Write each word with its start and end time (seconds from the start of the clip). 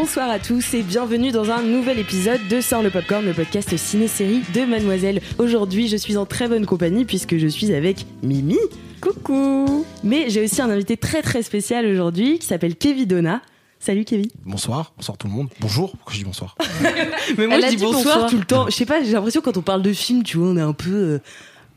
bonsoir 0.00 0.30
à 0.30 0.38
tous 0.38 0.74
et 0.74 0.84
bienvenue 0.84 1.32
dans 1.32 1.50
un 1.50 1.60
nouvel 1.60 1.98
épisode 1.98 2.38
de 2.48 2.60
Sort 2.60 2.84
le 2.84 2.90
Popcorn, 2.90 3.26
le 3.26 3.32
podcast 3.34 3.76
ciné-série 3.76 4.42
de 4.54 4.60
Mademoiselle. 4.64 5.20
Aujourd'hui, 5.38 5.88
je 5.88 5.96
suis 5.96 6.16
en 6.16 6.24
très 6.24 6.46
bonne 6.46 6.66
compagnie 6.66 7.04
puisque 7.04 7.36
je 7.36 7.48
suis 7.48 7.74
avec 7.74 8.06
Mimi. 8.22 8.58
Coucou 9.00 9.84
Mais 10.04 10.30
j'ai 10.30 10.44
aussi 10.44 10.62
un 10.62 10.70
invité 10.70 10.96
très 10.96 11.20
très 11.20 11.42
spécial 11.42 11.84
aujourd'hui 11.84 12.38
qui 12.38 12.46
s'appelle 12.46 12.76
Kevin 12.76 13.06
Donna. 13.06 13.42
Salut 13.80 14.04
Kevin. 14.04 14.28
Bonsoir, 14.44 14.92
bonsoir 14.96 15.18
tout 15.18 15.26
le 15.26 15.32
monde. 15.32 15.48
Bonjour, 15.58 15.90
pourquoi 15.90 16.12
je 16.14 16.18
dis 16.18 16.24
bonsoir 16.24 16.54
Mais 17.36 17.48
moi 17.48 17.56
Elle 17.56 17.62
je 17.62 17.66
a 17.66 17.70
dis 17.70 17.76
dit 17.76 17.82
bonsoir, 17.82 18.04
bonsoir. 18.04 18.30
tout 18.30 18.38
le 18.38 18.44
temps. 18.44 18.66
Je 18.66 18.76
sais 18.76 18.86
pas, 18.86 19.02
j'ai 19.02 19.10
l'impression 19.10 19.40
quand 19.40 19.56
on 19.56 19.62
parle 19.62 19.82
de 19.82 19.92
film, 19.92 20.22
tu 20.22 20.36
vois, 20.36 20.46
on 20.46 20.56
est 20.56 20.60
un 20.60 20.74
peu 20.74 20.94
euh, 20.94 21.18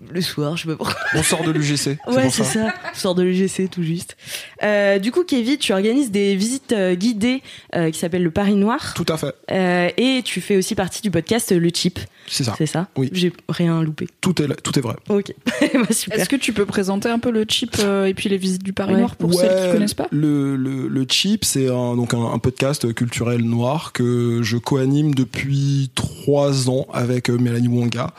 le 0.10 0.22
soir, 0.22 0.58
je 0.58 0.64
sais 0.64 0.68
pas 0.70 0.76
pourquoi. 0.76 0.96
On 1.16 1.24
sort 1.24 1.44
de 1.44 1.52
l'UGC, 1.52 1.98
Ouais, 2.08 2.30
c'est 2.30 2.44
ça. 2.44 2.54
ça. 2.54 2.74
On 2.94 2.98
sort 2.98 3.16
de 3.16 3.24
l'UGC 3.24 3.70
tout 3.70 3.84
juste. 3.84 4.18
Euh, 4.64 5.00
du 5.00 5.12
coup, 5.12 5.24
Kevin, 5.24 5.58
tu 5.58 5.74
organises 5.74 6.12
des 6.12 6.36
visites 6.36 6.72
euh, 6.72 6.96
guidées 6.96 7.42
euh, 7.76 7.92
qui 7.92 8.00
s'appellent 8.00 8.24
le 8.24 8.32
Paris 8.32 8.56
Noir. 8.56 8.94
Tout 8.96 9.06
à 9.10 9.18
fait, 9.18 9.34
Euh, 9.52 9.90
et 9.98 10.22
tu 10.24 10.42
fais 10.42 10.58
aussi 10.58 10.76
partie 10.76 11.02
du 11.02 11.12
podcast 11.12 11.52
Le 11.52 11.70
Chip, 11.74 12.00
c'est 12.28 12.44
ça. 12.44 12.56
c'est 12.58 12.66
ça 12.66 12.88
Oui. 12.98 13.10
J'ai 13.14 13.32
rien 13.50 13.82
loupé. 13.84 14.08
Tout 14.22 14.42
est, 14.42 14.48
tout 14.62 14.78
est 14.78 14.82
vrai. 14.82 14.96
Ok, 15.10 15.34
Bah. 15.62 15.82
Est-ce 15.90 16.30
que 16.30 16.36
tu 16.36 16.54
peux 16.54 16.66
présenter 16.66 17.10
un 17.10 17.20
peu 17.20 17.32
le 17.32 17.46
chip 17.48 17.76
euh, 17.80 18.06
et 18.06 18.14
puis 18.14 18.30
les 18.30 18.38
visites 18.38 18.64
du 18.64 18.74
Paris 18.74 18.94
Ouais. 18.94 19.00
Noir 19.00 19.16
pour 19.16 19.34
celles 19.34 19.66
qui 19.68 19.72
connaissent 19.74 19.94
pas? 19.94 20.08
le, 20.12 20.56
le, 20.56 20.88
le 20.88 21.06
Chip, 21.10 21.46
c'est 21.46 21.68
un, 21.68 21.96
donc 21.96 22.14
un, 22.14 22.24
un 22.34 22.40
podcast 22.40 22.94
culturel 22.94 23.42
noir 23.44 23.92
que 23.94 24.40
je 24.42 24.58
co-anime 24.58 25.14
depuis 25.14 25.90
trois 25.96 26.70
ans 26.70 26.86
avec 26.94 27.30
Mélanie 27.30 27.68
Wonga 27.68 28.12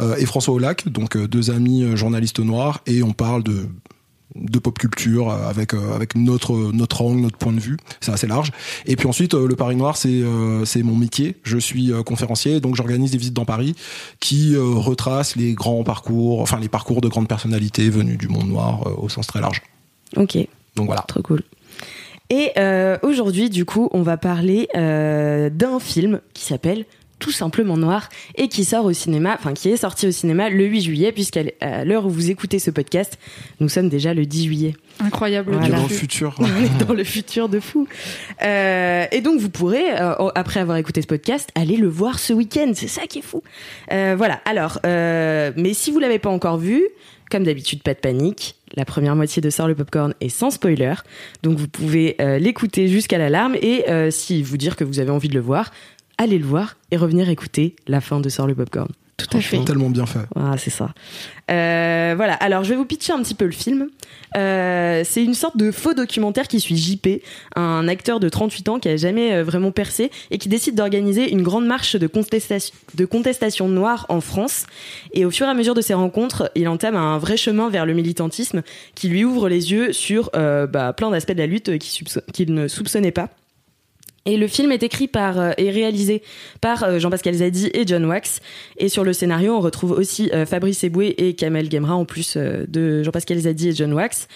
euh, 0.00 0.16
et 0.16 0.26
François 0.26 0.54
Olac, 0.54 0.88
donc 0.88 1.16
euh, 1.16 1.23
deux 1.26 1.50
amis 1.50 1.84
euh, 1.84 1.96
journalistes 1.96 2.40
noirs, 2.40 2.80
et 2.86 3.02
on 3.02 3.12
parle 3.12 3.42
de 3.42 3.68
de 4.34 4.58
pop 4.58 4.76
culture 4.78 5.30
avec 5.30 5.74
euh, 5.74 5.94
avec 5.94 6.16
notre 6.16 6.72
notre 6.72 7.02
angle 7.02 7.20
notre 7.20 7.38
point 7.38 7.52
de 7.52 7.60
vue. 7.60 7.76
C'est 8.00 8.12
assez 8.12 8.26
large. 8.26 8.50
Et 8.86 8.96
puis 8.96 9.06
ensuite 9.06 9.34
euh, 9.34 9.46
le 9.46 9.54
Paris 9.54 9.76
Noir 9.76 9.96
c'est 9.96 10.08
euh, 10.08 10.64
c'est 10.64 10.82
mon 10.82 10.96
métier. 10.96 11.36
Je 11.42 11.58
suis 11.58 11.92
conférencier 12.04 12.60
donc 12.60 12.74
j'organise 12.74 13.12
des 13.12 13.18
visites 13.18 13.34
dans 13.34 13.44
Paris 13.44 13.74
qui 14.20 14.56
retracent 14.56 15.36
les 15.36 15.54
grands 15.54 15.84
parcours 15.84 16.40
enfin 16.40 16.58
les 16.58 16.68
parcours 16.68 17.00
de 17.00 17.08
grandes 17.08 17.28
personnalités 17.28 17.88
venues 17.90 18.16
du 18.16 18.28
monde 18.28 18.48
noir 18.48 18.98
au 19.00 19.08
sens 19.08 19.26
très 19.26 19.40
large. 19.40 19.62
Ok, 20.16 20.36
donc 20.76 20.86
voilà. 20.86 21.04
Trop 21.06 21.22
cool. 21.22 21.42
Et 22.30 22.52
aujourd'hui, 23.02 23.50
du 23.50 23.64
coup, 23.64 23.88
on 23.92 24.02
va 24.02 24.16
parler 24.16 24.68
d'un 24.74 25.78
film 25.78 26.20
qui 26.32 26.44
s'appelle 26.44 26.84
tout 27.18 27.30
simplement 27.30 27.76
Noir 27.76 28.08
et 28.36 28.48
qui 28.48 28.64
sort 28.64 28.84
au 28.84 28.92
cinéma, 28.92 29.36
enfin 29.38 29.52
qui 29.52 29.70
est 29.70 29.76
sorti 29.76 30.06
au 30.06 30.10
cinéma 30.10 30.50
le 30.50 30.64
8 30.64 30.82
juillet, 30.82 31.12
puisqu'à 31.12 31.42
l'heure 31.84 32.06
où 32.06 32.10
vous 32.10 32.30
écoutez 32.30 32.58
ce 32.58 32.70
podcast, 32.70 33.18
nous 33.60 33.68
sommes 33.68 33.88
déjà 33.88 34.14
le 34.14 34.26
10 34.26 34.44
juillet. 34.44 34.74
Incroyable. 35.00 35.52
Voilà. 35.52 35.76
Dans 35.76 35.82
le 35.82 35.88
futur 35.88 36.34
On 36.38 36.46
est 36.46 36.86
dans 36.86 36.94
le 36.94 37.04
futur 37.04 37.48
de 37.48 37.60
fou. 37.60 37.88
Euh, 38.42 39.06
et 39.10 39.20
donc 39.20 39.40
vous 39.40 39.50
pourrez, 39.50 40.00
euh, 40.00 40.28
après 40.34 40.60
avoir 40.60 40.76
écouté 40.76 41.02
ce 41.02 41.06
podcast, 41.06 41.50
aller 41.54 41.76
le 41.76 41.88
voir 41.88 42.18
ce 42.18 42.32
week-end. 42.32 42.72
C'est 42.74 42.88
ça 42.88 43.06
qui 43.06 43.18
est 43.18 43.22
fou. 43.22 43.42
Euh, 43.92 44.14
voilà. 44.16 44.40
Alors, 44.44 44.78
euh, 44.86 45.50
mais 45.56 45.74
si 45.74 45.90
vous 45.90 45.98
l'avez 45.98 46.18
pas 46.18 46.30
encore 46.30 46.58
vu, 46.58 46.82
comme 47.30 47.44
d'habitude, 47.44 47.82
pas 47.82 47.94
de 47.94 47.98
panique. 47.98 48.56
La 48.76 48.84
première 48.84 49.14
moitié 49.16 49.40
de 49.40 49.50
Sort 49.50 49.68
le 49.68 49.74
Popcorn 49.74 50.14
est 50.20 50.28
sans 50.28 50.50
spoiler. 50.50 50.94
Donc 51.42 51.58
vous 51.58 51.68
pouvez 51.68 52.16
euh, 52.20 52.38
l'écouter 52.38 52.88
jusqu'à 52.88 53.18
l'alarme 53.18 53.56
et 53.60 53.88
euh, 53.88 54.10
si 54.10 54.42
vous 54.42 54.56
dire 54.56 54.76
que 54.76 54.84
vous 54.84 55.00
avez 55.00 55.10
envie 55.10 55.28
de 55.28 55.34
le 55.34 55.40
voir, 55.40 55.72
allez 56.18 56.38
le 56.38 56.46
voir 56.46 56.76
et 56.90 56.96
revenir 56.96 57.28
écouter 57.28 57.76
la 57.86 58.00
fin 58.00 58.20
de 58.20 58.28
Sort 58.28 58.46
le 58.46 58.54
Popcorn. 58.54 58.88
Tout 59.16 59.36
à 59.36 59.40
fait. 59.40 59.64
tellement 59.64 59.90
bien 59.90 60.06
fait 60.06 60.20
Ah, 60.34 60.56
c'est 60.58 60.70
ça. 60.70 60.92
Euh, 61.50 62.14
voilà, 62.16 62.34
alors 62.34 62.64
je 62.64 62.70
vais 62.70 62.76
vous 62.76 62.84
pitcher 62.84 63.12
un 63.12 63.22
petit 63.22 63.34
peu 63.34 63.44
le 63.44 63.52
film. 63.52 63.88
Euh, 64.36 65.02
c'est 65.04 65.22
une 65.22 65.34
sorte 65.34 65.56
de 65.56 65.70
faux 65.70 65.94
documentaire 65.94 66.48
qui 66.48 66.58
suit 66.58 66.76
JP, 66.76 67.22
un 67.54 67.86
acteur 67.86 68.18
de 68.18 68.28
38 68.28 68.68
ans 68.68 68.78
qui 68.80 68.88
a 68.88 68.96
jamais 68.96 69.32
euh, 69.32 69.44
vraiment 69.44 69.70
percé 69.70 70.10
et 70.32 70.38
qui 70.38 70.48
décide 70.48 70.74
d'organiser 70.74 71.30
une 71.30 71.42
grande 71.42 71.66
marche 71.66 71.94
de 71.94 72.06
contestation, 72.08 72.74
de 72.94 73.04
contestation 73.04 73.68
noire 73.68 74.06
en 74.08 74.20
France. 74.20 74.66
Et 75.12 75.24
au 75.24 75.30
fur 75.30 75.46
et 75.46 75.50
à 75.50 75.54
mesure 75.54 75.74
de 75.74 75.80
ses 75.80 75.94
rencontres, 75.94 76.50
il 76.56 76.66
entame 76.66 76.96
un 76.96 77.18
vrai 77.18 77.36
chemin 77.36 77.70
vers 77.70 77.86
le 77.86 77.94
militantisme 77.94 78.62
qui 78.96 79.08
lui 79.08 79.24
ouvre 79.24 79.48
les 79.48 79.70
yeux 79.70 79.92
sur 79.92 80.30
euh, 80.34 80.66
bah, 80.66 80.92
plein 80.92 81.10
d'aspects 81.10 81.32
de 81.32 81.38
la 81.38 81.46
lutte 81.46 81.78
qu'il 81.78 82.52
ne 82.52 82.66
soupçonnait 82.66 83.12
pas. 83.12 83.28
Et 84.26 84.36
le 84.38 84.46
film 84.46 84.72
est 84.72 84.82
écrit 84.82 85.06
par 85.06 85.38
euh, 85.38 85.50
et 85.58 85.70
réalisé 85.70 86.22
par 86.60 86.82
euh, 86.84 86.98
Jean-Pascal 86.98 87.34
Zadi 87.34 87.70
et 87.74 87.86
John 87.86 88.06
Wax. 88.06 88.40
Et 88.78 88.88
sur 88.88 89.04
le 89.04 89.12
scénario, 89.12 89.54
on 89.54 89.60
retrouve 89.60 89.92
aussi 89.92 90.30
euh, 90.32 90.46
Fabrice 90.46 90.82
Eboué 90.82 91.14
et 91.18 91.34
Kamel 91.34 91.70
Gemra 91.70 91.94
en 91.94 92.06
plus 92.06 92.36
de 92.36 93.02
Jean-Pascal 93.02 93.38
Zadi 93.38 93.68
et 93.68 93.74
John 93.74 93.92
Wax. 93.92 94.28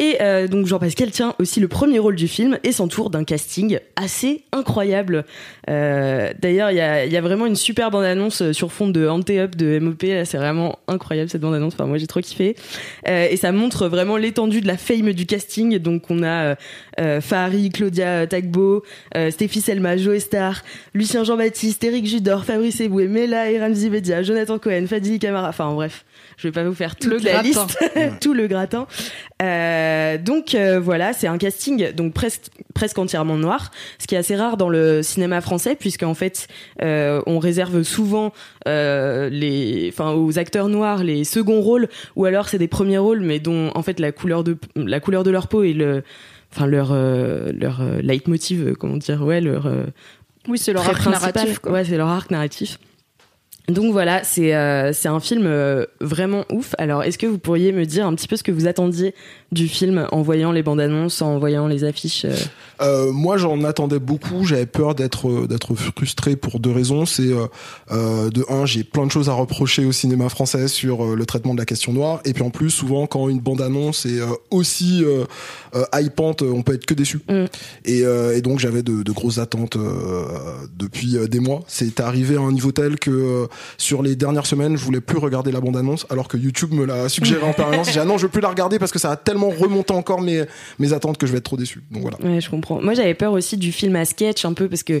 Et 0.00 0.16
euh, 0.22 0.48
donc 0.48 0.66
Jean-Pascal 0.66 1.10
tient 1.10 1.34
aussi 1.38 1.60
le 1.60 1.68
premier 1.68 1.98
rôle 1.98 2.16
du 2.16 2.26
film 2.26 2.58
et 2.64 2.72
s'entoure 2.72 3.10
d'un 3.10 3.22
casting 3.22 3.78
assez 3.96 4.44
incroyable. 4.50 5.26
Euh, 5.68 6.32
D'ailleurs, 6.40 6.70
il 6.70 6.78
y 6.78 6.80
a, 6.80 7.04
y 7.04 7.16
a 7.18 7.20
vraiment 7.20 7.44
une 7.44 7.54
super 7.54 7.90
bande-annonce 7.90 8.52
sur 8.52 8.72
fond 8.72 8.88
de 8.88 9.06
Ante-Up 9.06 9.56
de 9.56 9.78
MOP. 9.78 10.00
C'est 10.24 10.38
vraiment 10.38 10.78
incroyable 10.88 11.28
cette 11.28 11.42
bande-annonce. 11.42 11.74
Enfin, 11.74 11.84
moi, 11.84 11.98
j'ai 11.98 12.06
trop 12.06 12.20
kiffé. 12.20 12.56
Euh, 13.08 13.28
et 13.30 13.36
ça 13.36 13.52
montre 13.52 13.88
vraiment 13.88 14.16
l'étendue 14.16 14.62
de 14.62 14.66
la 14.66 14.78
fame 14.78 15.12
du 15.12 15.26
casting. 15.26 15.78
Donc, 15.78 16.04
on 16.08 16.22
a 16.22 16.26
euh, 16.26 16.54
euh, 16.98 17.20
Fahari, 17.20 17.68
Claudia 17.68 18.26
Tagbo, 18.26 18.82
euh, 19.16 19.30
Stéphie 19.30 19.60
Selma, 19.60 19.98
Joe 19.98 20.18
Star, 20.18 20.62
Lucien 20.94 21.24
Jean-Baptiste, 21.24 21.84
Eric 21.84 22.06
Judor, 22.06 22.46
Fabrice 22.46 22.80
Eboué, 22.80 23.06
Mela 23.06 23.50
et 23.50 23.60
Ramzi 23.60 23.90
Bedia, 23.90 24.22
Jonathan 24.22 24.58
Cohen, 24.58 24.86
Fadili 24.86 25.18
Camara. 25.18 25.50
Enfin, 25.50 25.74
bref. 25.74 26.06
Je 26.40 26.48
vais 26.48 26.52
pas 26.52 26.64
vous 26.64 26.74
faire 26.74 26.96
toute 26.96 27.10
Le 27.10 27.18
la 27.18 27.32
gratin. 27.32 27.42
liste, 27.42 27.78
tout 28.20 28.32
le 28.32 28.46
gratin. 28.46 28.86
Euh, 29.42 30.16
donc 30.16 30.54
euh, 30.54 30.80
voilà, 30.80 31.12
c'est 31.12 31.26
un 31.26 31.36
casting 31.36 31.92
donc 31.92 32.14
presque 32.14 32.44
presque 32.72 32.98
entièrement 32.98 33.36
noir, 33.36 33.70
ce 33.98 34.06
qui 34.06 34.14
est 34.14 34.18
assez 34.18 34.36
rare 34.36 34.56
dans 34.56 34.70
le 34.70 35.02
cinéma 35.02 35.42
français 35.42 35.76
puisqu'en 35.76 36.14
fait 36.14 36.48
euh, 36.80 37.20
on 37.26 37.38
réserve 37.38 37.82
souvent 37.82 38.32
euh, 38.66 39.28
les, 39.28 39.90
enfin 39.92 40.12
aux 40.12 40.38
acteurs 40.38 40.68
noirs 40.68 41.04
les 41.04 41.24
seconds 41.24 41.60
rôles 41.60 41.88
ou 42.16 42.24
alors 42.24 42.48
c'est 42.48 42.58
des 42.58 42.68
premiers 42.68 42.98
rôles 42.98 43.20
mais 43.20 43.38
dont 43.38 43.70
en 43.74 43.82
fait 43.82 44.00
la 44.00 44.10
couleur 44.12 44.42
de 44.42 44.56
la 44.76 45.00
couleur 45.00 45.24
de 45.24 45.30
leur 45.30 45.46
peau 45.48 45.62
et 45.62 45.74
le 45.74 46.02
Enfin, 46.52 46.66
leur, 46.66 46.88
euh, 46.90 47.52
leur 47.56 47.80
euh, 47.80 48.00
leitmotiv, 48.02 48.74
comment 48.74 48.96
dire, 48.96 49.22
ouais, 49.22 49.40
leur, 49.40 49.66
euh, 49.66 49.84
Oui, 50.48 50.58
c'est 50.58 50.72
leur 50.72 50.82
arc 50.82 50.94
principal. 50.98 51.32
narratif. 51.32 51.58
quoi. 51.60 51.70
Ouais, 51.70 51.84
c'est 51.84 51.96
leur 51.96 52.08
arc 52.08 52.28
narratif. 52.32 52.80
Donc 53.68 53.92
voilà, 53.92 54.24
c'est 54.24 54.54
euh, 54.54 54.92
un 55.04 55.20
film 55.20 55.46
euh, 55.46 55.86
vraiment 56.00 56.44
ouf. 56.50 56.74
Alors, 56.78 57.04
est-ce 57.04 57.18
que 57.18 57.26
vous 57.26 57.38
pourriez 57.38 57.72
me 57.72 57.84
dire 57.84 58.06
un 58.06 58.14
petit 58.14 58.26
peu 58.26 58.36
ce 58.36 58.42
que 58.42 58.52
vous 58.52 58.66
attendiez 58.66 59.14
du 59.52 59.68
film 59.68 60.06
en 60.12 60.22
voyant 60.22 60.52
les 60.52 60.62
bandes 60.62 60.80
annonces, 60.80 61.22
en 61.22 61.38
voyant 61.38 61.66
les 61.66 61.84
affiches 61.84 62.24
euh, 62.24 62.34
Euh, 62.80 63.12
moi, 63.12 63.36
j'en 63.36 63.62
attendais 63.64 63.98
beaucoup. 63.98 64.44
J'avais 64.44 64.66
peur 64.66 64.94
d'être 64.94 65.28
euh, 65.28 65.46
d'être 65.46 65.74
frustré 65.74 66.36
pour 66.36 66.60
deux 66.60 66.70
raisons. 66.70 67.04
C'est 67.04 67.32
euh, 67.32 67.46
euh, 67.90 68.30
de 68.30 68.44
un, 68.48 68.64
j'ai 68.64 68.84
plein 68.84 69.06
de 69.06 69.10
choses 69.10 69.28
à 69.28 69.32
reprocher 69.32 69.84
au 69.84 69.92
cinéma 69.92 70.28
français 70.28 70.68
sur 70.68 71.14
le 71.14 71.26
traitement 71.26 71.54
de 71.54 71.58
la 71.58 71.66
question 71.66 71.92
noire. 71.92 72.20
Et 72.24 72.32
puis 72.32 72.42
en 72.42 72.50
plus, 72.50 72.70
souvent, 72.70 73.06
quand 73.06 73.28
une 73.28 73.40
bande 73.40 73.60
annonce 73.60 74.06
est 74.06 74.20
aussi 74.50 75.04
hypante, 75.98 76.42
on 76.42 76.62
peut 76.62 76.74
être 76.74 76.86
que 76.86 76.94
déçu. 76.94 77.20
Mm. 77.28 77.44
Et, 77.84 78.02
euh, 78.04 78.36
et 78.36 78.42
donc, 78.42 78.58
j'avais 78.58 78.82
de, 78.82 79.02
de 79.02 79.12
grosses 79.12 79.38
attentes 79.38 79.76
euh, 79.76 80.24
depuis 80.76 81.16
des 81.28 81.40
mois. 81.40 81.60
C'est 81.66 82.00
arrivé 82.00 82.36
à 82.36 82.40
un 82.40 82.52
niveau 82.52 82.72
tel 82.72 82.98
que 82.98 83.10
euh, 83.10 83.46
sur 83.78 84.02
les 84.02 84.16
dernières 84.16 84.46
semaines, 84.46 84.76
je 84.76 84.84
voulais 84.84 85.00
plus 85.00 85.18
regarder 85.18 85.52
la 85.52 85.60
bande 85.60 85.76
annonce, 85.76 86.06
alors 86.10 86.28
que 86.28 86.36
YouTube 86.36 86.72
me 86.72 86.84
l'a 86.84 87.08
suggéré 87.08 87.42
en 87.42 87.52
permanence. 87.52 87.88
J'ai 87.88 87.94
dit, 87.94 87.98
ah 87.98 88.04
non, 88.04 88.18
je 88.18 88.24
veux 88.24 88.30
plus 88.30 88.40
la 88.40 88.48
regarder 88.48 88.78
parce 88.78 88.92
que 88.92 88.98
ça 88.98 89.10
a 89.10 89.16
tellement 89.16 89.39
remonté 89.48 89.92
encore 89.92 90.20
mes 90.20 90.44
mes 90.78 90.92
attentes 90.92 91.18
que 91.18 91.26
je 91.26 91.32
vais 91.32 91.38
être 91.38 91.44
trop 91.44 91.56
déçu. 91.56 91.82
Donc 91.90 92.02
voilà. 92.02 92.18
Ouais, 92.22 92.40
je 92.40 92.50
comprends. 92.50 92.80
Moi, 92.82 92.94
j'avais 92.94 93.14
peur 93.14 93.32
aussi 93.32 93.56
du 93.56 93.72
film 93.72 93.96
à 93.96 94.04
sketch 94.04 94.44
un 94.44 94.52
peu 94.52 94.68
parce 94.68 94.82
que 94.82 95.00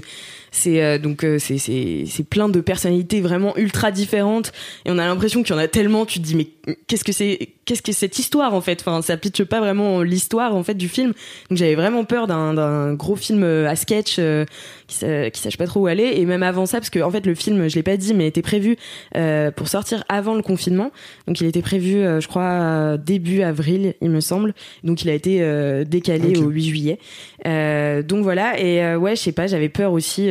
c'est 0.50 0.82
euh, 0.82 0.98
donc 0.98 1.24
euh, 1.24 1.38
c'est 1.38 1.58
c'est 1.58 2.24
plein 2.24 2.48
de 2.48 2.60
personnalités 2.60 3.20
vraiment 3.20 3.56
ultra 3.56 3.90
différentes 3.90 4.52
et 4.84 4.90
on 4.90 4.98
a 4.98 5.06
l'impression 5.06 5.42
qu'il 5.42 5.54
y 5.54 5.58
en 5.58 5.60
a 5.60 5.68
tellement. 5.68 6.06
Tu 6.06 6.20
te 6.20 6.24
dis 6.24 6.34
mais 6.34 6.48
qu'est-ce 6.86 7.04
que 7.04 7.12
c'est 7.12 7.50
qu'est-ce 7.64 7.82
que 7.82 7.92
cette 7.92 8.18
histoire 8.18 8.54
en 8.54 8.60
fait? 8.60 8.80
Enfin, 8.80 9.02
ça 9.02 9.16
pitche 9.16 9.44
pas 9.44 9.60
vraiment 9.60 10.02
l'histoire 10.02 10.54
en 10.54 10.62
fait 10.62 10.74
du 10.74 10.88
film. 10.88 11.12
Donc 11.48 11.58
j'avais 11.58 11.76
vraiment 11.76 12.04
peur 12.04 12.26
d'un 12.26 12.94
gros 12.94 13.16
film 13.16 13.42
euh, 13.44 13.68
à 13.68 13.76
sketch 13.76 14.16
euh, 14.18 14.44
qui 14.88 14.98
qui 15.32 15.40
sache 15.40 15.56
pas 15.56 15.66
trop 15.66 15.80
où 15.80 15.86
aller. 15.86 16.14
Et 16.16 16.26
même 16.26 16.42
avant 16.42 16.66
ça, 16.66 16.78
parce 16.78 16.90
que 16.90 17.00
en 17.00 17.10
fait 17.10 17.26
le 17.26 17.34
film, 17.34 17.68
je 17.68 17.76
l'ai 17.76 17.82
pas 17.82 17.96
dit, 17.96 18.14
mais 18.14 18.26
était 18.26 18.42
prévu 18.42 18.76
pour 19.56 19.68
sortir 19.68 20.04
avant 20.08 20.34
le 20.34 20.42
confinement. 20.42 20.90
Donc 21.26 21.40
il 21.40 21.46
était 21.46 21.62
prévu, 21.62 22.02
je 22.02 22.26
crois, 22.26 22.96
début 22.96 23.42
avril, 23.42 23.94
il 24.00 24.10
me. 24.10 24.20
Donc 24.84 25.02
il 25.02 25.10
a 25.10 25.14
été 25.14 25.40
décalé 25.84 26.38
au 26.38 26.48
8 26.48 26.64
juillet. 26.64 26.98
donc 27.44 28.22
voilà. 28.22 28.58
Et 28.60 28.96
ouais, 28.96 29.16
je 29.16 29.20
sais 29.20 29.32
pas, 29.32 29.46
j'avais 29.46 29.68
peur 29.68 29.92
aussi 29.92 30.30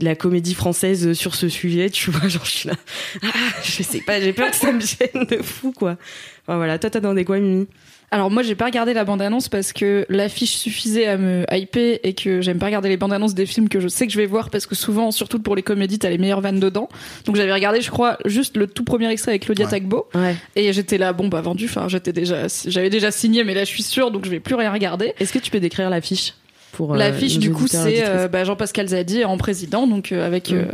de 0.00 0.04
la 0.04 0.16
comédie 0.16 0.54
française 0.54 1.12
sur 1.12 1.34
ce 1.34 1.48
sujet, 1.48 1.90
tu 1.90 2.10
vois, 2.10 2.28
genre 2.28 2.44
je 2.44 2.50
suis 2.50 2.68
là, 2.68 2.74
ah, 3.22 3.28
je 3.62 3.82
sais 3.82 4.00
pas, 4.00 4.20
j'ai 4.20 4.32
peur 4.32 4.50
que 4.50 4.56
ça 4.56 4.72
me 4.72 4.80
gêne 4.80 5.26
de 5.26 5.42
fou 5.42 5.72
quoi. 5.72 5.96
Enfin 6.42 6.56
voilà, 6.56 6.78
toi 6.78 6.90
t'attendais 6.90 7.24
quoi 7.24 7.38
Mimi? 7.38 7.68
Alors 8.12 8.30
moi 8.30 8.42
j'ai 8.42 8.54
pas 8.54 8.64
regardé 8.64 8.92
la 8.92 9.04
bande-annonce 9.04 9.48
parce 9.48 9.72
que 9.72 10.04
l'affiche 10.08 10.56
suffisait 10.56 11.06
à 11.06 11.16
me 11.16 11.44
hyper 11.52 11.98
et 12.02 12.14
que 12.14 12.40
j'aime 12.40 12.58
pas 12.58 12.66
regarder 12.66 12.88
les 12.88 12.96
bandes-annonces 12.96 13.34
des 13.34 13.46
films 13.46 13.68
que 13.68 13.78
je 13.78 13.88
sais 13.88 14.06
que 14.06 14.12
je 14.12 14.18
vais 14.18 14.26
voir 14.26 14.50
parce 14.50 14.66
que 14.66 14.74
souvent, 14.74 15.10
surtout 15.12 15.38
pour 15.38 15.54
les 15.54 15.62
comédies, 15.62 15.98
t'as 15.98 16.10
les 16.10 16.18
meilleures 16.18 16.40
vannes 16.40 16.60
dedans. 16.60 16.88
Donc 17.24 17.36
j'avais 17.36 17.52
regardé, 17.52 17.80
je 17.80 17.90
crois, 17.90 18.18
juste 18.24 18.56
le 18.56 18.66
tout 18.66 18.84
premier 18.84 19.08
extrait 19.10 19.32
avec 19.32 19.44
Claudia 19.44 19.66
Tagbo 19.66 20.08
et 20.56 20.72
j'étais 20.72 20.98
là, 20.98 21.12
bon 21.12 21.28
bah 21.28 21.40
vendu. 21.40 21.66
Enfin 21.66 21.88
j'étais 21.88 22.12
déjà, 22.12 22.46
j'avais 22.66 22.90
déjà 22.90 23.10
signé, 23.10 23.44
mais 23.44 23.54
là 23.54 23.64
je 23.64 23.70
suis 23.70 23.82
sûre 23.82 24.10
donc 24.10 24.24
je 24.24 24.30
vais 24.30 24.40
plus 24.40 24.54
rien 24.56 24.72
regarder. 24.72 25.14
Est-ce 25.20 25.32
que 25.32 25.38
tu 25.38 25.50
peux 25.50 25.60
décrire 25.60 25.90
l'affiche? 25.90 26.34
Pour 26.72 26.94
euh, 26.94 26.96
l'affiche 26.96 27.38
du 27.38 27.52
coup 27.52 27.66
c'est 27.66 28.06
euh, 28.06 28.28
bah, 28.28 28.44
Jean-Pascal 28.44 28.88
Zadi 28.88 29.24
en 29.24 29.36
président 29.36 29.86
donc 29.86 30.12
euh, 30.12 30.26
avec 30.26 30.50
mm. 30.50 30.66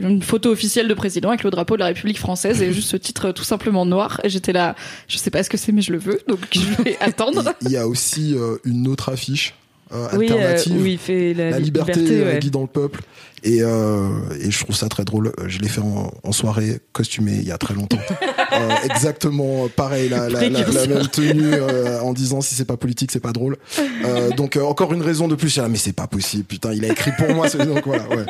une 0.00 0.22
photo 0.22 0.50
officielle 0.50 0.88
de 0.88 0.94
président 0.94 1.28
avec 1.28 1.42
le 1.42 1.50
drapeau 1.50 1.74
de 1.74 1.80
la 1.80 1.86
République 1.86 2.18
française 2.18 2.62
et 2.62 2.72
juste 2.72 2.90
ce 2.90 2.96
titre 2.96 3.32
tout 3.32 3.44
simplement 3.44 3.86
noir. 3.86 4.20
Et 4.24 4.28
j'étais 4.28 4.52
là 4.52 4.74
je 5.08 5.16
sais 5.16 5.30
pas 5.30 5.42
ce 5.42 5.50
que 5.50 5.56
c'est 5.56 5.72
mais 5.72 5.82
je 5.82 5.92
le 5.92 5.98
veux 5.98 6.20
donc 6.28 6.40
je 6.52 6.82
vais 6.82 6.96
attendre. 7.00 7.52
Il 7.62 7.70
y 7.70 7.76
a 7.76 7.86
aussi 7.86 8.36
une 8.64 8.88
autre 8.88 9.10
affiche 9.10 9.54
alternative 9.92 10.82
oui, 10.82 10.92
il 10.92 10.98
fait 10.98 11.34
la, 11.34 11.58
liberté, 11.58 12.38
guidant 12.40 12.62
le 12.62 12.66
peuple 12.66 13.02
et, 13.42 13.58
et 13.58 14.50
je 14.50 14.64
trouve 14.64 14.76
ça 14.76 14.88
très 14.88 15.04
drôle 15.04 15.32
je 15.46 15.58
l'ai 15.58 15.68
fait 15.68 15.80
en, 15.80 16.12
en, 16.22 16.32
soirée 16.32 16.80
costumée 16.92 17.36
il 17.40 17.48
y 17.48 17.52
a 17.52 17.58
très 17.58 17.74
longtemps 17.74 17.98
Euh, 18.52 18.68
exactement 18.84 19.68
pareil, 19.68 20.08
la, 20.08 20.28
la, 20.28 20.48
la, 20.48 20.86
même 20.86 21.06
tenue 21.08 21.52
euh, 21.54 22.00
en 22.00 22.12
disant 22.12 22.40
si 22.40 22.54
c'est 22.54 22.64
pas 22.64 22.76
politique, 22.76 23.10
c'est 23.12 23.20
pas 23.20 23.32
drôle. 23.32 23.56
Euh, 24.04 24.30
donc 24.30 24.56
encore 24.56 24.92
une 24.92 25.02
raison 25.02 25.28
de 25.28 25.34
plus. 25.34 25.58
mais 25.58 25.78
c'est 25.78 25.92
pas 25.92 26.06
possible, 26.06 26.44
putain, 26.44 26.72
il 26.72 26.84
a 26.84 26.88
écrit 26.88 27.12
pour 27.16 27.32
moi. 27.34 27.48
Donc 27.48 27.86
voilà, 27.86 28.08
ouais. 28.08 28.26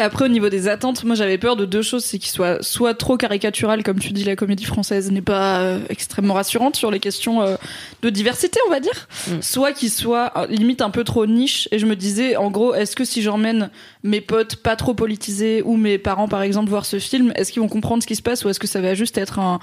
Et 0.00 0.02
après, 0.02 0.24
au 0.24 0.28
niveau 0.28 0.48
des 0.48 0.66
attentes, 0.66 1.04
moi 1.04 1.14
j'avais 1.14 1.36
peur 1.36 1.56
de 1.56 1.66
deux 1.66 1.82
choses, 1.82 2.06
c'est 2.06 2.18
qu'il 2.18 2.30
soit 2.30 2.62
soit 2.62 2.94
trop 2.94 3.18
caricatural, 3.18 3.82
comme 3.82 3.98
tu 3.98 4.14
dis, 4.14 4.24
la 4.24 4.34
comédie 4.34 4.64
française 4.64 5.10
n'est 5.12 5.20
pas 5.20 5.60
euh, 5.60 5.78
extrêmement 5.90 6.32
rassurante 6.32 6.74
sur 6.74 6.90
les 6.90 7.00
questions 7.00 7.42
euh, 7.42 7.56
de 8.00 8.08
diversité, 8.08 8.58
on 8.66 8.70
va 8.70 8.80
dire, 8.80 9.08
mm. 9.28 9.42
soit 9.42 9.72
qu'il 9.72 9.90
soit 9.90 10.32
euh, 10.38 10.46
limite 10.46 10.80
un 10.80 10.88
peu 10.88 11.04
trop 11.04 11.26
niche. 11.26 11.68
Et 11.70 11.78
je 11.78 11.84
me 11.84 11.96
disais, 11.96 12.36
en 12.36 12.50
gros, 12.50 12.72
est-ce 12.72 12.96
que 12.96 13.04
si 13.04 13.20
j'emmène 13.20 13.68
mes 14.02 14.22
potes 14.22 14.56
pas 14.56 14.74
trop 14.74 14.94
politisés 14.94 15.60
ou 15.66 15.76
mes 15.76 15.98
parents, 15.98 16.28
par 16.28 16.40
exemple, 16.40 16.70
voir 16.70 16.86
ce 16.86 16.98
film, 16.98 17.34
est-ce 17.34 17.52
qu'ils 17.52 17.60
vont 17.60 17.68
comprendre 17.68 18.02
ce 18.02 18.06
qui 18.06 18.16
se 18.16 18.22
passe 18.22 18.42
ou 18.46 18.48
est-ce 18.48 18.58
que 18.58 18.66
ça 18.66 18.80
va 18.80 18.94
juste 18.94 19.18
être 19.18 19.38
un 19.38 19.58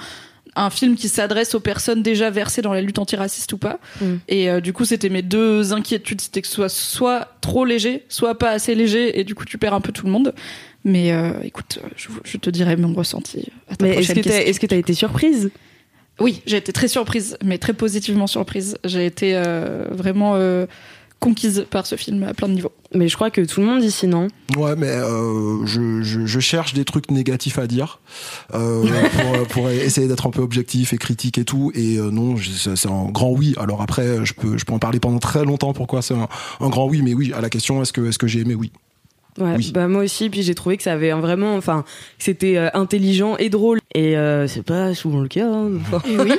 un 0.58 0.70
film 0.70 0.96
qui 0.96 1.08
s'adresse 1.08 1.56
aux 1.56 1.60
personnes 1.60 2.02
déjà 2.02 2.30
versées 2.30 2.62
dans 2.62 2.74
la 2.74 2.82
lutte 2.82 3.00
antiraciste 3.00 3.54
ou 3.54 3.58
pas. 3.58 3.80
Mm. 4.02 4.06
Et 4.28 4.50
euh, 4.50 4.60
du 4.60 4.74
coup, 4.74 4.86
c'était 4.86 5.10
mes 5.10 5.22
deux 5.22 5.74
inquiétudes, 5.74 6.22
c'était 6.22 6.42
que 6.42 6.48
ce 6.48 6.56
soit 6.56 6.70
soit 6.70 7.28
trop 7.42 7.66
léger, 7.66 8.04
soit 8.10 8.38
pas 8.38 8.52
assez 8.52 8.76
léger, 8.76 9.20
et 9.20 9.24
du 9.24 9.36
coup, 9.36 9.46
tu 9.46 9.58
perds 9.58 9.74
un 9.74 9.82
peu 9.82 9.92
tout 9.92 10.06
le 10.06 10.12
monde. 10.12 10.34
Mais 10.84 11.12
euh, 11.12 11.32
écoute, 11.44 11.80
je, 11.96 12.38
te 12.38 12.50
dirai 12.50 12.76
mon 12.78 12.94
ressenti. 12.94 13.50
À 13.70 13.76
ta 13.76 13.86
mais 13.86 13.96
est-ce 13.96 14.14
que 14.60 14.66
t'as 14.66 14.76
as 14.76 14.80
été 14.80 14.94
surprise? 14.94 15.52
Oui, 16.20 16.42
j'ai 16.48 16.58
été 16.58 16.74
très 16.74 16.88
surprise, 16.88 17.38
mais 17.44 17.58
très 17.58 17.74
positivement 17.74 18.26
surprise. 18.26 18.78
J'ai 18.84 19.06
été 19.06 19.34
euh, 19.36 19.86
vraiment 19.92 20.36
conquise 21.20 21.66
par 21.70 21.86
ce 21.86 21.96
film 21.96 22.24
à 22.24 22.34
plein 22.34 22.48
de 22.48 22.54
niveaux. 22.54 22.72
Mais 22.94 23.08
je 23.08 23.16
crois 23.16 23.30
que 23.30 23.42
tout 23.42 23.60
le 23.60 23.66
monde 23.66 23.84
ici, 23.84 24.08
non? 24.08 24.28
Ouais, 24.56 24.76
mais 24.76 24.88
euh, 24.88 25.66
je, 25.66 26.02
je, 26.02 26.40
cherche 26.40 26.74
des 26.74 26.86
trucs 26.86 27.12
négatifs 27.12 27.60
à 27.60 27.68
dire 27.68 28.00
euh, 28.54 28.84
pour, 29.20 29.48
pour, 29.48 29.70
essayer 29.70 30.08
d'être 30.08 30.28
un 30.28 30.32
peu 30.32 30.42
objectif 30.42 30.94
et 30.94 30.98
critique 30.98 31.38
et 31.38 31.46
tout. 31.46 31.72
Et 31.76 31.98
euh, 31.98 32.12
non, 32.12 32.36
c'est 32.38 32.90
un 32.90 33.06
grand 33.06 33.32
oui. 33.32 33.54
Alors 33.58 33.82
après, 33.82 34.26
je 34.26 34.34
peux, 34.34 34.58
je 34.58 34.66
peux 34.66 34.74
en 34.74 34.80
parler 34.80 35.00
pendant 35.00 35.20
très 35.20 35.44
longtemps. 35.44 35.74
Pourquoi 35.74 36.02
c'est 36.02 36.14
un, 36.14 36.28
un, 36.60 36.70
grand 36.70 36.88
oui? 36.88 37.02
Mais 37.02 37.14
oui, 37.14 37.34
à 37.34 37.42
la 37.42 37.50
question, 37.50 37.82
est-ce 37.82 37.94
que, 37.94 38.08
est-ce 38.08 38.18
que 38.18 38.28
j'ai 38.28 38.42
aimé? 38.42 38.56
Oui. 38.56 38.72
Ouais, 39.38 39.56
bah 39.74 39.88
moi 39.88 40.04
aussi, 40.04 40.30
puis 40.30 40.42
j'ai 40.42 40.56
trouvé 40.56 40.78
que 40.78 40.84
ça 40.84 40.94
avait 40.94 41.12
vraiment, 41.12 41.56
enfin, 41.56 41.84
que 42.18 42.24
c'était 42.24 42.58
intelligent 42.74 43.38
et 43.38 43.50
drôle. 43.50 43.80
Et 43.94 44.16
c'est 44.48 44.64
pas 44.64 44.94
souvent 44.94 45.22
le 45.22 45.28
cas. 45.28 45.48
Hein, 45.48 45.72
et 46.10 46.18
oui. 46.18 46.34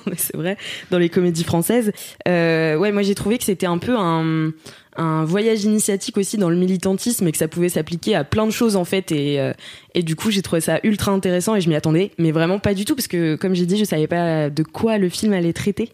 c'est 0.16 0.36
vrai, 0.36 0.56
dans 0.90 0.98
les 0.98 1.08
comédies 1.08 1.44
françaises. 1.44 1.92
Euh, 2.28 2.76
ouais, 2.76 2.92
moi 2.92 3.02
j'ai 3.02 3.14
trouvé 3.14 3.38
que 3.38 3.44
c'était 3.44 3.66
un 3.66 3.78
peu 3.78 3.96
un, 3.96 4.52
un 4.96 5.24
voyage 5.24 5.64
initiatique 5.64 6.16
aussi 6.16 6.36
dans 6.36 6.50
le 6.50 6.56
militantisme 6.56 7.26
et 7.26 7.32
que 7.32 7.38
ça 7.38 7.48
pouvait 7.48 7.68
s'appliquer 7.68 8.14
à 8.14 8.24
plein 8.24 8.46
de 8.46 8.52
choses 8.52 8.76
en 8.76 8.84
fait 8.84 9.12
et, 9.12 9.40
euh, 9.40 9.52
et 9.94 10.02
du 10.02 10.16
coup 10.16 10.30
j'ai 10.30 10.42
trouvé 10.42 10.60
ça 10.60 10.80
ultra 10.82 11.12
intéressant 11.12 11.56
et 11.56 11.60
je 11.60 11.68
m'y 11.68 11.74
attendais 11.74 12.10
mais 12.18 12.30
vraiment 12.30 12.58
pas 12.58 12.74
du 12.74 12.84
tout 12.84 12.94
parce 12.94 13.08
que 13.08 13.36
comme 13.36 13.54
j'ai 13.54 13.66
dit 13.66 13.78
je 13.78 13.84
savais 13.84 14.06
pas 14.06 14.50
de 14.50 14.62
quoi 14.62 14.98
le 14.98 15.08
film 15.08 15.32
allait 15.32 15.52
traiter 15.52 15.90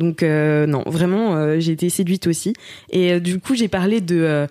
donc 0.00 0.22
euh, 0.22 0.66
non 0.66 0.82
vraiment 0.86 1.36
euh, 1.36 1.60
j'ai 1.60 1.72
été 1.72 1.90
séduite 1.90 2.26
aussi. 2.26 2.54
Et 2.90 3.20
du 3.20 3.38
coup 3.38 3.54
j'ai 3.54 3.68
parlé 3.68 4.00
de 4.00 4.48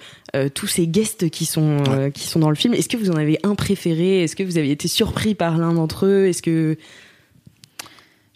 tous 0.53 0.67
ces 0.67 0.87
guests 0.87 1.29
qui 1.29 1.45
sont 1.45 1.77
qui 2.13 2.27
sont 2.27 2.39
dans 2.39 2.49
le 2.49 2.55
film. 2.55 2.73
Est-ce 2.73 2.87
que 2.87 2.97
vous 2.97 3.09
en 3.09 3.15
avez 3.15 3.39
un 3.43 3.55
préféré? 3.55 4.23
Est-ce 4.23 4.35
que 4.35 4.43
vous 4.43 4.57
avez 4.57 4.71
été 4.71 4.87
surpris 4.87 5.35
par 5.35 5.57
l'un 5.57 5.73
d'entre 5.73 6.05
eux? 6.05 6.27
Est-ce 6.27 6.41
que 6.41 6.77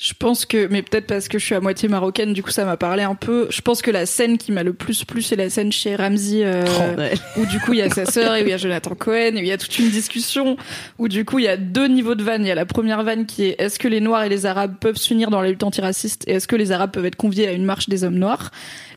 je 0.03 0.11
pense 0.19 0.45
que, 0.45 0.67
mais 0.69 0.81
peut-être 0.81 1.07
parce 1.07 1.29
que 1.29 1.39
je 1.39 1.45
suis 1.45 1.55
à 1.55 1.61
moitié 1.61 1.87
marocaine, 1.87 2.33
du 2.33 2.43
coup 2.43 2.51
ça 2.51 2.65
m'a 2.65 2.75
parlé 2.75 3.03
un 3.03 3.15
peu. 3.15 3.47
Je 3.49 3.61
pense 3.61 3.81
que 3.81 3.89
la 3.89 4.05
scène 4.05 4.37
qui 4.37 4.51
m'a 4.51 4.61
le 4.61 4.73
plus 4.73 5.05
plu, 5.05 5.21
c'est 5.21 5.37
la 5.37 5.49
scène 5.49 5.71
chez 5.71 5.95
Ramsey, 5.95 6.43
euh, 6.43 6.65
oh, 6.67 7.39
où 7.39 7.45
du 7.45 7.57
coup 7.61 7.71
il 7.71 7.79
y 7.79 7.81
a 7.81 7.89
sa 7.89 8.05
sœur 8.05 8.35
et 8.35 8.43
où 8.43 8.45
il 8.47 8.49
y 8.49 8.53
a 8.53 8.57
Jonathan 8.57 8.95
Cohen, 8.95 9.35
et 9.35 9.35
où 9.35 9.37
il 9.37 9.47
y 9.47 9.53
a 9.53 9.57
toute 9.57 9.79
une 9.79 9.89
discussion, 9.89 10.57
où 10.97 11.07
du 11.07 11.23
coup 11.23 11.39
il 11.39 11.45
y 11.45 11.47
a 11.47 11.55
deux 11.55 11.87
niveaux 11.87 12.15
de 12.15 12.23
vanne. 12.23 12.43
Il 12.43 12.49
y 12.49 12.51
a 12.51 12.55
la 12.55 12.65
première 12.65 13.01
vanne 13.03 13.25
qui 13.25 13.45
est 13.45 13.55
est-ce 13.59 13.79
que 13.79 13.87
les 13.87 14.01
Noirs 14.01 14.25
et 14.25 14.29
les 14.29 14.45
Arabes 14.45 14.75
peuvent 14.77 14.97
s'unir 14.97 15.29
dans 15.29 15.39
la 15.39 15.47
lutte 15.47 15.63
antiraciste, 15.63 16.25
et 16.27 16.33
est-ce 16.33 16.49
que 16.49 16.57
les 16.57 16.73
Arabes 16.73 16.91
peuvent 16.91 17.05
être 17.05 17.15
conviés 17.15 17.47
à 17.47 17.53
une 17.53 17.63
marche 17.63 17.87
des 17.87 18.03
hommes 18.03 18.19
noirs? 18.19 18.51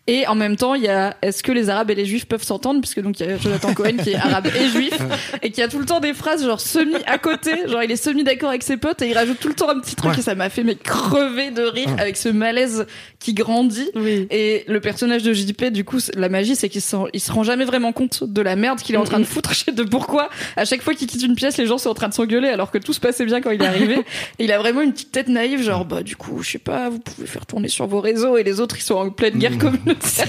Et 0.08 0.26
en 0.28 0.36
même 0.36 0.54
temps, 0.54 0.74
il 0.74 0.82
y 0.82 0.88
a 0.88 1.16
est-ce 1.20 1.42
que 1.42 1.50
les 1.50 1.68
Arabes 1.68 1.90
et 1.90 1.96
les 1.96 2.06
Juifs 2.06 2.26
peuvent 2.26 2.44
s'entendre? 2.44 2.80
Puisque 2.80 3.00
donc 3.00 3.18
il 3.18 3.26
y 3.26 3.32
a 3.32 3.38
Jonathan 3.38 3.74
Cohen 3.74 3.96
qui 4.02 4.10
est 4.10 4.14
arabe 4.14 4.46
et 4.46 4.68
juif 4.68 4.96
et 5.42 5.50
qui 5.50 5.62
a 5.62 5.68
tout 5.68 5.80
le 5.80 5.84
temps 5.84 5.98
des 5.98 6.14
phrases 6.14 6.44
genre 6.44 6.60
semi 6.60 6.94
à 7.06 7.18
côté, 7.18 7.52
genre 7.66 7.82
il 7.82 7.90
est 7.90 7.96
semi 7.96 8.22
d'accord 8.22 8.50
avec 8.50 8.62
ses 8.62 8.76
potes 8.76 9.02
et 9.02 9.08
il 9.08 9.14
rajoute 9.14 9.40
tout 9.40 9.48
le 9.48 9.54
temps 9.54 9.68
un 9.68 9.80
petit 9.80 9.96
truc 9.96 10.16
et 10.16 10.22
ça 10.22 10.34
m'a 10.34 10.48
fait 10.48 10.62
mais 10.62 10.76
crever 10.96 11.50
de 11.50 11.62
rire 11.62 11.94
avec 11.98 12.16
ce 12.16 12.28
malaise 12.28 12.86
qui 13.18 13.34
grandit. 13.34 13.90
Et 14.30 14.64
le 14.68 14.80
personnage 14.80 15.22
de 15.22 15.32
JP, 15.32 15.66
du 15.66 15.84
coup, 15.84 15.98
la 16.14 16.28
magie, 16.28 16.56
c'est 16.56 16.68
qu'il 16.68 16.80
se, 16.80 16.96
il 17.12 17.20
se 17.20 17.32
rend 17.32 17.42
jamais 17.42 17.64
vraiment 17.64 17.92
compte 17.92 18.24
de 18.24 18.42
la 18.42 18.56
merde 18.56 18.80
qu'il 18.80 18.94
est 18.94 18.98
en 18.98 19.04
train 19.04 19.20
de 19.20 19.24
foutre, 19.24 19.52
de 19.72 19.82
pourquoi 19.82 20.28
à 20.56 20.64
chaque 20.64 20.82
fois 20.82 20.94
qu'il 20.94 21.06
quitte 21.06 21.22
une 21.22 21.34
pièce, 21.34 21.56
les 21.56 21.66
gens 21.66 21.78
sont 21.78 21.90
en 21.90 21.94
train 21.94 22.08
de 22.08 22.14
s'engueuler 22.14 22.48
alors 22.48 22.70
que 22.70 22.78
tout 22.78 22.92
se 22.92 23.00
passait 23.00 23.24
bien 23.24 23.40
quand 23.40 23.50
il 23.50 23.62
est 23.62 23.66
arrivé. 23.66 23.96
et 24.38 24.44
il 24.44 24.52
a 24.52 24.58
vraiment 24.58 24.80
une 24.80 24.92
petite 24.92 25.12
tête 25.12 25.28
naïve, 25.28 25.62
genre 25.62 25.84
bah 25.84 26.02
du 26.02 26.16
coup, 26.16 26.42
je 26.42 26.52
sais 26.52 26.58
pas, 26.58 26.88
vous 26.88 26.98
pouvez 26.98 27.26
faire 27.26 27.46
tourner 27.46 27.68
sur 27.68 27.86
vos 27.86 28.00
réseaux 28.00 28.36
et 28.36 28.42
les 28.42 28.60
autres 28.60 28.76
ils 28.78 28.82
sont 28.82 28.94
en 28.94 29.10
pleine 29.10 29.38
guerre 29.38 29.58
communautaire 29.58 30.28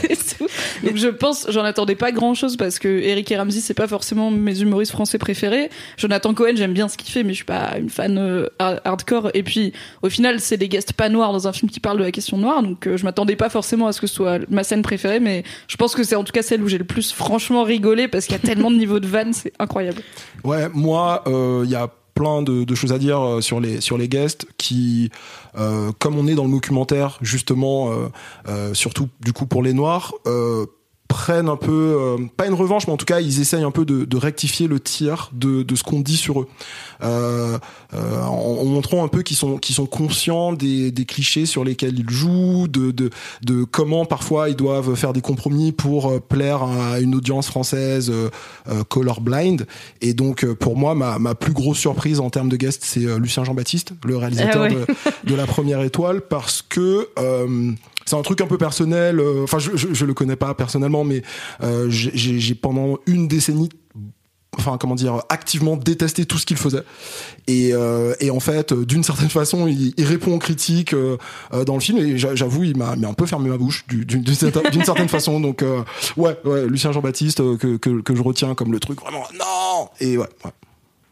Donc 0.83 0.95
je 0.95 1.07
pense, 1.07 1.47
j'en 1.49 1.63
attendais 1.63 1.95
pas 1.95 2.11
grand 2.11 2.33
chose 2.33 2.57
parce 2.57 2.79
que 2.79 2.87
Eric 2.87 3.31
et 3.31 3.37
Ramsey, 3.37 3.61
c'est 3.61 3.73
pas 3.73 3.87
forcément 3.87 4.31
mes 4.31 4.59
humoristes 4.61 4.91
français 4.91 5.17
préférés. 5.17 5.69
Jonathan 5.97 6.33
Cohen, 6.33 6.53
j'aime 6.55 6.73
bien 6.73 6.87
ce 6.87 6.97
qu'il 6.97 7.11
fait, 7.11 7.23
mais 7.23 7.31
je 7.31 7.37
suis 7.37 7.45
pas 7.45 7.77
une 7.77 7.89
fan 7.89 8.17
euh, 8.17 8.47
hardcore. 8.59 9.31
Et 9.33 9.43
puis, 9.43 9.73
au 10.01 10.09
final, 10.09 10.39
c'est 10.47 10.57
des 10.57 10.69
guests 10.69 10.93
pas 10.93 11.09
noirs 11.09 11.31
dans 11.31 11.47
un 11.47 11.53
film 11.53 11.69
qui 11.69 11.79
parle 11.79 11.99
de 11.99 12.03
la 12.03 12.11
question 12.11 12.37
noire, 12.37 12.63
donc 12.63 12.87
euh, 12.87 12.97
je 12.97 13.03
m'attendais 13.03 13.35
pas 13.35 13.49
forcément 13.49 13.87
à 13.87 13.91
ce 13.91 14.01
que 14.01 14.07
ce 14.07 14.15
soit 14.15 14.39
ma 14.49 14.63
scène 14.63 14.81
préférée, 14.81 15.19
mais 15.19 15.43
je 15.67 15.75
pense 15.77 15.95
que 15.95 16.03
c'est 16.03 16.15
en 16.15 16.23
tout 16.23 16.31
cas 16.31 16.41
celle 16.41 16.63
où 16.63 16.67
j'ai 16.67 16.77
le 16.77 16.85
plus 16.85 17.11
franchement 17.11 17.63
rigolé 17.63 18.07
parce 18.07 18.25
qu'il 18.25 18.33
y 18.33 18.39
a 18.39 18.39
tellement 18.39 18.71
de 18.71 18.77
niveaux 18.77 18.99
de 18.99 19.07
vannes, 19.07 19.33
c'est 19.33 19.53
incroyable. 19.59 20.01
Ouais, 20.43 20.69
moi, 20.73 21.23
euh, 21.27 21.63
il 21.65 21.71
y 21.71 21.75
a 21.75 21.89
plein 22.13 22.41
de, 22.41 22.73
choses 22.73 22.93
à 22.93 22.97
dire 22.97 23.21
euh, 23.21 23.41
sur 23.41 23.59
les 23.59 23.79
sur 23.79 23.97
les 23.97 24.07
guests 24.07 24.47
qui 24.57 25.11
euh, 25.57 25.91
comme 25.99 26.17
on 26.17 26.27
est 26.27 26.33
dans 26.33 26.45
le 26.45 26.51
documentaire 26.51 27.19
justement 27.21 27.91
surtout 28.73 29.07
du 29.21 29.33
coup 29.33 29.45
pour 29.45 29.61
les 29.61 29.73
noirs 29.73 30.13
prennent 31.07 31.49
un 31.49 31.55
peu, 31.55 31.71
euh, 31.71 32.17
pas 32.35 32.47
une 32.47 32.53
revanche, 32.53 32.87
mais 32.87 32.93
en 32.93 32.97
tout 32.97 33.05
cas, 33.05 33.19
ils 33.19 33.39
essayent 33.39 33.63
un 33.63 33.71
peu 33.71 33.85
de, 33.85 34.05
de 34.05 34.17
rectifier 34.17 34.67
le 34.67 34.79
tir 34.79 35.29
de, 35.33 35.63
de 35.63 35.75
ce 35.75 35.83
qu'on 35.83 35.99
dit 35.99 36.17
sur 36.17 36.41
eux, 36.41 36.47
euh, 37.03 37.57
euh, 37.93 38.21
en, 38.23 38.57
en, 38.61 38.65
montrant 38.65 39.03
un 39.03 39.07
peu 39.07 39.23
qu'ils 39.23 39.37
sont, 39.37 39.57
qu'ils 39.57 39.75
sont 39.75 39.85
conscients 39.85 40.53
des, 40.53 40.91
des, 40.91 41.05
clichés 41.05 41.45
sur 41.45 41.63
lesquels 41.63 41.97
ils 41.99 42.09
jouent, 42.09 42.67
de, 42.67 42.91
de, 42.91 43.09
de, 43.43 43.63
comment 43.63 44.05
parfois 44.05 44.49
ils 44.49 44.55
doivent 44.55 44.95
faire 44.95 45.13
des 45.13 45.21
compromis 45.21 45.71
pour 45.71 46.11
euh, 46.11 46.19
plaire 46.19 46.63
à 46.63 46.99
une 46.99 47.15
audience 47.15 47.47
française 47.47 48.11
euh, 48.11 48.29
colorblind. 48.89 49.65
Et 50.01 50.13
donc, 50.13 50.45
pour 50.55 50.77
moi, 50.77 50.95
ma, 50.95 51.19
ma 51.19 51.35
plus 51.35 51.53
grosse 51.53 51.79
surprise 51.79 52.19
en 52.19 52.29
termes 52.29 52.49
de 52.49 52.57
guest, 52.57 52.83
c'est 52.83 53.19
Lucien 53.19 53.43
Jean-Baptiste, 53.43 53.93
le 54.05 54.17
réalisateur 54.17 54.63
ah 54.63 54.69
de, 54.69 54.85
de, 55.31 55.35
La 55.35 55.45
Première 55.45 55.81
Étoile, 55.81 56.21
parce 56.21 56.61
que 56.61 57.07
c'est 58.07 58.15
un 58.15 58.21
truc 58.21 58.41
un 58.41 58.47
peu 58.47 58.57
personnel. 58.57 59.19
Euh, 59.19 59.43
enfin, 59.43 59.59
je, 59.59 59.75
je, 59.75 59.93
je, 59.93 60.05
le 60.05 60.13
connais 60.13 60.37
pas 60.37 60.53
personnellement, 60.53 61.03
mais 61.03 61.21
euh, 61.61 61.87
j'ai 61.89 62.55
pendant 62.55 62.97
une 63.05 63.27
décennie 63.27 63.69
enfin 64.57 64.77
comment 64.79 64.95
dire 64.95 65.21
activement 65.29 65.77
détesté 65.77 66.25
tout 66.25 66.39
ce 66.39 66.45
qu'il 66.45 66.57
faisait 66.57 66.81
et, 67.47 67.73
euh, 67.73 68.15
et 68.19 68.31
en 68.31 68.39
fait 68.39 68.73
d'une 68.73 69.03
certaine 69.03 69.29
façon 69.29 69.67
il, 69.67 69.93
il, 69.97 70.05
répond 70.05 70.33
aux 70.33 70.39
critiques 70.39 70.93
euh, 70.93 71.17
euh 71.53 71.63
dans 71.63 71.75
le 71.75 71.79
film 71.79 71.99
et 71.99 72.17
j'avoue 72.17 72.63
il 72.63 72.75
m'a 72.75 72.91
un 72.91 73.13
peu 73.13 73.27
fermé 73.27 73.49
ma 73.49 73.57
bouche 73.57 73.85
d'une 73.87 74.25
certaine 74.33 75.09
façon 75.09 75.39
donc 75.39 75.61
euh, 75.61 75.83
ouais 76.15 76.37
ouais 76.45 76.65
Lucien 76.65 76.91
Jean-Baptiste 76.91 77.57
que, 77.57 77.77
que, 77.77 78.01
que 78.01 78.15
je 78.15 78.21
retiens 78.23 78.55
comme 78.55 78.71
le 78.71 78.79
truc 78.79 78.99
vraiment 79.01 79.25
non 79.33 79.89
et 79.99 80.17
ouais, 80.17 80.29
ouais. 80.43 80.51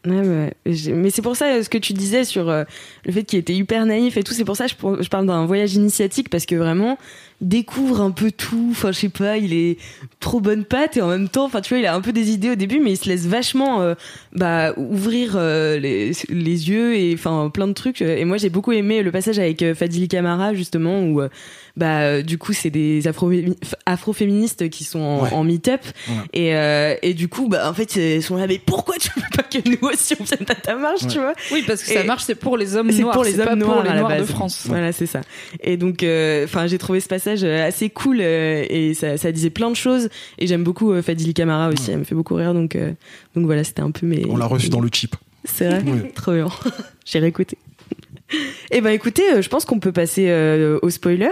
Ouais, 0.06 0.52
mais 0.64 1.10
c'est 1.10 1.22
pour 1.22 1.36
ça 1.36 1.62
ce 1.62 1.68
que 1.68 1.78
tu 1.78 1.92
disais 1.92 2.24
sur 2.24 2.46
le 2.46 3.12
fait 3.12 3.24
qu'il 3.24 3.38
était 3.38 3.54
hyper 3.54 3.84
naïf 3.86 4.16
et 4.16 4.22
tout. 4.22 4.32
C'est 4.32 4.44
pour 4.44 4.56
ça 4.56 4.66
que 4.66 5.02
je 5.02 5.08
parle 5.08 5.26
d'un 5.26 5.46
voyage 5.46 5.74
initiatique 5.74 6.30
parce 6.30 6.46
que 6.46 6.54
vraiment, 6.54 6.96
découvre 7.40 8.00
un 8.00 8.10
peu 8.10 8.30
tout. 8.30 8.68
Enfin, 8.70 8.92
je 8.92 8.98
sais 8.98 9.08
pas, 9.08 9.36
il 9.36 9.52
est 9.52 9.78
trop 10.20 10.40
bonne 10.40 10.64
patte 10.64 10.96
et 10.96 11.02
en 11.02 11.08
même 11.08 11.28
temps, 11.28 11.44
enfin, 11.44 11.60
tu 11.60 11.70
vois, 11.70 11.78
il 11.78 11.86
a 11.86 11.94
un 11.94 12.00
peu 12.00 12.12
des 12.12 12.30
idées 12.30 12.50
au 12.50 12.54
début, 12.54 12.80
mais 12.80 12.92
il 12.92 12.96
se 12.96 13.08
laisse 13.08 13.26
vachement 13.26 13.80
euh, 13.80 13.94
bah, 14.32 14.72
ouvrir 14.76 15.32
euh, 15.34 15.78
les, 15.78 16.12
les, 16.28 16.70
yeux 16.70 16.96
et 16.96 17.14
enfin 17.14 17.50
plein 17.52 17.68
de 17.68 17.72
trucs. 17.72 18.00
Et 18.02 18.24
moi, 18.24 18.36
j'ai 18.38 18.50
beaucoup 18.50 18.72
aimé 18.72 19.02
le 19.02 19.12
passage 19.12 19.38
avec 19.38 19.62
euh, 19.62 19.74
Fadili 19.74 20.08
Kamara 20.08 20.54
justement 20.54 21.02
où 21.02 21.20
bah 21.76 22.22
du 22.22 22.38
coup 22.38 22.54
c'est 22.54 22.70
des 22.70 23.06
afro 23.06 23.30
afroféministes 23.84 24.70
qui 24.70 24.84
sont 24.84 25.00
en, 25.00 25.44
meet-up. 25.44 25.82
Et 26.32 26.54
euh, 26.54 26.94
et 27.02 27.12
du 27.12 27.28
coup 27.28 27.48
bah 27.48 27.68
en 27.68 27.74
fait 27.74 27.96
ils 27.96 28.22
sont 28.22 28.36
là 28.36 28.46
mais 28.46 28.58
pourquoi 28.58 28.96
tu 28.96 29.10
veux 29.14 29.22
pas 29.36 29.42
que 29.42 29.58
nous 29.68 29.88
aussi 29.88 30.14
on 30.18 30.24
vienne 30.24 30.46
à 30.48 30.54
ta 30.54 30.74
marche 30.74 31.06
tu 31.06 31.18
vois? 31.18 31.34
Oui 31.52 31.62
parce 31.66 31.82
que 31.82 31.92
ça 31.92 32.04
marche 32.04 32.22
c'est 32.24 32.34
pour 32.34 32.56
les 32.56 32.76
hommes 32.76 32.90
noirs 32.90 33.12
pour 33.12 33.24
les 33.24 33.38
hommes 33.38 33.58
noirs, 33.58 33.82
pour 33.82 33.92
les 33.92 33.98
noirs 33.98 34.16
de 34.16 34.24
France. 34.24 34.64
Voilà 34.66 34.92
c'est 34.92 35.06
ça. 35.06 35.20
Et 35.60 35.76
donc 35.76 36.02
euh, 36.02 36.44
enfin 36.44 36.66
j'ai 36.66 36.78
trouvé 36.78 37.00
ce 37.00 37.08
passage 37.08 37.25
assez 37.28 37.90
cool 37.90 38.20
et 38.20 38.92
ça, 38.94 39.16
ça 39.16 39.32
disait 39.32 39.50
plein 39.50 39.70
de 39.70 39.76
choses 39.76 40.08
et 40.38 40.46
j'aime 40.46 40.64
beaucoup 40.64 41.00
Fadili 41.02 41.34
Camara 41.34 41.68
aussi 41.68 41.90
elle 41.90 41.98
me 41.98 42.04
fait 42.04 42.14
beaucoup 42.14 42.34
rire 42.34 42.54
donc 42.54 42.76
donc 43.34 43.44
voilà 43.46 43.64
c'était 43.64 43.82
un 43.82 43.90
peu 43.90 44.06
mes 44.06 44.24
on 44.28 44.36
l'a 44.36 44.46
reçu 44.46 44.68
dans 44.68 44.80
le 44.80 44.88
chip 44.92 45.16
c'est 45.44 45.68
vrai? 45.68 46.12
Trop 46.14 46.32
bien 46.32 46.48
j'ai 47.04 47.18
réécouté 47.18 47.58
et 48.32 48.78
eh 48.78 48.80
ben 48.80 48.90
écoutez 48.90 49.22
je 49.40 49.48
pense 49.48 49.64
qu'on 49.64 49.78
peut 49.78 49.92
passer 49.92 50.30
au 50.82 50.90
spoiler 50.90 51.30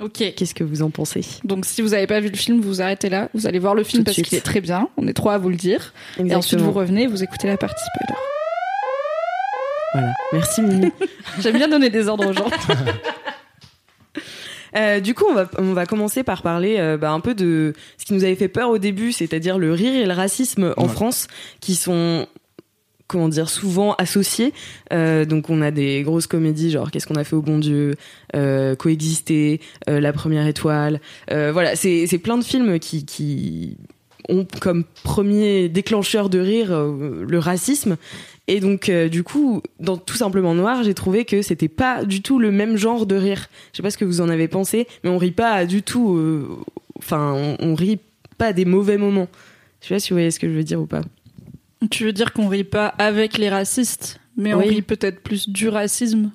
Ok. 0.00 0.32
Qu'est-ce 0.36 0.54
que 0.54 0.64
vous 0.64 0.82
en 0.82 0.90
pensez? 0.90 1.22
Donc, 1.44 1.64
si 1.64 1.82
vous 1.82 1.88
n'avez 1.88 2.06
pas 2.06 2.20
vu 2.20 2.28
le 2.28 2.36
film, 2.36 2.60
vous 2.60 2.80
arrêtez 2.80 3.08
là. 3.08 3.28
Vous 3.34 3.46
allez 3.46 3.58
voir 3.58 3.74
le 3.74 3.82
film 3.82 4.04
parce 4.04 4.20
qu'il 4.20 4.38
est 4.38 4.42
très 4.42 4.60
bien. 4.60 4.88
On 4.96 5.08
est 5.08 5.12
trois 5.12 5.34
à 5.34 5.38
vous 5.38 5.48
le 5.48 5.56
dire. 5.56 5.92
Et 6.24 6.34
ensuite, 6.34 6.60
vous 6.60 6.72
revenez, 6.72 7.06
vous 7.06 7.22
écoutez 7.22 7.48
la 7.48 7.56
partie 7.56 7.82
spoiler. 7.84 8.20
Voilà. 9.94 10.14
Merci 10.32 10.62
Mimi. 10.62 10.92
J'aime 11.40 11.56
bien 11.56 11.68
donner 11.68 11.90
des 11.90 12.08
ordres 12.08 12.28
aux 12.28 12.32
gens. 12.32 12.50
Euh, 14.76 15.00
du 15.00 15.14
coup, 15.14 15.24
on 15.28 15.34
va, 15.34 15.48
on 15.58 15.72
va 15.72 15.86
commencer 15.86 16.22
par 16.22 16.42
parler 16.42 16.76
euh, 16.78 16.96
bah, 16.96 17.10
un 17.10 17.20
peu 17.20 17.34
de 17.34 17.74
ce 17.96 18.04
qui 18.04 18.14
nous 18.14 18.24
avait 18.24 18.34
fait 18.34 18.48
peur 18.48 18.70
au 18.70 18.78
début, 18.78 19.12
c'est-à-dire 19.12 19.58
le 19.58 19.72
rire 19.72 19.94
et 19.94 20.06
le 20.06 20.12
racisme 20.12 20.74
en 20.76 20.88
France, 20.88 21.28
qui 21.60 21.74
sont 21.74 22.26
comment 23.06 23.28
dire 23.28 23.48
souvent 23.48 23.94
associés. 23.94 24.52
Euh, 24.92 25.24
donc 25.24 25.48
on 25.48 25.62
a 25.62 25.70
des 25.70 26.02
grosses 26.02 26.26
comédies 26.26 26.70
genre 26.70 26.90
qu'est-ce 26.90 27.06
qu'on 27.06 27.14
a 27.14 27.24
fait 27.24 27.36
au 27.36 27.42
bon 27.42 27.58
Dieu 27.58 27.94
coexister 28.34 29.60
la 29.86 30.12
première 30.12 30.46
étoile. 30.46 31.00
Voilà 31.30 31.74
c'est 31.74 32.06
c'est 32.06 32.18
plein 32.18 32.36
de 32.36 32.44
films 32.44 32.78
qui 32.78 33.06
qui 33.06 33.78
ont 34.28 34.46
comme 34.60 34.84
premier 35.04 35.70
déclencheur 35.70 36.28
de 36.28 36.38
rire 36.38 36.78
le 36.78 37.38
racisme 37.38 37.96
et 38.48 38.60
donc 38.60 38.90
du 38.90 39.22
coup 39.22 39.62
dans 39.78 39.96
tout 39.96 40.16
simplement 40.16 40.54
noir 40.54 40.82
j'ai 40.82 40.94
trouvé 40.94 41.24
que 41.24 41.42
c'était 41.42 41.68
pas 41.68 42.04
du 42.04 42.22
tout 42.22 42.38
le 42.40 42.50
même 42.50 42.76
genre 42.76 43.06
de 43.06 43.14
rire. 43.14 43.48
Je 43.72 43.76
sais 43.76 43.82
pas 43.82 43.90
ce 43.90 43.98
que 43.98 44.04
vous 44.04 44.20
en 44.20 44.28
avez 44.28 44.48
pensé 44.48 44.88
mais 45.04 45.10
on 45.10 45.18
rit 45.18 45.30
pas 45.30 45.64
du 45.66 45.82
tout 45.82 46.18
enfin 46.98 47.32
on, 47.34 47.56
on 47.60 47.74
rit 47.74 48.00
pas 48.38 48.52
des 48.52 48.64
mauvais 48.64 48.96
moments. 48.96 49.28
Je 49.80 49.88
sais 49.88 49.94
pas 49.94 50.00
si 50.00 50.10
vous 50.10 50.16
voyez 50.16 50.30
ce 50.30 50.40
que 50.40 50.48
je 50.48 50.54
veux 50.54 50.64
dire 50.64 50.80
ou 50.80 50.86
pas. 50.86 51.02
Tu 51.90 52.04
veux 52.04 52.12
dire 52.12 52.32
qu'on 52.32 52.48
rit 52.48 52.64
pas 52.64 52.86
avec 52.98 53.38
les 53.38 53.48
racistes, 53.48 54.18
mais 54.36 54.54
on 54.54 54.58
rit 54.58 54.82
peut-être 54.82 55.20
plus 55.20 55.48
du 55.48 55.68
racisme 55.68 56.32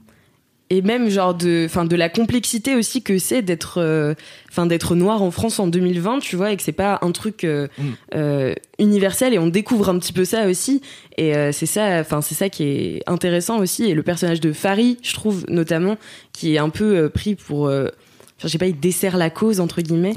et 0.70 0.82
même 0.82 1.10
genre 1.10 1.36
de 1.36 1.64
enfin 1.66 1.86
de 1.86 1.96
la 1.96 2.10
complexité 2.10 2.76
aussi 2.76 3.04
que 3.04 3.18
c'est 3.18 3.42
d'être 3.42 3.80
euh, 3.80 4.16
enfin 4.50 4.66
d'être 4.66 4.96
noir 4.96 5.22
en 5.22 5.30
France 5.30 5.60
en 5.60 5.68
2020 5.68 6.20
tu 6.20 6.36
vois 6.36 6.52
et 6.52 6.58
que 6.58 6.64
c'est 6.64 6.72
pas 6.72 7.00
un 7.02 7.12
truc 7.12 7.44
euh, 7.44 7.68
mm. 7.78 7.84
euh, 8.16 8.54
universel 8.80 9.34
et 9.34 9.40
on 9.40 9.48
découvre 9.48 9.90
un 9.90 10.00
petit 10.00 10.14
peu 10.14 10.26
ça 10.26 10.48
aussi. 10.48 10.82
Et 11.18 11.34
c'est 11.52 11.68
ça 11.68 12.00
enfin 12.00 12.22
c'est 12.22 12.34
ça 12.34 12.50
qui 12.50 12.64
est 12.64 13.04
intéressant 13.06 13.60
aussi. 13.60 13.84
Et 13.86 13.94
le 13.94 14.02
personnage 14.02 14.42
de 14.42 14.52
Farid 14.52 14.98
je 15.04 15.14
trouve 15.14 15.46
notamment 15.48 15.98
qui 16.32 16.56
est 16.56 16.58
un 16.58 16.70
peu 16.70 17.10
pris 17.10 17.36
pour 17.36 17.66
enfin 17.66 17.92
je 18.40 18.48
sais 18.48 18.58
pas 18.58 18.66
il 18.66 18.80
dessert 18.80 19.18
la 19.18 19.30
cause 19.30 19.60
entre 19.60 19.82
guillemets 19.82 20.14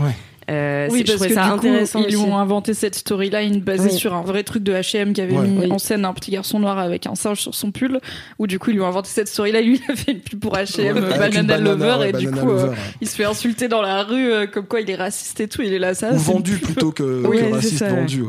euh, 0.48 0.88
oui, 0.90 1.02
parce 1.04 1.26
que 1.26 1.32
ça 1.32 1.46
intéressant 1.46 2.02
coup, 2.02 2.06
ils 2.08 2.18
ont 2.18 2.36
inventé 2.36 2.72
cette 2.72 2.94
storyline 2.94 3.60
basée 3.60 3.90
sur 3.90 4.14
un 4.14 4.22
vrai 4.22 4.44
truc 4.44 4.62
de 4.62 4.72
H&M 4.72 5.12
qui 5.12 5.20
avait 5.20 5.36
mis 5.36 5.70
en 5.70 5.78
scène 5.78 6.04
un 6.04 6.12
petit 6.12 6.30
garçon 6.30 6.60
noir 6.60 6.78
avec 6.78 7.06
un 7.06 7.14
singe 7.14 7.40
sur 7.40 7.54
son 7.54 7.72
pull. 7.72 8.00
Où 8.38 8.46
du 8.46 8.58
coup, 8.58 8.70
ils 8.70 8.74
lui 8.74 8.82
ont 8.82 8.86
inventé 8.86 9.08
cette 9.10 9.28
storyline. 9.28 9.64
Lui, 9.64 9.80
il 9.88 9.92
a 9.92 9.96
fait 9.96 10.12
une 10.12 10.20
pub 10.20 10.38
pour 10.38 10.54
H&M, 10.54 11.00
Banana, 11.18 11.58
Lover, 11.58 12.08
et 12.08 12.12
du 12.12 12.30
coup, 12.30 12.50
euh, 12.50 12.72
il 13.00 13.08
se 13.08 13.16
fait 13.16 13.24
insulter 13.24 13.68
dans 13.68 13.82
la 13.82 14.04
rue 14.04 14.32
euh, 14.32 14.46
comme 14.46 14.66
quoi 14.66 14.80
il 14.80 14.90
est 14.90 14.96
raciste 14.96 15.40
et 15.40 15.48
tout. 15.48 15.62
Il 15.62 15.72
est 15.72 15.78
là, 15.78 15.94
ça. 15.94 16.12
Ou 16.12 16.18
vendu 16.18 16.58
plutôt 16.58 16.92
que, 16.92 17.22
que 17.22 17.52
raciste 17.52 17.84
vendu. 17.84 18.24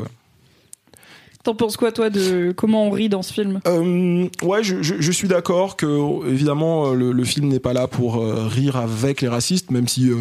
T'en 1.44 1.54
penses 1.54 1.76
quoi, 1.76 1.92
toi, 1.92 2.10
de 2.10 2.52
comment 2.56 2.86
on 2.86 2.90
rit 2.90 3.08
dans 3.08 3.22
ce 3.22 3.32
film? 3.32 3.60
Euh, 3.66 4.26
Ouais, 4.42 4.62
je, 4.62 4.82
je, 4.82 4.96
je 4.98 5.12
suis 5.12 5.28
d'accord 5.28 5.76
que, 5.76 6.28
évidemment, 6.28 6.92
le, 6.92 7.12
le 7.12 7.24
film 7.24 7.48
n'est 7.48 7.60
pas 7.60 7.72
là 7.72 7.86
pour 7.86 8.16
euh, 8.16 8.46
rire 8.48 8.76
avec 8.76 9.20
les 9.20 9.28
racistes, 9.28 9.70
même 9.70 9.86
si, 9.88 10.10
euh, 10.10 10.16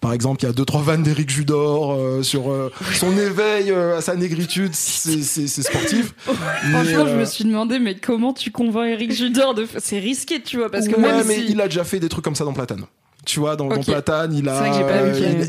par 0.00 0.12
exemple, 0.12 0.42
il 0.42 0.46
y 0.46 0.48
a 0.48 0.52
deux, 0.52 0.64
trois 0.64 0.80
vannes 0.82 1.02
d'Éric 1.02 1.30
Judor 1.30 1.92
euh, 1.92 2.22
sur 2.22 2.44
son 2.94 3.12
éveil 3.18 3.70
à 3.70 4.00
sa 4.00 4.16
négritude, 4.16 4.74
c'est 4.74 5.46
sportif. 5.46 6.14
Franchement, 6.22 7.06
je 7.06 7.16
me 7.16 7.24
suis 7.26 7.44
demandé, 7.44 7.78
mais 7.78 7.94
comment 7.94 8.32
tu 8.32 8.50
convaincs 8.50 8.88
Éric 8.88 9.12
Judor 9.12 9.54
de. 9.54 9.66
C'est 9.78 9.98
risqué, 9.98 10.40
tu 10.40 10.56
vois, 10.56 10.70
parce 10.70 10.88
que 10.88 10.96
ouais, 10.96 11.02
même 11.02 11.26
mais 11.26 11.34
si... 11.36 11.46
il 11.50 11.60
a 11.60 11.66
déjà 11.68 11.84
fait 11.84 12.00
des 12.00 12.08
trucs 12.08 12.24
comme 12.24 12.34
ça 12.34 12.44
dans 12.44 12.52
Platane 12.52 12.84
tu 13.24 13.38
vois 13.38 13.56
dans, 13.56 13.68
Platane 13.68 14.34
il 14.34 14.48
a, 14.48 14.66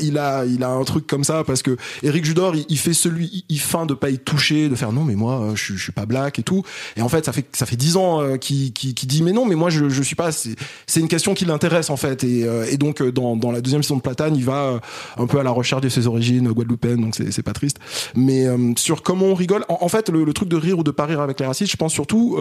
il, 0.00 0.18
a 0.18 0.44
il 0.44 0.62
a 0.62 0.70
un 0.70 0.84
truc 0.84 1.06
comme 1.06 1.24
ça 1.24 1.42
parce 1.44 1.62
que 1.62 1.76
Eric 2.02 2.24
Judor 2.24 2.54
il, 2.54 2.78
fait 2.78 2.92
celui 2.92 3.44
il, 3.48 3.58
feint 3.58 3.84
de 3.84 3.94
pas 3.94 4.10
y 4.10 4.18
toucher 4.18 4.68
de 4.68 4.74
faire 4.74 4.92
non 4.92 5.02
mais 5.02 5.16
moi 5.16 5.52
je, 5.54 5.74
je 5.74 5.82
suis 5.82 5.92
pas 5.92 6.06
black 6.06 6.38
et 6.38 6.42
tout. 6.42 6.62
Et 6.96 7.02
en 7.02 7.08
fait 7.08 7.24
ça 7.24 7.32
fait 7.32 7.46
ça 7.52 7.66
fait 7.66 7.76
dix 7.76 7.96
ans 7.96 8.20
euh, 8.20 8.36
qu'il 8.36 8.72
qui, 8.72 8.92
dit 8.94 9.22
mais 9.22 9.32
non 9.32 9.44
mais 9.44 9.56
moi 9.56 9.70
je, 9.70 9.88
je 9.88 10.02
suis 10.02 10.14
pas 10.14 10.30
c'est 10.30 11.00
une 11.00 11.08
question 11.08 11.34
qui 11.34 11.44
l'intéresse 11.44 11.90
en 11.90 11.96
fait. 11.96 12.22
Et, 12.22 12.44
euh, 12.44 12.66
et 12.70 12.76
donc 12.76 13.00
euh, 13.00 13.10
dans, 13.10 13.36
dans 13.36 13.50
la 13.50 13.60
deuxième 13.60 13.82
saison 13.82 13.96
de 13.96 14.02
Platane 14.02 14.36
il 14.36 14.44
va 14.44 14.80
un 15.16 15.26
peu 15.26 15.40
à 15.40 15.42
la 15.42 15.50
recherche 15.50 15.82
de 15.82 15.88
ses 15.88 16.06
origines 16.06 16.48
guadeloupéennes 16.52 17.00
donc 17.00 17.16
c'est 17.16 17.42
pas 17.42 17.52
triste. 17.52 17.78
Mais 18.14 18.46
sur 18.76 19.02
comment 19.02 19.26
on 19.26 19.34
rigole 19.34 19.64
en, 19.68 19.88
fait 19.88 20.08
le, 20.08 20.24
le, 20.24 20.32
truc 20.32 20.48
de 20.48 20.56
rire 20.56 20.78
ou 20.78 20.84
de 20.84 20.90
pas 20.90 21.06
rire 21.06 21.20
avec 21.20 21.40
les 21.40 21.46
racistes 21.46 21.72
je 21.72 21.76
pense 21.76 21.92
surtout 21.92 22.38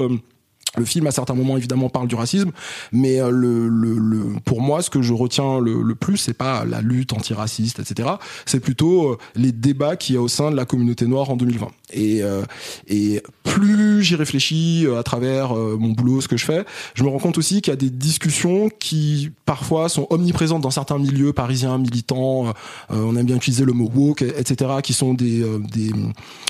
le 0.77 0.85
film, 0.85 1.05
à 1.05 1.11
certains 1.11 1.35
moments, 1.35 1.55
évidemment, 1.55 1.89
parle 1.89 2.07
du 2.07 2.15
racisme, 2.15 2.51
mais 2.91 3.21
euh, 3.21 3.29
le, 3.29 3.67
le, 3.67 3.93
le 3.93 4.23
pour 4.43 4.61
moi, 4.61 4.81
ce 4.81 4.89
que 4.89 5.03
je 5.03 5.13
retiens 5.13 5.59
le, 5.59 5.83
le 5.83 5.95
plus, 5.95 6.17
c'est 6.17 6.33
pas 6.33 6.65
la 6.65 6.81
lutte 6.81 7.13
antiraciste, 7.13 7.79
etc. 7.79 8.09
C'est 8.47 8.59
plutôt 8.59 9.11
euh, 9.11 9.17
les 9.35 9.51
débats 9.51 9.95
qu'il 9.95 10.15
y 10.15 10.17
a 10.17 10.21
au 10.21 10.27
sein 10.27 10.49
de 10.49 10.55
la 10.55 10.65
communauté 10.65 11.05
noire 11.05 11.29
en 11.29 11.35
2020. 11.35 11.67
Et, 11.91 12.23
euh, 12.23 12.41
et 12.87 13.21
plus 13.43 14.01
j'y 14.01 14.15
réfléchis 14.15 14.87
à 14.97 15.03
travers 15.03 15.53
mon 15.53 15.89
boulot, 15.89 16.21
ce 16.21 16.27
que 16.27 16.37
je 16.37 16.45
fais, 16.45 16.65
je 16.95 17.03
me 17.03 17.09
rends 17.09 17.19
compte 17.19 17.37
aussi 17.37 17.61
qu'il 17.61 17.71
y 17.71 17.73
a 17.73 17.77
des 17.77 17.91
discussions 17.91 18.69
qui 18.79 19.29
parfois 19.45 19.89
sont 19.89 20.07
omniprésentes 20.09 20.61
dans 20.63 20.71
certains 20.71 20.97
milieux 20.97 21.33
parisiens, 21.33 21.77
militants. 21.77 22.51
on 22.89 23.15
aime 23.15 23.25
bien 23.27 23.35
utiliser 23.35 23.63
le 23.63 23.73
mot 23.73 23.91
woke, 23.93 24.23
etc. 24.23 24.71
Qui 24.81 24.93
sont 24.93 25.13
des 25.13 25.43
des, 25.71 25.91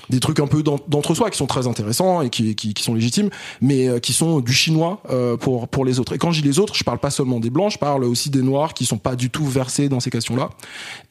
des 0.08 0.20
trucs 0.20 0.40
un 0.40 0.46
peu 0.46 0.62
d'entre-soi 0.62 1.28
qui 1.28 1.36
sont 1.36 1.46
très 1.46 1.66
intéressants 1.66 2.22
et 2.22 2.30
qui, 2.30 2.54
qui, 2.54 2.72
qui 2.72 2.82
sont 2.82 2.94
légitimes, 2.94 3.28
mais 3.60 4.00
qui 4.00 4.13
sont 4.14 4.40
du 4.40 4.52
chinois 4.52 5.00
euh, 5.10 5.36
pour 5.36 5.68
pour 5.68 5.84
les 5.84 6.00
autres. 6.00 6.14
Et 6.14 6.18
quand 6.18 6.32
je 6.32 6.40
dis 6.40 6.48
les 6.48 6.58
autres, 6.58 6.74
je 6.74 6.84
parle 6.84 6.98
pas 6.98 7.10
seulement 7.10 7.40
des 7.40 7.50
blancs, 7.50 7.72
je 7.72 7.78
parle 7.78 8.04
aussi 8.04 8.30
des 8.30 8.42
noirs 8.42 8.74
qui 8.74 8.86
sont 8.86 8.98
pas 8.98 9.16
du 9.16 9.30
tout 9.30 9.44
versés 9.44 9.88
dans 9.88 10.00
ces 10.00 10.10
questions-là. 10.10 10.50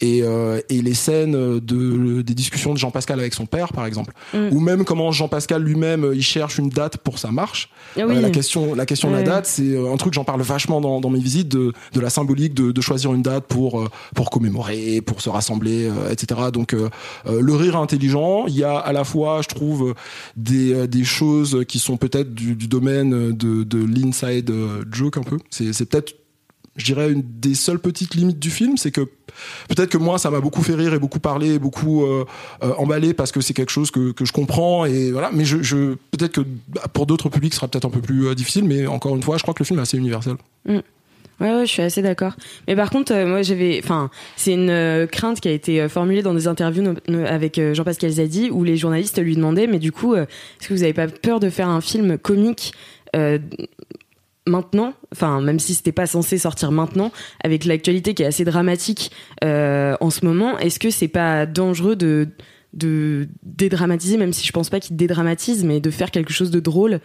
Et 0.01 0.21
euh, 0.23 0.61
et 0.69 0.81
les 0.81 0.93
scènes 0.93 1.59
de 1.59 2.21
des 2.21 2.33
discussions 2.33 2.73
de 2.73 2.79
Jean 2.79 2.91
Pascal 2.91 3.19
avec 3.19 3.33
son 3.33 3.45
père, 3.45 3.73
par 3.73 3.85
exemple, 3.85 4.13
mm. 4.33 4.49
ou 4.51 4.59
même 4.59 4.85
comment 4.85 5.11
Jean 5.11 5.27
Pascal 5.27 5.61
lui-même 5.63 6.11
il 6.13 6.23
cherche 6.23 6.57
une 6.57 6.69
date 6.69 6.97
pour 6.97 7.19
sa 7.19 7.31
marche. 7.31 7.69
Ah 7.95 8.01
euh, 8.01 8.21
la 8.21 8.29
question 8.29 8.73
la 8.75 8.85
question 8.85 9.09
de 9.09 9.15
la 9.15 9.23
date, 9.23 9.45
c'est 9.45 9.77
un 9.77 9.97
truc 9.97 10.13
j'en 10.13 10.23
parle 10.23 10.41
vachement 10.41 10.81
dans, 10.81 10.99
dans 11.01 11.09
mes 11.09 11.19
visites 11.19 11.49
de 11.49 11.73
de 11.93 11.99
la 11.99 12.09
symbolique 12.09 12.53
de, 12.53 12.71
de 12.71 12.81
choisir 12.81 13.13
une 13.13 13.21
date 13.21 13.45
pour 13.45 13.89
pour 14.15 14.29
commémorer, 14.29 15.01
pour 15.01 15.21
se 15.21 15.29
rassembler, 15.29 15.89
etc. 16.09 16.41
Donc 16.51 16.73
le 16.73 17.55
rire 17.55 17.77
intelligent, 17.77 18.45
il 18.47 18.55
y 18.55 18.63
a 18.63 18.77
à 18.77 18.93
la 18.93 19.03
fois, 19.03 19.41
je 19.41 19.49
trouve, 19.49 19.93
des 20.35 20.87
des 20.87 21.03
choses 21.03 21.65
qui 21.67 21.79
sont 21.79 21.97
peut-être 21.97 22.33
du, 22.33 22.55
du 22.55 22.67
domaine 22.67 22.92
de, 23.01 23.63
de 23.63 23.85
l'inside 23.85 24.49
euh, 24.49 24.83
joke 24.91 25.17
un 25.17 25.23
peu. 25.23 25.37
C'est 25.49 25.85
peut-être 25.85 26.15
je 26.75 26.85
dirais 26.85 27.11
une 27.11 27.21
des 27.23 27.53
seules 27.53 27.77
petites 27.77 28.15
limites 28.15 28.39
du 28.39 28.49
film, 28.49 28.77
c'est 28.77 28.89
que 28.89 29.01
peut-être 29.69 29.89
que 29.89 29.97
moi 29.99 30.17
ça 30.17 30.31
m'a 30.31 30.39
beaucoup 30.39 30.63
fait 30.63 30.73
rire 30.73 30.95
et 30.95 30.99
beaucoup 30.99 31.19
parlé, 31.19 31.59
beaucoup 31.59 32.03
euh, 32.03 32.25
euh, 32.63 32.73
emballé 32.79 33.13
parce 33.13 33.31
que 33.31 33.41
c'est 33.41 33.53
quelque 33.53 33.71
chose 33.71 33.91
que, 33.91 34.11
que 34.11 34.25
je 34.25 34.33
comprends 34.33 34.85
et 34.85 35.11
voilà. 35.11 35.29
Mais 35.31 35.45
je, 35.45 35.93
peut-être 36.11 36.31
que 36.31 36.41
pour 36.93 37.05
d'autres 37.05 37.29
publics 37.29 37.53
ce 37.53 37.59
sera 37.59 37.67
peut-être 37.67 37.85
un 37.85 37.91
peu 37.91 38.01
plus 38.01 38.33
difficile, 38.33 38.63
mais 38.63 38.87
encore 38.87 39.15
une 39.15 39.21
fois, 39.21 39.37
je 39.37 39.43
crois 39.43 39.53
que 39.53 39.61
le 39.61 39.65
film 39.65 39.79
est 39.79 39.83
assez 39.83 39.97
universel. 39.97 40.35
Mm. 40.65 40.79
Ouais, 41.43 41.65
je 41.65 41.71
suis 41.71 41.81
assez 41.81 42.01
d'accord. 42.01 42.33
Mais 42.67 42.75
par 42.75 42.89
contre, 42.89 43.13
moi, 43.25 43.41
j'avais, 43.41 43.79
enfin, 43.83 44.09
c'est 44.37 44.53
une 44.53 45.07
crainte 45.11 45.41
qui 45.41 45.49
a 45.49 45.51
été 45.51 45.87
formulée 45.89 46.21
dans 46.21 46.33
des 46.33 46.47
interviews 46.47 46.95
avec 47.27 47.61
Jean-Pascal 47.73 48.11
Zadi 48.11 48.49
où 48.49 48.63
les 48.63 48.77
journalistes 48.77 49.21
lui 49.21 49.35
demandaient, 49.35 49.67
mais 49.67 49.79
du 49.79 49.91
coup, 49.91 50.15
est-ce 50.15 50.67
que 50.67 50.73
vous 50.73 50.83
avez 50.83 50.93
pas 50.93 51.07
peur 51.07 51.39
de 51.41 51.49
faire 51.49 51.67
un 51.67 51.81
film 51.81 52.17
comique 52.17 52.73
euh, 53.15 53.37
maintenant, 54.45 54.93
enfin 55.13 55.39
même 55.39 55.59
si 55.59 55.73
c'était 55.73 55.91
pas 55.91 56.05
censé 56.05 56.37
sortir 56.37 56.71
maintenant, 56.71 57.11
avec 57.43 57.65
l'actualité 57.65 58.13
qui 58.13 58.23
est 58.23 58.25
assez 58.25 58.43
dramatique 58.43 59.11
euh, 59.43 59.95
en 60.01 60.09
ce 60.09 60.25
moment, 60.25 60.57
est-ce 60.57 60.79
que 60.79 60.89
c'est 60.89 61.07
pas 61.07 61.45
dangereux 61.45 61.95
de 61.95 62.27
de 62.73 63.27
dédramatiser, 63.43 64.17
même 64.17 64.33
si 64.33 64.47
je 64.47 64.51
pense 64.51 64.71
pas 64.71 64.79
qu'il 64.79 64.95
dédramatise, 64.95 65.63
mais 65.63 65.79
de 65.79 65.91
faire 65.91 66.09
quelque 66.09 66.33
chose 66.33 66.49
de 66.49 66.59
drôle 66.59 67.01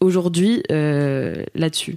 aujourd'hui 0.00 0.62
là-dessus? 0.68 1.96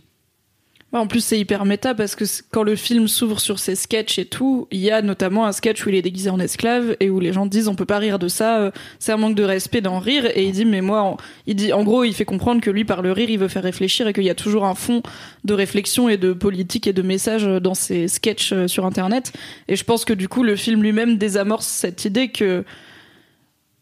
En 0.93 1.05
plus, 1.05 1.19
c'est 1.19 1.37
hyper 1.37 1.65
méta 1.65 1.93
parce 1.93 2.15
que 2.15 2.23
quand 2.49 2.63
le 2.63 2.77
film 2.77 3.09
s'ouvre 3.09 3.41
sur 3.41 3.59
ses 3.59 3.75
sketchs 3.75 4.19
et 4.19 4.25
tout, 4.25 4.69
il 4.71 4.79
y 4.79 4.89
a 4.89 5.01
notamment 5.01 5.45
un 5.45 5.51
sketch 5.51 5.85
où 5.85 5.89
il 5.89 5.95
est 5.95 6.01
déguisé 6.01 6.29
en 6.29 6.39
esclave 6.39 6.95
et 7.01 7.09
où 7.09 7.19
les 7.19 7.33
gens 7.33 7.45
disent 7.45 7.67
on 7.67 7.75
peut 7.75 7.85
pas 7.85 7.97
rire 7.97 8.19
de 8.19 8.29
ça, 8.29 8.59
euh, 8.59 8.71
c'est 8.97 9.11
un 9.11 9.17
manque 9.17 9.35
de 9.35 9.43
respect 9.43 9.81
d'en 9.81 9.99
rire. 9.99 10.25
Et 10.33 10.45
il 10.45 10.53
dit 10.53 10.63
mais 10.63 10.79
moi, 10.79 11.17
en 11.73 11.83
gros, 11.83 12.05
il 12.05 12.13
fait 12.13 12.23
comprendre 12.23 12.61
que 12.61 12.69
lui 12.71 12.85
par 12.85 13.01
le 13.01 13.11
rire, 13.11 13.29
il 13.29 13.37
veut 13.37 13.49
faire 13.49 13.63
réfléchir 13.63 14.07
et 14.07 14.13
qu'il 14.13 14.23
y 14.23 14.29
a 14.29 14.35
toujours 14.35 14.63
un 14.63 14.75
fond 14.75 15.03
de 15.43 15.53
réflexion 15.53 16.07
et 16.07 16.15
de 16.15 16.31
politique 16.31 16.87
et 16.87 16.93
de 16.93 17.01
message 17.01 17.43
dans 17.43 17.73
ses 17.73 18.07
sketchs 18.07 18.53
euh, 18.53 18.67
sur 18.67 18.85
Internet. 18.85 19.33
Et 19.67 19.75
je 19.75 19.83
pense 19.83 20.05
que 20.05 20.13
du 20.13 20.29
coup, 20.29 20.41
le 20.41 20.55
film 20.55 20.81
lui-même 20.81 21.17
désamorce 21.17 21.67
cette 21.67 22.05
idée 22.05 22.29
que 22.29 22.63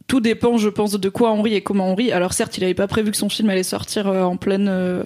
tout 0.07 0.21
dépend, 0.21 0.57
je 0.57 0.69
pense, 0.69 0.93
de 0.93 1.09
quoi 1.09 1.31
on 1.33 1.43
rit 1.43 1.53
et 1.53 1.61
comment 1.61 1.91
on 1.91 1.95
rit. 1.95 2.11
Alors 2.11 2.33
certes, 2.33 2.57
il 2.57 2.63
avait 2.63 2.73
pas 2.73 2.87
prévu 2.87 3.11
que 3.11 3.17
son 3.17 3.29
film 3.29 3.49
allait 3.51 3.61
sortir 3.61 4.07
euh, 4.07 4.23
en 4.23 4.37
pleine 4.37 5.05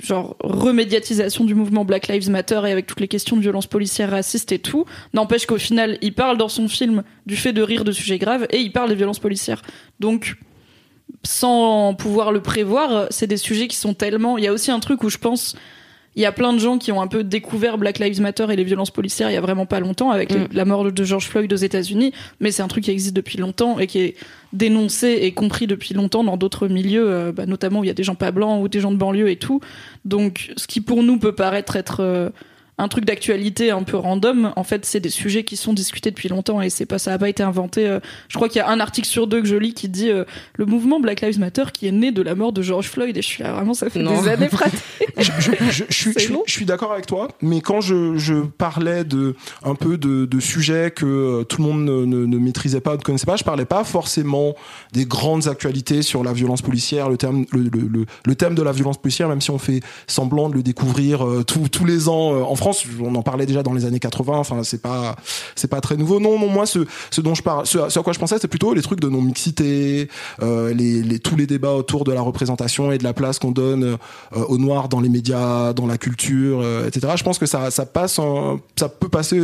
genre 0.00 0.36
remédiatisation 0.40 1.44
du 1.44 1.54
mouvement 1.54 1.84
Black 1.84 2.08
Lives 2.08 2.30
Matter 2.30 2.60
et 2.66 2.72
avec 2.72 2.86
toutes 2.86 3.00
les 3.00 3.08
questions 3.08 3.36
de 3.36 3.42
violence 3.42 3.66
policière 3.66 4.10
raciste 4.10 4.52
et 4.52 4.58
tout, 4.58 4.84
n'empêche 5.12 5.46
qu'au 5.46 5.58
final, 5.58 5.98
il 6.00 6.14
parle 6.14 6.38
dans 6.38 6.48
son 6.48 6.68
film 6.68 7.02
du 7.26 7.36
fait 7.36 7.52
de 7.52 7.62
rire 7.62 7.84
de 7.84 7.92
sujets 7.92 8.18
graves 8.18 8.46
et 8.50 8.58
il 8.58 8.72
parle 8.72 8.88
des 8.88 8.94
violences 8.94 9.18
policières. 9.18 9.62
Donc, 10.00 10.36
sans 11.24 11.94
pouvoir 11.94 12.32
le 12.32 12.40
prévoir, 12.40 13.06
c'est 13.10 13.26
des 13.26 13.36
sujets 13.36 13.68
qui 13.68 13.76
sont 13.76 13.94
tellement. 13.94 14.38
Il 14.38 14.44
y 14.44 14.48
a 14.48 14.52
aussi 14.52 14.70
un 14.70 14.80
truc 14.80 15.02
où 15.02 15.10
je 15.10 15.18
pense 15.18 15.56
il 16.14 16.22
y 16.22 16.26
a 16.26 16.32
plein 16.32 16.52
de 16.52 16.58
gens 16.58 16.78
qui 16.78 16.92
ont 16.92 17.00
un 17.00 17.06
peu 17.06 17.24
découvert 17.24 17.78
Black 17.78 17.98
Lives 17.98 18.20
Matter 18.20 18.46
et 18.50 18.56
les 18.56 18.64
violences 18.64 18.90
policières 18.90 19.30
il 19.30 19.34
y 19.34 19.36
a 19.36 19.40
vraiment 19.40 19.66
pas 19.66 19.80
longtemps 19.80 20.10
avec 20.10 20.34
mm. 20.34 20.48
la 20.52 20.64
mort 20.64 20.90
de 20.90 21.04
George 21.04 21.26
Floyd 21.26 21.52
aux 21.52 21.56
États-Unis, 21.56 22.12
mais 22.40 22.50
c'est 22.50 22.62
un 22.62 22.68
truc 22.68 22.84
qui 22.84 22.90
existe 22.90 23.14
depuis 23.14 23.38
longtemps 23.38 23.78
et 23.78 23.86
qui 23.86 24.00
est 24.00 24.16
dénoncé 24.52 25.18
et 25.22 25.32
compris 25.32 25.66
depuis 25.66 25.94
longtemps 25.94 26.24
dans 26.24 26.36
d'autres 26.36 26.68
milieux, 26.68 27.10
euh, 27.10 27.32
bah, 27.32 27.46
notamment 27.46 27.80
où 27.80 27.84
il 27.84 27.86
y 27.86 27.90
a 27.90 27.94
des 27.94 28.04
gens 28.04 28.14
pas 28.14 28.30
blancs 28.30 28.62
ou 28.62 28.68
des 28.68 28.80
gens 28.80 28.92
de 28.92 28.96
banlieue 28.96 29.30
et 29.30 29.36
tout. 29.36 29.60
Donc, 30.04 30.52
ce 30.56 30.66
qui 30.66 30.80
pour 30.80 31.02
nous 31.02 31.18
peut 31.18 31.34
paraître 31.34 31.76
être 31.76 32.00
euh, 32.00 32.28
un 32.78 32.88
truc 32.88 33.04
d'actualité 33.04 33.70
un 33.70 33.82
peu 33.82 33.96
random. 33.96 34.52
En 34.56 34.64
fait, 34.64 34.84
c'est 34.86 35.00
des 35.00 35.10
sujets 35.10 35.44
qui 35.44 35.56
sont 35.56 35.72
discutés 35.72 36.10
depuis 36.10 36.28
longtemps 36.28 36.62
et 36.62 36.70
c'est 36.70 36.86
pas 36.86 36.98
ça 36.98 37.12
a 37.12 37.18
pas 37.18 37.28
été 37.28 37.42
inventé. 37.42 37.86
Euh. 37.86 38.00
je 38.28 38.36
crois 38.36 38.48
qu'il 38.48 38.58
y 38.58 38.62
a 38.62 38.68
un 38.68 38.80
article 38.80 39.06
sur 39.06 39.26
deux 39.26 39.42
que 39.42 39.46
je 39.46 39.56
lis 39.56 39.74
qui 39.74 39.88
dit 39.88 40.10
euh, 40.10 40.24
le 40.54 40.64
mouvement 40.64 40.98
Black 40.98 41.20
Lives 41.20 41.38
Matter 41.38 41.64
qui 41.72 41.86
est 41.86 41.92
né 41.92 42.12
de 42.12 42.22
la 42.22 42.34
mort 42.34 42.52
de 42.52 42.62
George 42.62 42.88
Floyd 42.88 43.16
et 43.16 43.22
je 43.22 43.26
suis 43.26 43.42
là 43.42 43.52
vraiment 43.52 43.74
ça 43.74 43.90
fait 43.90 44.02
des 44.02 44.28
années 44.28 44.48
je, 45.18 45.30
je, 45.38 45.84
je, 45.90 46.10
je, 46.46 46.52
suis 46.52 46.64
d'accord 46.64 46.92
avec 46.92 47.06
toi, 47.06 47.28
mais 47.42 47.60
quand 47.60 47.80
je, 47.80 48.42
parlais 48.58 49.04
de 49.04 49.34
un 49.62 49.74
peu 49.74 49.98
de, 49.98 50.24
de 50.24 50.40
sujets 50.40 50.90
que 50.90 51.06
euh, 51.06 51.44
tout 51.44 51.62
le 51.62 51.68
monde 51.68 51.84
ne, 51.84 52.26
ne, 52.26 52.38
maîtrisait 52.38 52.80
pas, 52.80 52.96
ne 52.96 53.02
connaissait 53.02 53.26
pas, 53.26 53.36
je 53.36 53.44
parlais 53.44 53.64
pas 53.64 53.84
forcément 53.84 54.54
des 54.92 55.04
grandes 55.04 55.48
actualités 55.48 56.02
sur 56.02 56.24
la 56.24 56.32
violence 56.32 56.62
policière, 56.62 57.08
le 57.08 57.16
thème 57.16 57.44
le, 57.52 57.62
le, 57.64 58.06
le, 58.24 58.34
thème 58.34 58.54
de 58.54 58.62
la 58.62 58.72
violence 58.72 58.98
policière, 58.98 59.28
même 59.28 59.40
si 59.40 59.50
on 59.50 59.58
fait 59.58 59.80
semblant 60.06 60.48
de 60.48 60.54
le 60.54 60.62
découvrir 60.62 61.26
tous 61.46 61.84
les 61.84 62.08
ans 62.08 62.42
en 62.42 62.54
France 62.62 62.84
on 63.00 63.14
en 63.14 63.22
parlait 63.22 63.46
déjà 63.46 63.62
dans 63.62 63.72
les 63.72 63.84
années 63.84 63.98
80. 63.98 64.38
Enfin, 64.38 64.62
c'est 64.62 64.80
pas, 64.80 65.16
c'est 65.56 65.68
pas 65.68 65.80
très 65.80 65.96
nouveau. 65.96 66.20
Non, 66.20 66.38
non, 66.38 66.48
moi, 66.48 66.64
ce, 66.64 66.86
ce 67.10 67.20
dont 67.20 67.34
je 67.34 67.42
parle, 67.42 67.66
ce, 67.66 67.78
à 67.78 68.02
quoi 68.02 68.12
je 68.12 68.18
pensais, 68.18 68.36
c'est 68.40 68.48
plutôt 68.48 68.72
les 68.72 68.82
trucs 68.82 69.00
de 69.00 69.08
non 69.08 69.20
mixité, 69.20 70.08
euh, 70.42 70.72
les, 70.72 71.18
tous 71.18 71.36
les 71.36 71.46
débats 71.46 71.72
autour 71.72 72.04
de 72.04 72.12
la 72.12 72.20
représentation 72.20 72.92
et 72.92 72.98
de 72.98 73.04
la 73.04 73.12
place 73.12 73.38
qu'on 73.38 73.50
donne 73.50 73.84
euh, 73.84 73.96
aux 74.48 74.58
noirs 74.58 74.88
dans 74.88 75.00
les 75.00 75.08
médias, 75.08 75.72
dans 75.72 75.86
la 75.86 75.98
culture, 75.98 76.60
euh, 76.62 76.86
etc. 76.86 77.14
Je 77.16 77.24
pense 77.24 77.38
que 77.38 77.46
ça, 77.46 77.70
ça 77.70 77.84
passe, 77.84 78.20
ça 78.76 78.88
peut 78.88 79.08
passer 79.08 79.40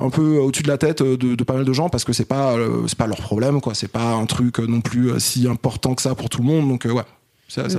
un 0.00 0.10
peu 0.10 0.38
au-dessus 0.38 0.62
de 0.64 0.68
la 0.68 0.78
tête 0.78 1.02
de, 1.02 1.44
pas 1.44 1.54
mal 1.54 1.64
de 1.64 1.72
gens 1.72 1.88
parce 1.88 2.04
que 2.04 2.12
c'est 2.12 2.24
pas, 2.24 2.56
c'est 2.86 2.98
pas 2.98 3.06
leur 3.06 3.18
problème, 3.18 3.60
quoi. 3.60 3.74
C'est 3.74 3.88
pas 3.88 4.12
un 4.12 4.26
truc 4.26 4.58
non 4.58 4.80
plus 4.80 5.18
si 5.20 5.46
important 5.46 5.94
que 5.94 6.02
ça 6.02 6.14
pour 6.14 6.28
tout 6.28 6.42
le 6.42 6.46
monde. 6.48 6.68
Donc 6.68 6.84
ouais, 6.84 7.04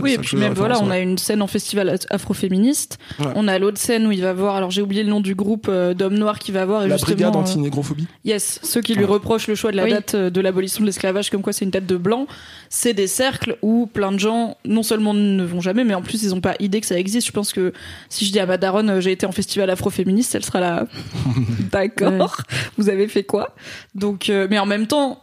oui, 0.01 0.13
et 0.13 0.17
puis 0.17 0.35
même 0.37 0.53
voilà, 0.53 0.79
on 0.81 0.89
a 0.89 0.99
une 0.99 1.17
scène 1.17 1.41
en 1.41 1.47
festival 1.47 1.95
afroféministe. 2.09 2.97
On 3.35 3.47
a 3.47 3.59
l'autre 3.59 3.77
scène 3.77 4.07
où 4.07 4.11
il 4.11 4.21
va 4.21 4.33
voir, 4.33 4.55
alors 4.55 4.71
j'ai 4.71 4.81
oublié 4.81 5.03
le 5.03 5.09
nom 5.09 5.19
du 5.19 5.35
groupe 5.35 5.67
euh, 5.69 5.93
d'hommes 5.93 6.17
noirs 6.17 6.39
qui 6.39 6.51
va 6.51 6.65
voir. 6.65 6.87
la 6.87 6.97
brigade 6.97 7.35
euh, 7.35 7.39
anti-négrophobie. 7.39 8.07
yes, 8.25 8.59
ceux 8.63 8.81
qui 8.81 8.95
lui 8.95 9.05
reprochent 9.05 9.47
le 9.47 9.55
choix 9.55 9.71
de 9.71 9.77
la 9.77 9.87
date 9.87 10.15
euh, 10.15 10.29
de 10.29 10.41
l'abolition 10.41 10.81
de 10.81 10.85
l'esclavage, 10.85 11.29
comme 11.29 11.41
quoi 11.41 11.53
c'est 11.53 11.65
une 11.65 11.71
date 11.71 11.85
de 11.85 11.97
blanc. 11.97 12.27
C'est 12.69 12.93
des 12.93 13.07
cercles 13.07 13.57
où 13.61 13.87
plein 13.87 14.11
de 14.11 14.19
gens, 14.19 14.57
non 14.65 14.83
seulement 14.83 15.13
ne 15.13 15.43
vont 15.43 15.61
jamais, 15.61 15.83
mais 15.83 15.93
en 15.93 16.01
plus 16.01 16.23
ils 16.23 16.29
n'ont 16.29 16.41
pas 16.41 16.55
idée 16.59 16.81
que 16.81 16.87
ça 16.87 16.97
existe. 16.97 17.27
Je 17.27 17.31
pense 17.31 17.53
que 17.53 17.73
si 18.09 18.25
je 18.25 18.31
dis 18.31 18.39
à 18.39 18.45
ma 18.45 18.57
daronne, 18.57 18.99
j'ai 18.99 19.11
été 19.11 19.25
en 19.25 19.31
festival 19.31 19.69
afroféministe, 19.69 20.33
elle 20.35 20.45
sera 20.45 20.59
là. 20.59 20.87
D'accord. 21.71 22.41
Vous 22.77 22.89
avez 22.89 23.07
fait 23.07 23.23
quoi? 23.23 23.55
Donc, 23.95 24.31
mais 24.49 24.59
en 24.59 24.65
même 24.65 24.87
temps, 24.87 25.21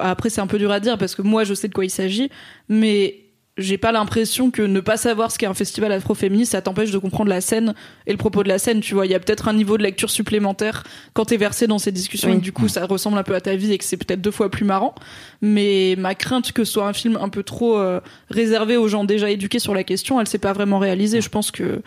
après 0.00 0.30
c'est 0.30 0.40
un 0.40 0.46
peu 0.46 0.58
dur 0.58 0.70
à 0.70 0.80
dire 0.80 0.98
parce 0.98 1.14
que 1.14 1.22
moi 1.22 1.44
je 1.44 1.54
sais 1.54 1.68
de 1.68 1.74
quoi 1.74 1.84
il 1.84 1.90
s'agit, 1.90 2.30
mais 2.68 3.25
j'ai 3.56 3.78
pas 3.78 3.90
l'impression 3.90 4.50
que 4.50 4.60
ne 4.60 4.80
pas 4.80 4.96
savoir 4.96 5.30
ce 5.30 5.38
qu'est 5.38 5.46
un 5.46 5.54
festival 5.54 5.90
afroféministe, 5.92 6.52
ça 6.52 6.60
t'empêche 6.60 6.90
de 6.90 6.98
comprendre 6.98 7.30
la 7.30 7.40
scène 7.40 7.74
et 8.06 8.12
le 8.12 8.18
propos 8.18 8.42
de 8.42 8.48
la 8.48 8.58
scène. 8.58 8.80
Tu 8.80 8.94
vois, 8.94 9.06
il 9.06 9.12
y 9.12 9.14
a 9.14 9.20
peut-être 9.20 9.48
un 9.48 9.54
niveau 9.54 9.78
de 9.78 9.82
lecture 9.82 10.10
supplémentaire 10.10 10.84
quand 11.14 11.26
t'es 11.26 11.38
versé 11.38 11.66
dans 11.66 11.78
ces 11.78 11.92
discussions 11.92 12.32
et 12.34 12.36
du 12.36 12.52
coup 12.52 12.68
ça 12.68 12.84
ressemble 12.84 13.16
un 13.16 13.22
peu 13.22 13.34
à 13.34 13.40
ta 13.40 13.56
vie 13.56 13.72
et 13.72 13.78
que 13.78 13.84
c'est 13.84 13.96
peut-être 13.96 14.20
deux 14.20 14.30
fois 14.30 14.50
plus 14.50 14.64
marrant. 14.64 14.94
Mais 15.40 15.94
ma 15.98 16.14
crainte 16.14 16.52
que 16.52 16.64
ce 16.64 16.72
soit 16.72 16.86
un 16.86 16.92
film 16.92 17.18
un 17.20 17.28
peu 17.30 17.42
trop 17.42 17.78
euh, 17.78 18.00
réservé 18.30 18.76
aux 18.76 18.88
gens 18.88 19.04
déjà 19.04 19.30
éduqués 19.30 19.58
sur 19.58 19.74
la 19.74 19.84
question, 19.84 20.20
elle 20.20 20.28
s'est 20.28 20.38
pas 20.38 20.52
vraiment 20.52 20.78
réalisée. 20.78 21.22
Je 21.22 21.30
pense 21.30 21.50
que 21.50 21.82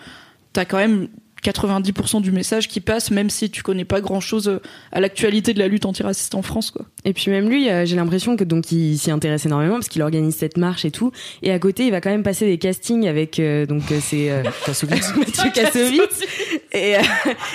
t'as 0.53 0.65
quand 0.65 0.77
même 0.77 1.07
90% 1.43 2.21
du 2.21 2.31
message 2.31 2.67
qui 2.67 2.81
passe, 2.81 3.11
même 3.11 3.29
si 3.29 3.49
tu 3.49 3.63
connais 3.63 3.85
pas 3.85 4.01
grand 4.01 4.19
chose 4.19 4.47
euh, 4.47 4.61
à 4.91 4.99
l'actualité 4.99 5.53
de 5.53 5.59
la 5.59 5.67
lutte 5.67 5.85
antiraciste 5.85 6.35
en 6.35 6.41
France, 6.41 6.71
quoi. 6.71 6.85
Et 7.05 7.13
puis 7.13 7.31
même 7.31 7.49
lui, 7.49 7.69
euh, 7.69 7.85
j'ai 7.85 7.95
l'impression 7.95 8.35
que 8.35 8.43
donc 8.43 8.71
il 8.71 8.97
s'y 8.97 9.11
intéresse 9.11 9.45
énormément 9.45 9.75
parce 9.75 9.87
qu'il 9.87 10.01
organise 10.01 10.35
cette 10.35 10.57
marche 10.57 10.85
et 10.85 10.91
tout. 10.91 11.11
Et 11.41 11.51
à 11.51 11.59
côté, 11.59 11.85
il 11.85 11.91
va 11.91 12.01
quand 12.01 12.09
même 12.09 12.23
passer 12.23 12.45
des 12.45 12.57
castings 12.57 13.07
avec 13.07 13.39
euh, 13.39 13.65
donc 13.65 13.83
c'est 14.01 14.29
Kassovitz. 14.65 15.15
Mathieu 15.17 15.51
Kassovitz. 15.53 16.23
et, 16.73 16.95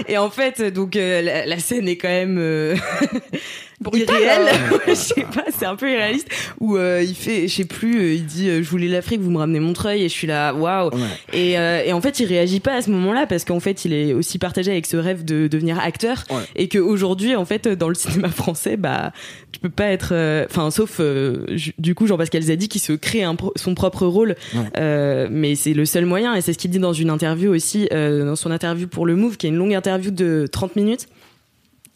et 0.08 0.18
en 0.18 0.30
fait, 0.30 0.62
donc 0.62 0.94
la, 0.94 1.46
la, 1.46 1.58
scène 1.58 1.88
est 1.88 1.96
quand 1.96 2.08
même 2.08 2.74
irréel. 3.92 4.48
je 4.88 4.94
sais 4.94 5.22
pas, 5.22 5.44
c'est 5.56 5.66
un 5.66 5.76
peu 5.76 5.90
irréaliste. 5.90 6.28
Où 6.60 6.76
euh, 6.76 7.04
il 7.06 7.14
fait, 7.14 7.48
je 7.48 7.54
sais 7.54 7.64
plus, 7.64 7.98
euh, 8.00 8.14
il 8.14 8.26
dit, 8.26 8.48
euh, 8.48 8.62
je 8.62 8.68
voulais 8.68 8.88
l'Afrique, 8.88 9.20
vous 9.20 9.30
me 9.30 9.38
ramenez 9.38 9.60
Montreuil, 9.60 10.04
et 10.04 10.08
je 10.08 10.14
suis 10.14 10.26
là, 10.26 10.54
waouh. 10.54 10.90
Et, 11.32 11.52
et 11.52 11.92
en 11.92 12.00
fait, 12.00 12.20
il 12.20 12.26
réagit 12.26 12.60
pas 12.60 12.74
à 12.74 12.82
ce 12.82 12.90
moment-là 12.90 13.26
parce 13.26 13.44
qu'en 13.44 13.60
fait, 13.60 13.84
il 13.84 13.92
est 13.92 14.12
aussi 14.12 14.38
partagé 14.38 14.70
avec 14.70 14.86
ce 14.86 14.96
rêve 14.96 15.24
de 15.24 15.48
devenir 15.48 15.78
acteur, 15.80 16.24
et 16.56 16.68
qu'aujourd'hui, 16.68 17.36
en 17.36 17.44
fait, 17.44 17.68
dans 17.68 17.88
le 17.88 17.94
cinéma 17.94 18.28
français, 18.28 18.76
bah, 18.76 19.12
tu 19.52 19.60
peux 19.60 19.70
pas 19.70 19.86
être, 19.86 20.14
enfin, 20.48 20.70
sauf 20.70 21.00
du 21.78 21.94
coup 21.94 22.06
Jean-Pascal 22.06 22.42
Zadi 22.42 22.68
qui 22.68 22.78
se 22.78 22.92
crée 22.92 23.24
son 23.56 23.74
propre 23.74 24.06
rôle, 24.06 24.36
mais 24.76 25.54
c'est 25.54 25.74
le 25.74 25.84
seul 25.84 26.06
moyen, 26.06 26.34
et 26.34 26.40
c'est 26.40 26.52
ce 26.52 26.58
qu'il 26.58 26.70
dit 26.70 26.78
dans 26.78 26.92
une 26.92 27.10
interview 27.10 27.52
aussi, 27.52 27.88
dans 27.90 28.36
son 28.36 28.50
interview 28.50 28.88
pour 28.88 29.06
le 29.06 29.16
Move, 29.16 29.36
qui 29.36 29.46
est 29.46 29.50
une 29.50 29.56
longue 29.56 29.74
interview 29.74 30.10
de 30.10 30.46
30 30.50 30.76
minutes 30.76 31.08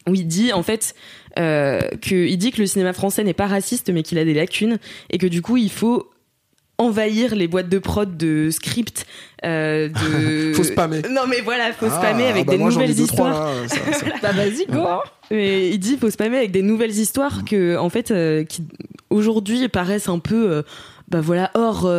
où 0.08 0.14
il 0.14 0.26
dit 0.26 0.52
en 0.52 0.62
fait 0.62 0.94
euh, 1.38 1.80
qu'il 2.00 2.36
dit 2.38 2.50
que 2.50 2.60
le 2.60 2.66
cinéma 2.66 2.92
français 2.92 3.24
n'est 3.24 3.34
pas 3.34 3.46
raciste 3.46 3.90
mais 3.90 4.02
qu'il 4.02 4.18
a 4.18 4.24
des 4.24 4.34
lacunes 4.34 4.78
et 5.10 5.18
que 5.18 5.26
du 5.26 5.42
coup 5.42 5.56
il 5.56 5.70
faut 5.70 6.10
envahir 6.78 7.34
les 7.34 7.48
boîtes 7.48 7.68
de 7.68 7.78
prod 7.78 8.16
de 8.16 8.50
script 8.50 9.04
euh, 9.44 9.88
de 9.88 10.52
faut 10.56 10.62
spammer. 10.62 11.02
Non 11.10 11.22
mais 11.28 11.40
voilà 11.40 11.72
faut 11.72 11.86
ah, 11.90 11.98
spammer 11.98 12.26
avec 12.26 12.46
bah 12.46 12.52
des 12.52 12.58
nouvelles 12.58 12.98
histoires. 12.98 13.52
bah 14.22 14.32
vas-y 14.32 14.66
go 14.66 14.84
et 15.30 15.70
il 15.70 15.78
dit 15.78 15.96
faut 15.98 16.08
spammer 16.08 16.38
avec 16.38 16.52
des 16.52 16.62
nouvelles 16.62 16.96
histoires 16.96 17.44
que 17.44 17.76
en 17.76 17.88
fait 17.88 18.12
euh, 18.12 18.44
qui 18.44 18.62
aujourd'hui 19.10 19.68
paraissent 19.68 20.08
un 20.08 20.20
peu 20.20 20.50
euh, 20.50 20.62
bah 21.08 21.20
voilà 21.20 21.50
hors 21.54 21.90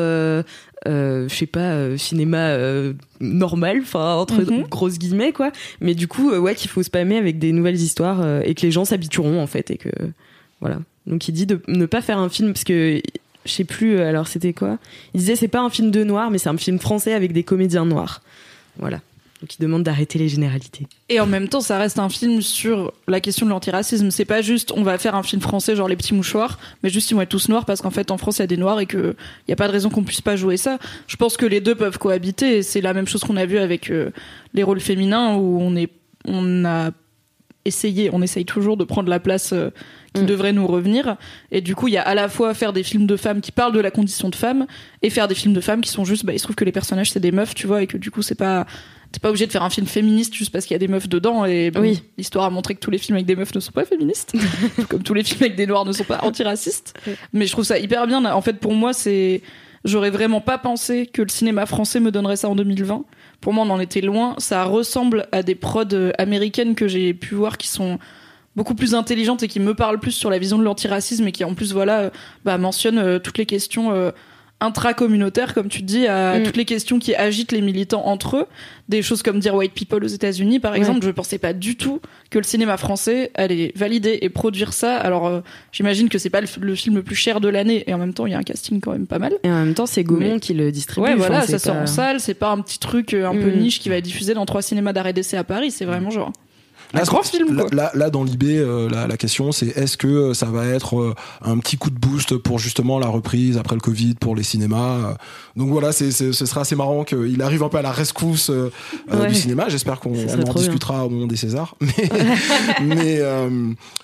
euh, 0.87 0.99
euh, 1.19 1.27
je 1.29 1.35
sais 1.35 1.45
pas 1.45 1.73
euh, 1.73 1.97
cinéma 1.97 2.49
euh, 2.49 2.93
normal 3.19 3.79
enfin 3.81 4.15
entre 4.15 4.41
mhm. 4.41 4.63
grosses 4.63 4.97
guillemets 4.97 5.31
quoi. 5.31 5.51
Mais 5.81 5.95
du 5.95 6.07
coup 6.07 6.31
ouais 6.31 6.55
qu'il 6.55 6.69
faut 6.69 6.83
spammer 6.83 7.17
avec 7.17 7.39
des 7.39 7.51
nouvelles 7.51 7.75
histoires 7.75 8.25
et 8.43 8.53
que 8.55 8.61
les 8.61 8.71
gens 8.71 8.85
s'habitueront 8.85 9.41
en 9.41 9.47
fait 9.47 9.71
et 9.71 9.77
que 9.77 9.89
voilà. 10.61 10.79
Donc 11.07 11.27
il 11.27 11.31
dit 11.33 11.45
de 11.45 11.61
ne 11.67 11.85
pas 11.85 12.01
faire 12.01 12.19
un 12.19 12.29
film 12.29 12.53
parce 12.53 12.63
que 12.63 13.01
je 13.45 13.51
sais 13.51 13.63
plus 13.63 13.99
alors 13.99 14.27
c'était 14.27 14.53
quoi? 14.53 14.77
Il 15.13 15.19
disait 15.19 15.35
c'est 15.35 15.47
pas 15.47 15.61
un 15.61 15.69
film 15.69 15.91
de 15.91 16.03
noir 16.03 16.31
mais 16.31 16.37
c'est 16.37 16.49
un 16.49 16.57
film 16.57 16.79
français 16.79 17.13
avec 17.13 17.33
des 17.33 17.43
comédiens 17.43 17.85
noirs. 17.85 18.21
Voilà 18.77 19.01
donc 19.41 19.55
il 19.55 19.61
demande 19.61 19.83
d'arrêter 19.83 20.19
les 20.19 20.27
généralités. 20.27 20.85
Et 21.07 21.19
en 21.19 21.25
même 21.25 21.47
temps, 21.47 21.61
ça 21.61 21.77
reste 21.77 21.97
un 21.97 22.09
film 22.09 22.41
sur 22.41 22.91
la 23.07 23.21
question 23.21 23.45
de 23.45 23.51
l'antiracisme. 23.51 24.11
C'est 24.11 24.25
pas 24.25 24.41
juste 24.41 24.73
on 24.75 24.83
va 24.83 24.97
faire 24.97 25.15
un 25.15 25.23
film 25.23 25.41
français 25.41 25.75
genre 25.75 25.87
les 25.87 25.95
petits 25.95 26.13
mouchoirs, 26.13 26.59
mais 26.83 26.89
juste 26.89 27.09
ils 27.11 27.13
vont 27.13 27.21
être 27.21 27.29
tous 27.29 27.47
noirs 27.47 27.65
parce 27.65 27.81
qu'en 27.81 27.91
fait 27.91 28.11
en 28.11 28.17
France 28.17 28.37
il 28.37 28.41
y 28.41 28.43
a 28.43 28.47
des 28.47 28.57
noirs 28.57 28.79
et 28.79 28.85
qu'il 28.85 29.15
n'y 29.47 29.53
a 29.53 29.55
pas 29.55 29.67
de 29.67 29.71
raison 29.71 29.89
qu'on 29.89 30.03
puisse 30.03 30.21
pas 30.21 30.35
jouer 30.35 30.57
ça. 30.57 30.77
Je 31.07 31.15
pense 31.15 31.37
que 31.37 31.45
les 31.45 31.61
deux 31.61 31.75
peuvent 31.75 31.97
cohabiter. 31.97 32.63
C'est 32.63 32.81
la 32.81 32.93
même 32.93 33.07
chose 33.07 33.21
qu'on 33.21 33.37
a 33.37 33.45
vu 33.45 33.57
avec 33.57 33.89
euh, 33.89 34.11
les 34.53 34.63
rôles 34.63 34.81
féminins 34.81 35.35
où 35.35 35.59
on 35.61 35.75
est 35.75 35.89
on 36.25 36.65
a 36.65 36.91
essayé, 37.65 38.09
on 38.11 38.21
essaye 38.21 38.45
toujours 38.45 38.77
de 38.77 38.83
prendre 38.83 39.09
la 39.09 39.19
place 39.19 39.53
euh, 39.53 39.69
qui 40.13 40.23
mm. 40.23 40.25
devrait 40.25 40.53
nous 40.53 40.67
revenir. 40.67 41.17
Et 41.51 41.61
du 41.61 41.75
coup, 41.75 41.87
il 41.87 41.93
y 41.93 41.97
a 41.97 42.01
à 42.01 42.15
la 42.15 42.27
fois 42.27 42.53
faire 42.53 42.73
des 42.73 42.83
films 42.83 43.07
de 43.07 43.15
femmes 43.15 43.41
qui 43.41 43.51
parlent 43.51 43.73
de 43.73 43.79
la 43.79 43.91
condition 43.91 44.29
de 44.29 44.35
femme 44.35 44.65
et 45.01 45.09
faire 45.09 45.27
des 45.27 45.35
films 45.35 45.53
de 45.53 45.61
femmes 45.61 45.81
qui 45.81 45.91
sont 45.91 46.05
juste, 46.05 46.25
bah, 46.25 46.33
il 46.33 46.39
se 46.39 46.43
trouve 46.43 46.55
que 46.55 46.65
les 46.65 46.71
personnages 46.71 47.11
c'est 47.11 47.19
des 47.19 47.31
meufs, 47.31 47.55
tu 47.55 47.67
vois, 47.67 47.83
et 47.83 47.87
que 47.87 47.97
du 47.97 48.11
coup 48.11 48.21
c'est 48.21 48.35
pas 48.35 48.65
t'es 49.11 49.19
pas 49.19 49.29
obligé 49.29 49.47
de 49.47 49.51
faire 49.51 49.63
un 49.63 49.69
film 49.69 49.87
féministe 49.87 50.33
juste 50.33 50.51
parce 50.51 50.65
qu'il 50.65 50.73
y 50.73 50.75
a 50.75 50.79
des 50.79 50.87
meufs 50.87 51.09
dedans 51.09 51.45
et 51.45 51.71
bon, 51.71 51.81
Oui. 51.81 52.03
l'histoire 52.17 52.45
a 52.45 52.49
montré 52.49 52.75
que 52.75 52.79
tous 52.79 52.91
les 52.91 52.97
films 52.97 53.15
avec 53.15 53.25
des 53.25 53.35
meufs 53.35 53.53
ne 53.53 53.59
sont 53.59 53.71
pas 53.71 53.85
féministes. 53.85 54.33
Comme 54.89 55.03
tous 55.03 55.13
les 55.13 55.23
films 55.23 55.41
avec 55.41 55.55
des 55.55 55.65
noirs 55.67 55.85
ne 55.85 55.91
sont 55.91 56.03
pas 56.03 56.19
antiracistes. 56.23 56.93
Mais 57.33 57.45
je 57.47 57.51
trouve 57.51 57.65
ça 57.65 57.79
hyper 57.79 58.05
bien. 58.07 58.23
En 58.25 58.41
fait 58.41 58.59
pour 58.59 58.73
moi 58.73 58.93
c'est 58.93 59.41
j'aurais 59.85 60.09
vraiment 60.11 60.41
pas 60.41 60.57
pensé 60.57 61.07
que 61.07 61.21
le 61.21 61.29
cinéma 61.29 61.65
français 61.65 61.99
me 61.99 62.11
donnerait 62.11 62.35
ça 62.35 62.49
en 62.49 62.55
2020 62.55 63.03
pour 63.41 63.53
moi 63.53 63.65
on 63.65 63.69
en 63.69 63.79
était 63.79 64.01
loin. 64.01 64.35
Ça 64.37 64.63
ressemble 64.65 65.27
à 65.31 65.43
des 65.43 65.55
prods 65.55 65.85
euh, 65.93 66.11
américaines 66.17 66.75
que 66.75 66.87
j'ai 66.87 67.13
pu 67.13 67.35
voir 67.35 67.57
qui 67.57 67.67
sont 67.67 67.97
beaucoup 68.55 68.75
plus 68.75 68.93
intelligentes 68.93 69.41
et 69.43 69.47
qui 69.47 69.59
me 69.59 69.73
parlent 69.73 69.99
plus 69.99 70.11
sur 70.11 70.29
la 70.29 70.37
vision 70.37 70.57
de 70.57 70.63
l'antiracisme 70.63 71.25
et 71.27 71.31
qui 71.31 71.43
en 71.45 71.53
plus 71.53 71.71
voilà 71.71 71.99
euh, 71.99 72.09
bah, 72.43 72.57
mentionnent 72.57 72.99
euh, 72.99 73.17
toutes 73.19 73.37
les 73.37 73.45
questions 73.45 73.91
euh, 73.93 74.11
intra-communautaires 74.61 75.53
comme 75.53 75.67
tu 75.67 75.81
dis 75.81 76.07
à 76.07 76.39
Mm. 76.39 76.43
toutes 76.43 76.57
les 76.57 76.65
questions 76.65 76.99
qui 76.99 77.15
agitent 77.15 77.51
les 77.51 77.61
militants 77.61 78.05
entre 78.05 78.37
eux 78.37 78.45
des 78.87 79.01
choses 79.01 79.21
comme 79.23 79.39
dire 79.39 79.55
white 79.55 79.73
people 79.73 80.03
aux 80.03 80.07
États-Unis 80.07 80.59
par 80.59 80.75
exemple 80.75 81.03
je 81.05 81.11
pensais 81.11 81.37
pas 81.37 81.53
du 81.53 81.75
tout 81.75 82.01
que 82.29 82.37
le 82.37 82.43
cinéma 82.43 82.77
français 82.77 83.31
allait 83.35 83.71
valider 83.75 84.19
et 84.21 84.29
produire 84.29 84.73
ça 84.73 84.97
alors 84.97 85.27
euh, 85.27 85.41
j'imagine 85.71 86.09
que 86.09 86.17
c'est 86.17 86.29
pas 86.29 86.41
le, 86.41 86.47
le 86.61 86.75
film 86.75 86.95
le 86.95 87.03
plus 87.03 87.15
cher 87.15 87.39
de 87.41 87.47
l'année 87.49 87.83
et 87.87 87.93
en 87.93 87.97
même 87.97 88.13
temps 88.13 88.25
il 88.25 88.31
y 88.31 88.35
a 88.35 88.37
un 88.37 88.43
casting 88.43 88.79
quand 88.81 88.91
même 88.91 89.07
pas 89.07 89.19
mal 89.19 89.33
Et 89.43 89.49
en 89.49 89.63
même 89.65 89.73
temps, 89.73 89.85
c'est 89.85 90.03
Gaumont 90.03 90.33
Mais- 90.35 90.39
qui 90.39 90.53
le 90.53 90.71
distribue. 90.71 91.07
Ouais, 91.07 91.15
voilà, 91.15 91.41
ça 91.43 91.59
sort 91.59 91.75
en 91.75 91.87
salle, 91.87 92.19
c'est 92.19 92.33
pas 92.33 92.49
un 92.51 92.59
petit 92.61 92.79
truc 92.79 93.13
euh, 93.13 93.27
un 93.27 93.33
peu 93.35 93.49
Mm. 93.51 93.59
niche 93.59 93.79
qui 93.79 93.89
va 93.89 93.95
être 93.95 94.03
diffusé 94.03 94.33
dans 94.33 94.45
trois 94.45 94.61
cinémas 94.61 94.93
d'arrêt 94.93 95.13
d'essai 95.13 95.37
à 95.37 95.43
Paris, 95.43 95.71
c'est 95.71 95.85
vraiment 95.85 96.09
genre 96.09 96.31
un 96.93 96.97
Là, 96.99 97.03
grand 97.05 97.21
c'est- 97.23 97.37
film, 97.37 97.55
là, 97.55 97.63
quoi. 97.63 97.71
là, 97.75 97.91
là, 97.93 98.09
dans 98.09 98.23
l'IB, 98.23 98.43
euh, 98.45 98.89
la, 98.89 99.05
la 99.07 99.15
question 99.17 99.51
c'est 99.51 99.67
est-ce 99.77 99.95
que 99.97 100.07
euh, 100.07 100.33
ça 100.33 100.47
va 100.47 100.65
être 100.65 100.99
euh, 100.99 101.13
un 101.43 101.57
petit 101.59 101.77
coup 101.77 101.89
de 101.91 101.99
boost 101.99 102.35
pour 102.37 102.57
justement 102.59 102.97
la 102.99 103.07
reprise 103.07 103.57
après 103.57 103.75
le 103.75 103.81
Covid 103.81 104.15
pour 104.15 104.35
les 104.35 104.43
cinémas. 104.43 104.95
euh. 104.97 105.13
Donc 105.55 105.69
voilà, 105.69 105.91
c'est, 105.91 106.11
c'est- 106.11 106.33
ce 106.33 106.45
sera 106.45 106.61
assez 106.61 106.75
marrant 106.75 107.03
qu'il 107.03 107.41
arrive 107.41 107.61
un 107.63 107.69
peu 107.69 107.77
à 107.77 107.81
la 107.83 107.91
rescousse 107.91 108.49
euh, 108.49 108.71
Ouais. 109.11 109.27
du 109.27 109.35
cinéma. 109.35 109.69
J'espère 109.69 109.99
qu'on 109.99 110.11
on 110.11 110.33
en 110.33 110.35
bien. 110.37 110.53
discutera 110.55 111.05
au 111.05 111.09
moment 111.09 111.27
des 111.27 111.35
Césars. 111.37 111.75
Mais 111.81 112.09
mais, 112.95 113.17
euh, 113.19 113.49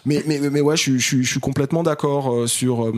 mais, 0.05 0.23
mais 0.27 0.39
mais 0.51 0.61
ouais, 0.61 0.77
je, 0.77 0.81
suis- 0.81 0.99
je, 0.99 1.05
suis- 1.05 1.23
je 1.23 1.29
suis 1.31 1.39
complètement 1.39 1.83
d'accord 1.83 2.31
euh, 2.33 2.47
sur. 2.47 2.91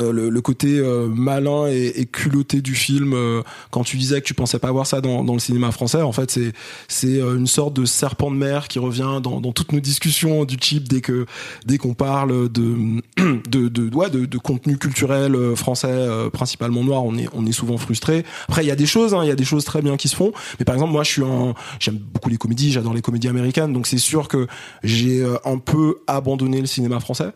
Euh, 0.00 0.12
le, 0.12 0.30
le 0.30 0.40
côté 0.40 0.78
euh, 0.78 1.06
malin 1.06 1.66
et, 1.68 1.92
et 1.96 2.06
culotté 2.06 2.62
du 2.62 2.74
film 2.74 3.12
euh, 3.14 3.42
quand 3.70 3.84
tu 3.84 3.96
disais 3.96 4.20
que 4.20 4.26
tu 4.26 4.32
pensais 4.34 4.58
pas 4.58 4.70
voir 4.70 4.86
ça 4.86 5.00
dans, 5.00 5.22
dans 5.22 5.34
le 5.34 5.38
cinéma 5.38 5.70
français 5.70 6.00
en 6.00 6.12
fait 6.12 6.30
c'est 6.30 6.52
c'est 6.88 7.20
euh, 7.20 7.36
une 7.36 7.46
sorte 7.46 7.74
de 7.74 7.84
serpent 7.84 8.30
de 8.30 8.36
mer 8.36 8.68
qui 8.68 8.78
revient 8.78 9.20
dans, 9.22 9.40
dans 9.40 9.52
toutes 9.52 9.72
nos 9.72 9.80
discussions 9.80 10.44
du 10.44 10.56
chip 10.60 10.88
dès 10.88 11.00
que 11.02 11.26
dès 11.66 11.76
qu'on 11.76 11.94
parle 11.94 12.50
de 12.50 13.00
de 13.50 13.68
de, 13.68 13.94
ouais, 13.94 14.08
de 14.08 14.24
de 14.24 14.38
contenu 14.38 14.78
culturel 14.78 15.34
euh, 15.34 15.54
français 15.54 16.08
principalement 16.32 16.82
noir. 16.82 17.04
On 17.04 17.16
est 17.18 17.28
on 17.34 17.44
est 17.44 17.52
souvent 17.52 17.76
frustré. 17.76 18.24
Après 18.48 18.64
il 18.64 18.68
y 18.68 18.70
a 18.70 18.76
des 18.76 18.86
choses 18.86 19.14
hein, 19.14 19.20
il 19.22 19.28
y 19.28 19.32
a 19.32 19.36
des 19.36 19.44
choses 19.44 19.64
très 19.64 19.82
bien 19.82 19.96
qui 19.96 20.08
se 20.08 20.16
font. 20.16 20.32
Mais 20.58 20.64
par 20.64 20.74
exemple 20.74 20.92
moi 20.92 21.02
je 21.02 21.10
suis 21.10 21.22
un 21.22 21.54
j'aime 21.80 21.98
beaucoup 21.98 22.30
les 22.30 22.38
comédies 22.38 22.72
j'adore 22.72 22.94
les 22.94 23.02
comédies 23.02 23.28
américaines. 23.28 23.72
Donc 23.72 23.86
c'est 23.86 23.98
sûr 23.98 24.28
que 24.28 24.46
j'ai 24.82 25.22
un 25.44 25.58
peu 25.58 25.98
abandonné 26.06 26.60
le 26.60 26.66
cinéma 26.66 26.98
français 27.00 27.32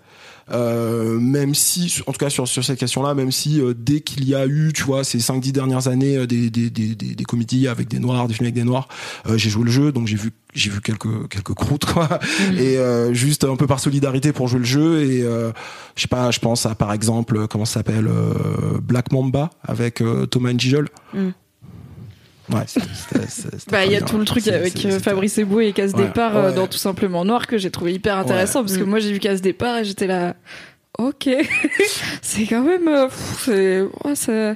euh, 0.53 1.19
même 1.19 1.55
si, 1.55 2.03
en 2.07 2.13
tout 2.13 2.19
cas 2.19 2.31
sur, 2.31 2.47
sur 2.47 2.65
cette 2.65 2.79
question-là, 2.79 3.15
même 3.15 3.33
si 3.33 3.61
euh, 3.61 3.75
dès 3.77 4.01
qu'il 4.01 4.29
y 4.29 4.35
a 4.35 4.47
eu, 4.47 4.73
tu 4.73 4.85
vois, 4.85 5.03
ces 5.03 5.19
5-10 5.19 5.53
dernières 5.53 5.89
années, 5.89 6.17
euh, 6.17 6.27
des, 6.27 6.51
des, 6.51 6.71
des, 6.71 6.95
des, 6.95 7.15
des 7.15 7.25
comédies 7.25 7.67
avec 7.69 7.89
des 7.89 7.99
noirs, 7.99 8.29
des 8.29 8.35
films 8.35 8.47
avec 8.47 8.55
des 8.55 8.65
noirs, 8.65 8.89
euh, 9.29 9.37
j'ai 9.37 9.51
joué 9.51 9.65
le 9.65 9.71
jeu, 9.71 9.93
donc 9.93 10.07
j'ai 10.07 10.17
vu 10.17 10.33
j'ai 10.55 10.71
vu 10.71 10.81
quelques 10.81 11.29
quelques 11.29 11.53
croûtes 11.55 11.85
quoi. 11.85 12.09
Et 12.57 12.79
euh, 12.79 13.13
juste 13.13 13.45
un 13.45 13.57
peu 13.57 13.67
par 13.67 13.81
solidarité 13.81 14.33
pour 14.33 14.49
jouer 14.49 14.61
le 14.61 14.65
jeu 14.65 15.03
et 15.03 15.23
euh, 15.23 15.53
je 15.97 16.03
sais 16.03 16.09
pas 16.09 16.31
je 16.31 16.39
pense 16.39 16.65
à 16.65 16.75
par 16.75 16.93
exemple 16.93 17.47
comment 17.49 17.65
ça 17.65 17.75
s'appelle 17.75 18.09
euh, 18.09 18.79
Black 18.81 19.13
Mamba 19.13 19.51
avec 19.63 20.01
euh, 20.01 20.27
Thomas 20.27 20.53
Njijol. 20.53 20.89
Mm. 21.13 21.31
Ouais 22.51 22.65
Bah, 23.71 23.85
il 23.85 23.93
y 23.93 23.97
a 23.97 24.01
tout 24.01 24.19
le 24.19 24.25
truc 24.25 24.47
avec 24.49 24.85
euh, 24.87 24.99
Fabrice 25.01 25.39
Eboué 25.39 25.69
et 25.69 25.73
Casse 25.73 25.93
Ouais, 25.93 26.05
Départ 26.07 26.37
euh, 26.37 26.49
ouais. 26.51 26.55
dans 26.55 26.67
Tout 26.67 26.79
Simplement 26.79 27.25
Noir 27.25 27.47
que 27.47 27.59
j'ai 27.59 27.71
trouvé 27.71 27.93
hyper 27.93 28.17
intéressant 28.19 28.61
parce 28.63 28.77
que 28.77 28.83
Mm. 28.85 28.89
moi 28.89 28.99
j'ai 29.01 29.13
vu 29.13 29.19
Casse 29.19 29.41
Départ 29.43 29.79
et 29.79 29.85
j'étais 29.85 30.07
là, 30.07 30.35
ok, 30.99 31.29
c'est 32.23 32.47
quand 32.47 32.63
même, 32.63 32.89
euh, 32.89 33.07
pff, 33.07 33.43
c'est, 33.47 33.81
ouais, 34.05 34.15
ça- 34.15 34.55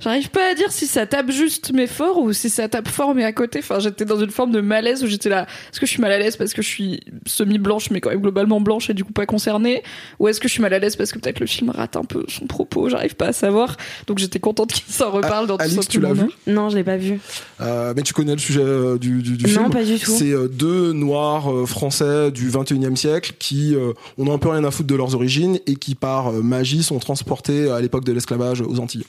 J'arrive 0.00 0.30
pas 0.30 0.50
à 0.50 0.54
dire 0.54 0.72
si 0.72 0.86
ça 0.86 1.06
tape 1.06 1.30
juste 1.30 1.72
mais 1.74 1.86
fort 1.86 2.18
ou 2.18 2.32
si 2.32 2.48
ça 2.50 2.68
tape 2.68 2.88
fort 2.88 3.14
mais 3.14 3.24
à 3.24 3.32
côté. 3.32 3.58
Enfin, 3.58 3.78
j'étais 3.80 4.04
dans 4.04 4.18
une 4.18 4.30
forme 4.30 4.50
de 4.50 4.60
malaise 4.60 5.04
où 5.04 5.06
j'étais 5.06 5.28
là. 5.28 5.42
Est-ce 5.70 5.78
que 5.78 5.86
je 5.86 5.90
suis 5.90 6.00
mal 6.00 6.10
à 6.12 6.18
l'aise 6.18 6.36
parce 6.36 6.54
que 6.54 6.62
je 6.62 6.68
suis 6.68 7.00
semi-blanche 7.26 7.90
mais 7.90 8.00
quand 8.00 8.10
même 8.10 8.20
globalement 8.20 8.60
blanche 8.60 8.88
et 8.90 8.94
du 8.94 9.04
coup 9.04 9.12
pas 9.12 9.26
concernée? 9.26 9.82
Ou 10.18 10.28
est-ce 10.28 10.40
que 10.40 10.48
je 10.48 10.54
suis 10.54 10.62
mal 10.62 10.72
à 10.72 10.78
l'aise 10.78 10.96
parce 10.96 11.12
que 11.12 11.18
peut-être 11.18 11.40
le 11.40 11.46
film 11.46 11.70
rate 11.70 11.96
un 11.96 12.04
peu 12.04 12.24
son 12.28 12.46
propos? 12.46 12.88
J'arrive 12.88 13.14
pas 13.14 13.26
à 13.28 13.32
savoir. 13.32 13.76
Donc 14.06 14.18
j'étais 14.18 14.40
contente 14.40 14.72
qu'il 14.72 14.92
s'en 14.92 15.10
reparle 15.10 15.46
dans 15.46 15.56
Alix, 15.56 15.86
tout 15.86 15.92
tu 15.92 16.00
l'as 16.00 16.14
vu? 16.14 16.30
Non, 16.46 16.70
je 16.70 16.76
l'ai 16.76 16.84
pas 16.84 16.96
vu. 16.96 17.20
Euh, 17.60 17.92
mais 17.94 18.02
tu 18.02 18.14
connais 18.14 18.32
le 18.32 18.38
sujet 18.38 18.60
euh, 18.62 18.96
du, 18.98 19.22
du, 19.22 19.36
du 19.36 19.46
film? 19.46 19.64
Non, 19.64 19.70
pas 19.70 19.84
du 19.84 19.98
tout. 19.98 20.10
C'est 20.10 20.32
euh, 20.32 20.48
deux 20.48 20.92
noirs 20.92 21.52
euh, 21.52 21.66
français 21.66 22.30
du 22.30 22.50
21e 22.50 22.96
siècle 22.96 23.34
qui 23.38 23.74
euh, 23.74 23.92
ont 24.18 24.32
un 24.32 24.38
peu 24.38 24.48
rien 24.48 24.64
à 24.64 24.70
foutre 24.70 24.88
de 24.88 24.94
leurs 24.94 25.14
origines 25.14 25.58
et 25.66 25.76
qui 25.76 25.94
par 25.94 26.28
euh, 26.28 26.40
magie 26.42 26.82
sont 26.82 26.98
transportés 26.98 27.70
à 27.70 27.80
l'époque 27.80 28.04
de 28.04 28.12
l'esclavage 28.12 28.62
aux 28.62 28.78
Antilles. 28.80 29.04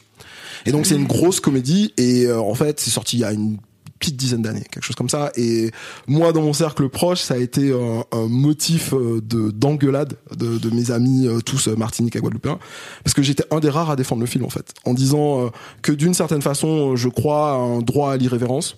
Et 0.66 0.72
donc 0.72 0.86
c'est 0.86 0.96
une 0.96 1.08
grosse 1.08 1.40
comédie. 1.40 1.94
Et 1.98 2.26
euh, 2.26 2.40
en 2.40 2.56
fait 2.56 2.80
c'est 2.80 2.92
sorti 2.92 3.18
il 3.18 3.22
y 3.22 3.26
a 3.26 3.32
une 3.32 3.58
petite 4.02 4.18
dizaine 4.18 4.42
d'années, 4.42 4.64
quelque 4.70 4.84
chose 4.84 4.96
comme 4.96 5.10
ça. 5.10 5.32
Et 5.36 5.72
moi, 6.08 6.34
dans 6.34 6.42
mon 6.42 6.54
cercle 6.54 6.90
proche, 6.90 7.22
ça 7.22 7.36
a 7.36 7.38
été 7.38 7.72
un, 7.72 8.04
un 8.12 8.28
motif 8.28 8.94
euh, 8.94 9.22
de 9.24 9.52
d'engueulade 9.52 10.16
de, 10.36 10.58
de 10.58 10.70
mes 10.72 10.90
amis 10.92 11.28
euh, 11.28 11.40
tous 11.40 11.68
euh, 11.68 11.76
martiniques 11.76 12.16
et 12.16 12.20
guadeloupéens, 12.20 12.58
parce 13.04 13.14
que 13.14 13.22
j'étais 13.22 13.46
un 13.52 13.60
des 13.60 13.70
rares 13.70 13.92
à 13.92 13.96
défendre 13.96 14.22
le 14.22 14.28
film 14.28 14.44
en 14.44 14.50
fait, 14.50 14.74
en 14.86 14.94
disant 14.94 15.52
que 15.84 15.92
d'une 15.92 16.16
certaine 16.16 16.42
façon, 16.42 16.96
je 16.96 17.08
crois 17.10 17.52
à 17.52 17.56
un 17.56 17.80
droit 17.80 18.12
à 18.12 18.18
l'irrévérence 18.18 18.76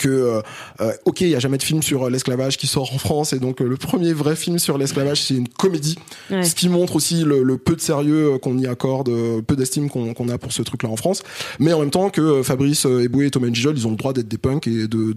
que 0.00 0.08
euh, 0.08 0.40
euh, 0.80 0.92
ok 1.04 1.20
il 1.20 1.28
y 1.28 1.34
a 1.34 1.38
jamais 1.38 1.58
de 1.58 1.62
film 1.62 1.82
sur 1.82 2.04
euh, 2.04 2.10
l'esclavage 2.10 2.56
qui 2.56 2.66
sort 2.66 2.92
en 2.94 2.98
France 2.98 3.34
et 3.34 3.38
donc 3.38 3.60
euh, 3.60 3.68
le 3.68 3.76
premier 3.76 4.14
vrai 4.14 4.34
film 4.34 4.58
sur 4.58 4.78
l'esclavage 4.78 5.22
c'est 5.22 5.34
une 5.34 5.48
comédie. 5.48 5.98
Ouais. 6.30 6.42
ce 6.42 6.54
qui 6.54 6.68
montre 6.68 6.96
aussi 6.96 7.22
le, 7.22 7.42
le 7.42 7.58
peu 7.58 7.76
de 7.76 7.80
sérieux 7.80 8.38
qu'on 8.38 8.56
y 8.58 8.66
accorde 8.66 9.10
peu 9.42 9.56
d'estime 9.56 9.90
qu'on 9.90 10.28
a 10.28 10.38
pour 10.38 10.52
ce 10.52 10.62
truc 10.62 10.82
là 10.82 10.88
en 10.88 10.96
France. 10.96 11.22
Mais 11.58 11.72
en 11.72 11.80
même 11.80 11.90
temps 11.90 12.08
que 12.08 12.42
Fabrice 12.42 12.86
Eboué 12.86 13.26
et 13.26 13.30
Thomas 13.30 13.48
Njijol 13.48 13.76
ils 13.76 13.86
ont 13.86 13.90
le 13.90 13.96
droit 13.96 14.12
d'être 14.12 14.28
des 14.28 14.38
punks 14.38 14.66
et 14.66 14.88
de 14.88 15.12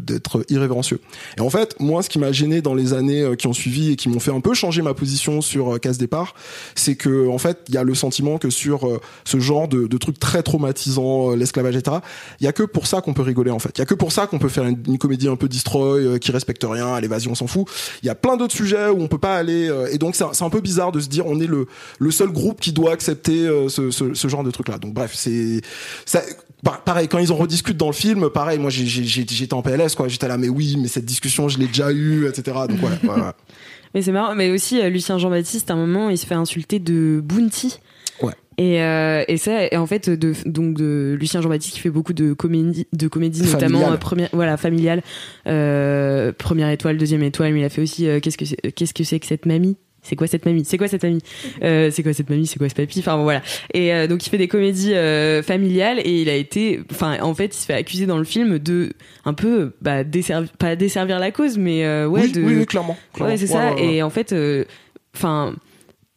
d'être 0.00 0.44
irrévérencieux. 0.48 1.00
Et 1.36 1.40
en 1.40 1.50
fait 1.50 1.74
moi 1.80 2.02
ce 2.02 2.08
qui 2.08 2.18
m'a 2.18 2.30
gêné 2.30 2.62
dans 2.62 2.74
les 2.74 2.92
années 2.92 3.34
qui 3.36 3.48
ont 3.48 3.52
suivi 3.52 3.90
et 3.90 3.96
qui 3.96 4.08
m'ont 4.08 4.20
fait 4.20 4.30
un 4.30 4.40
peu 4.40 4.54
changer 4.54 4.82
ma 4.82 4.94
position 4.94 5.40
sur 5.40 5.80
Casse 5.80 5.98
Départ 5.98 6.34
c'est 6.76 6.94
que 6.94 7.28
en 7.28 7.38
fait 7.38 7.58
il 7.68 7.74
y 7.74 7.78
a 7.78 7.82
le 7.82 7.94
sentiment 7.94 8.38
que 8.38 8.50
sur 8.50 8.88
ce 9.24 9.40
genre 9.40 9.66
de, 9.66 9.86
de 9.88 9.96
trucs 9.96 10.20
très 10.20 10.42
traumatisants 10.42 11.34
l'esclavage 11.34 11.76
etc 11.76 11.96
il 12.40 12.44
y 12.44 12.48
a 12.48 12.52
que 12.52 12.62
pour 12.62 12.86
ça 12.86 13.00
qu'on 13.00 13.14
peut 13.14 13.22
rigoler 13.22 13.50
en 13.50 13.58
fait. 13.58 13.70
Il 13.76 13.80
y 13.80 13.82
a 13.82 13.86
que 13.86 13.94
pour 13.94 14.11
ça 14.12 14.26
qu'on 14.26 14.38
peut 14.38 14.48
faire 14.48 14.64
une, 14.64 14.98
comédie 14.98 15.28
un 15.28 15.36
peu 15.36 15.48
destroy 15.48 16.04
euh, 16.04 16.18
qui 16.18 16.30
respecte 16.30 16.64
rien 16.68 16.94
à 16.94 17.00
l'évasion 17.00 17.32
on 17.32 17.34
s'en 17.34 17.46
fout 17.46 17.66
il 18.02 18.06
y 18.06 18.10
a 18.10 18.14
plein 18.14 18.36
d'autres 18.36 18.54
sujets 18.54 18.88
où 18.88 19.00
on 19.00 19.08
peut 19.08 19.18
pas 19.18 19.36
aller 19.36 19.68
euh, 19.68 19.88
et 19.90 19.98
donc 19.98 20.14
c'est 20.14 20.24
un- 20.24 20.50
peu 20.50 20.60
bizarre 20.60 20.92
de 20.92 21.00
se 21.00 21.08
dire 21.08 21.26
on 21.26 21.40
est 21.40 21.46
le 21.46 21.66
le 21.98 22.10
seul 22.10 22.28
groupe 22.28 22.60
qui 22.60 22.72
doit 22.72 22.92
accepter 22.92 23.46
euh, 23.46 23.68
ce, 23.68 23.90
ce, 23.90 24.28
genre 24.28 24.44
de 24.44 24.50
truc 24.50 24.68
là 24.68 24.78
donc 24.78 24.92
bref 24.92 25.12
c'est 25.14 25.62
pareil 26.84 27.08
quand 27.08 27.18
ils 27.18 27.32
en 27.32 27.36
rediscutent 27.36 27.78
dans 27.78 27.86
le 27.86 27.94
film 27.94 28.28
pareil 28.28 28.58
moi 28.58 28.70
j'étais 28.70 29.54
en 29.54 29.62
PLS 29.62 29.94
quoi 29.94 30.08
j'étais 30.08 30.28
là 30.28 30.36
mais 30.36 30.50
oui 30.50 30.76
mais 30.78 30.88
cette 30.88 31.06
discussion 31.06 31.48
je 31.48 31.58
l'ai 31.58 31.66
déjà 31.66 31.90
eu 31.90 32.28
etc 32.28 32.56
donc. 32.68 32.78
Mais 33.94 34.00
c'est 34.00 34.12
marrant. 34.12 34.34
Mais 34.34 34.50
aussi, 34.50 34.80
Lucien 34.88 35.18
Jean-Baptiste, 35.18 35.70
à 35.70 35.74
un 35.74 35.76
moment, 35.76 36.08
il 36.08 36.16
se 36.16 36.24
fait 36.24 36.34
insulter 36.34 36.78
de 36.78 37.20
Bounty. 37.22 37.78
Et, 38.62 38.80
euh, 38.80 39.24
et 39.26 39.38
ça, 39.38 39.66
et 39.66 39.76
en 39.76 39.86
fait, 39.86 40.08
de, 40.08 40.32
donc 40.46 40.74
de 40.76 41.16
Lucien 41.18 41.40
Jean-Baptiste 41.40 41.74
qui 41.74 41.80
fait 41.80 41.90
beaucoup 41.90 42.12
de 42.12 42.32
comédie, 42.32 42.86
de 42.92 43.08
comédie 43.08 43.42
notamment 43.42 43.90
euh, 43.90 43.96
première, 43.96 44.28
voilà, 44.32 44.56
familiale, 44.56 45.02
euh, 45.48 46.32
première 46.36 46.70
étoile, 46.70 46.96
deuxième 46.96 47.22
étoile. 47.24 47.52
Mais 47.54 47.60
il 47.60 47.64
a 47.64 47.68
fait 47.70 47.82
aussi, 47.82 48.06
euh, 48.06 48.20
qu'est-ce 48.20 48.38
que 48.38 48.44
c'est, 48.44 48.56
qu'est-ce 48.72 48.94
que 48.94 49.02
c'est 49.04 49.18
que 49.18 49.26
cette 49.26 49.46
mamie? 49.46 49.76
C'est 50.04 50.16
quoi 50.16 50.26
cette 50.26 50.44
mamie? 50.46 50.64
C'est 50.64 50.78
quoi 50.78 50.88
cette 50.88 51.02
mamie? 51.02 51.20
Euh, 51.62 51.90
C'est 51.92 52.02
quoi 52.02 52.12
cette 52.12 52.28
mamie? 52.30 52.46
C'est 52.46 52.58
quoi 52.58 52.68
ce 52.68 52.74
papy? 52.74 53.00
Enfin 53.00 53.16
bon, 53.16 53.22
voilà. 53.24 53.42
Et 53.74 53.92
euh, 53.92 54.06
donc 54.06 54.24
il 54.26 54.30
fait 54.30 54.38
des 54.38 54.48
comédies 54.48 54.94
euh, 54.94 55.42
familiales 55.42 56.00
et 56.04 56.22
il 56.22 56.28
a 56.28 56.34
été, 56.34 56.80
enfin 56.90 57.18
en 57.20 57.34
fait 57.34 57.54
il 57.54 57.58
se 57.58 57.66
fait 57.66 57.74
accuser 57.74 58.06
dans 58.06 58.18
le 58.18 58.24
film 58.24 58.58
de 58.58 58.92
un 59.24 59.32
peu 59.34 59.72
bah 59.80 60.02
pas 60.58 60.76
desservir 60.76 61.18
la 61.20 61.30
cause, 61.30 61.56
mais 61.58 61.84
euh, 61.84 62.06
ouais 62.08 62.22
oui, 62.24 62.32
de 62.32 62.42
oui, 62.42 62.54
oui, 62.58 62.66
clairement, 62.66 62.96
clairement. 63.12 63.32
Ouais, 63.32 63.38
c'est 63.38 63.46
Ouais, 63.52 63.52
ça. 63.60 63.74
ouais, 63.74 63.80
ouais. 63.80 63.94
Et 63.94 64.02
en 64.02 64.10
fait, 64.10 64.32
euh, 64.32 64.64
enfin, 65.16 65.54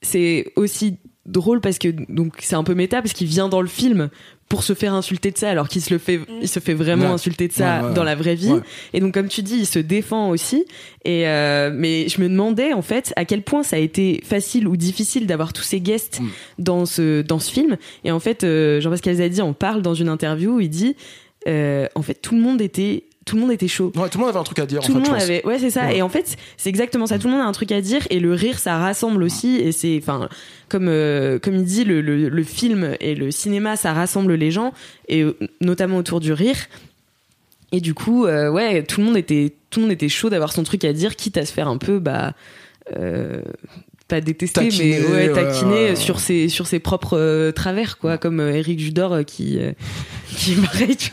c'est 0.01 0.51
aussi 0.55 0.97
drôle 1.25 1.59
parce 1.61 1.79
que 1.79 1.87
donc 2.09 2.33
c'est 2.39 2.55
un 2.55 2.63
peu 2.63 2.75
méta 2.75 3.01
parce 3.01 3.13
qu'il 3.13 3.27
vient 3.27 3.49
dans 3.49 3.61
le 3.61 3.67
film 3.67 4.09
pour 4.47 4.61
se 4.63 4.73
faire 4.75 4.93
insulter 4.93 5.31
de 5.31 5.37
ça 5.39 5.49
alors 5.49 5.67
qu'il 5.67 5.81
se 5.81 5.91
le 5.91 5.97
fait 5.97 6.19
il 6.41 6.47
se 6.47 6.59
fait 6.59 6.75
vraiment 6.75 7.05
Ouais. 7.05 7.11
insulter 7.13 7.47
de 7.47 7.53
ça 7.53 7.81
Ouais, 7.81 7.87
ouais, 7.87 7.93
dans 7.95 8.03
la 8.03 8.13
vraie 8.15 8.35
vie 8.35 8.51
Ouais. 8.53 8.59
et 8.93 8.99
donc 8.99 9.13
comme 9.15 9.27
tu 9.27 9.41
dis 9.41 9.55
il 9.57 9.65
se 9.65 9.79
défend 9.79 10.29
aussi 10.29 10.65
et 11.03 11.27
euh, 11.27 11.71
mais 11.73 12.07
je 12.09 12.21
me 12.21 12.29
demandais 12.29 12.73
en 12.73 12.83
fait 12.83 13.11
à 13.15 13.25
quel 13.25 13.41
point 13.41 13.63
ça 13.63 13.77
a 13.77 13.79
été 13.79 14.21
facile 14.23 14.67
ou 14.67 14.77
difficile 14.77 15.25
d'avoir 15.25 15.51
tous 15.51 15.63
ces 15.63 15.81
guests 15.81 16.19
Mm. 16.21 16.27
dans 16.59 16.85
ce 16.85 17.21
dans 17.23 17.39
ce 17.39 17.51
film 17.51 17.77
et 18.03 18.11
en 18.11 18.19
fait 18.19 18.43
euh, 18.43 18.79
Jean-Pascal 18.81 19.15
Zadi 19.15 19.41
en 19.41 19.53
parle 19.53 19.81
dans 19.81 19.95
une 19.95 20.09
interview 20.09 20.57
où 20.57 20.59
il 20.59 20.69
dit 20.69 20.95
euh, 21.47 21.87
en 21.95 22.01
fait 22.03 22.15
tout 22.21 22.35
le 22.35 22.41
monde 22.41 22.61
était 22.61 23.05
tout 23.25 23.35
le 23.35 23.41
monde 23.41 23.51
était 23.51 23.67
chaud. 23.67 23.91
Ouais, 23.95 24.07
tout 24.07 24.19
le 24.19 24.23
monde 24.23 24.29
avait 24.29 24.39
un 24.39 24.43
truc 24.43 24.59
à 24.59 24.65
dire 24.67 24.81
tout 24.81 24.91
en 24.93 24.99
le 24.99 25.03
fait 25.03 25.11
monde 25.11 25.21
avait 25.21 25.45
ouais 25.45 25.57
c'est 25.59 25.71
ça. 25.71 25.87
Ouais. 25.87 25.97
et 25.97 26.01
en 26.03 26.09
fait 26.09 26.37
c'est 26.57 26.69
exactement 26.69 27.07
ça. 27.07 27.17
Tout 27.17 27.27
le 27.27 27.33
monde 27.33 27.41
a 27.41 27.45
un 27.45 27.51
truc 27.51 27.71
à 27.71 27.81
dire 27.81 28.01
et 28.11 28.19
le 28.19 28.33
rire 28.33 28.59
ça 28.59 28.77
rassemble 28.77 29.23
aussi. 29.23 29.57
Et 29.57 29.71
c'est 29.71 29.97
enfin 30.01 30.29
comme 30.69 30.87
euh, 30.87 31.39
comme 31.39 31.55
il 31.55 31.63
dit 31.65 31.83
le, 31.83 32.01
le, 32.01 32.29
le 32.29 32.43
film 32.43 32.95
et 32.99 33.15
le 33.15 33.31
cinéma 33.31 33.75
ça 33.77 33.93
rassemble 33.93 34.35
les 34.35 34.51
gens 34.51 34.73
et 35.07 35.23
euh, 35.23 35.35
notamment 35.59 35.97
autour 35.97 36.19
du 36.19 36.33
rire. 36.33 36.57
Et 37.71 37.81
du 37.81 37.93
coup, 37.93 38.25
ouais, 38.25 38.83
tout 38.83 39.01
le 39.01 39.07
monde 39.07 39.17
était 39.17 39.51
tout 39.69 39.79
le 39.79 39.87
monde 39.87 39.91
était 39.91 40.07
chaud 40.07 40.29
d'avoir 40.29 40.53
son 40.53 40.63
truc 40.63 40.85
à 40.85 40.93
dire, 40.93 41.15
quitte 41.15 41.35
à 41.37 41.45
se 41.45 41.51
faire 41.51 41.67
un 41.67 41.77
peu 41.77 41.99
bah 41.99 42.33
pas 44.07 44.21
détester 44.21 44.69
mais 44.77 45.05
ouais 45.07 45.33
taquiner 45.33 45.95
sur 45.95 46.19
ses 46.19 46.47
sur 46.47 46.67
ses 46.67 46.79
propres 46.79 47.17
euh, 47.17 47.51
travers 47.51 47.97
quoi. 47.97 48.17
Comme 48.17 48.39
euh, 48.39 48.53
Eric 48.53 48.79
Judor 48.79 49.13
euh, 49.13 49.23
qui 49.23 49.59
qui 50.27 50.55
pareil 50.55 50.95
tu 50.95 51.09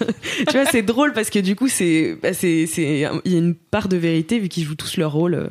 vois, 0.53 0.67
c'est 0.67 0.83
drôle 0.83 1.13
parce 1.13 1.31
que 1.31 1.39
du 1.39 1.57
coup 1.57 1.69
c'est 1.69 2.17
bah, 2.23 2.35
c'est 2.35 2.67
c'est 2.67 3.09
il 3.25 3.33
y 3.33 3.35
a 3.35 3.39
une 3.39 3.55
part 3.55 3.89
de 3.89 3.97
vérité 3.97 4.39
vu 4.39 4.49
qu'ils 4.49 4.65
jouent 4.65 4.75
tous 4.75 4.97
leur 4.99 5.13
rôle 5.13 5.51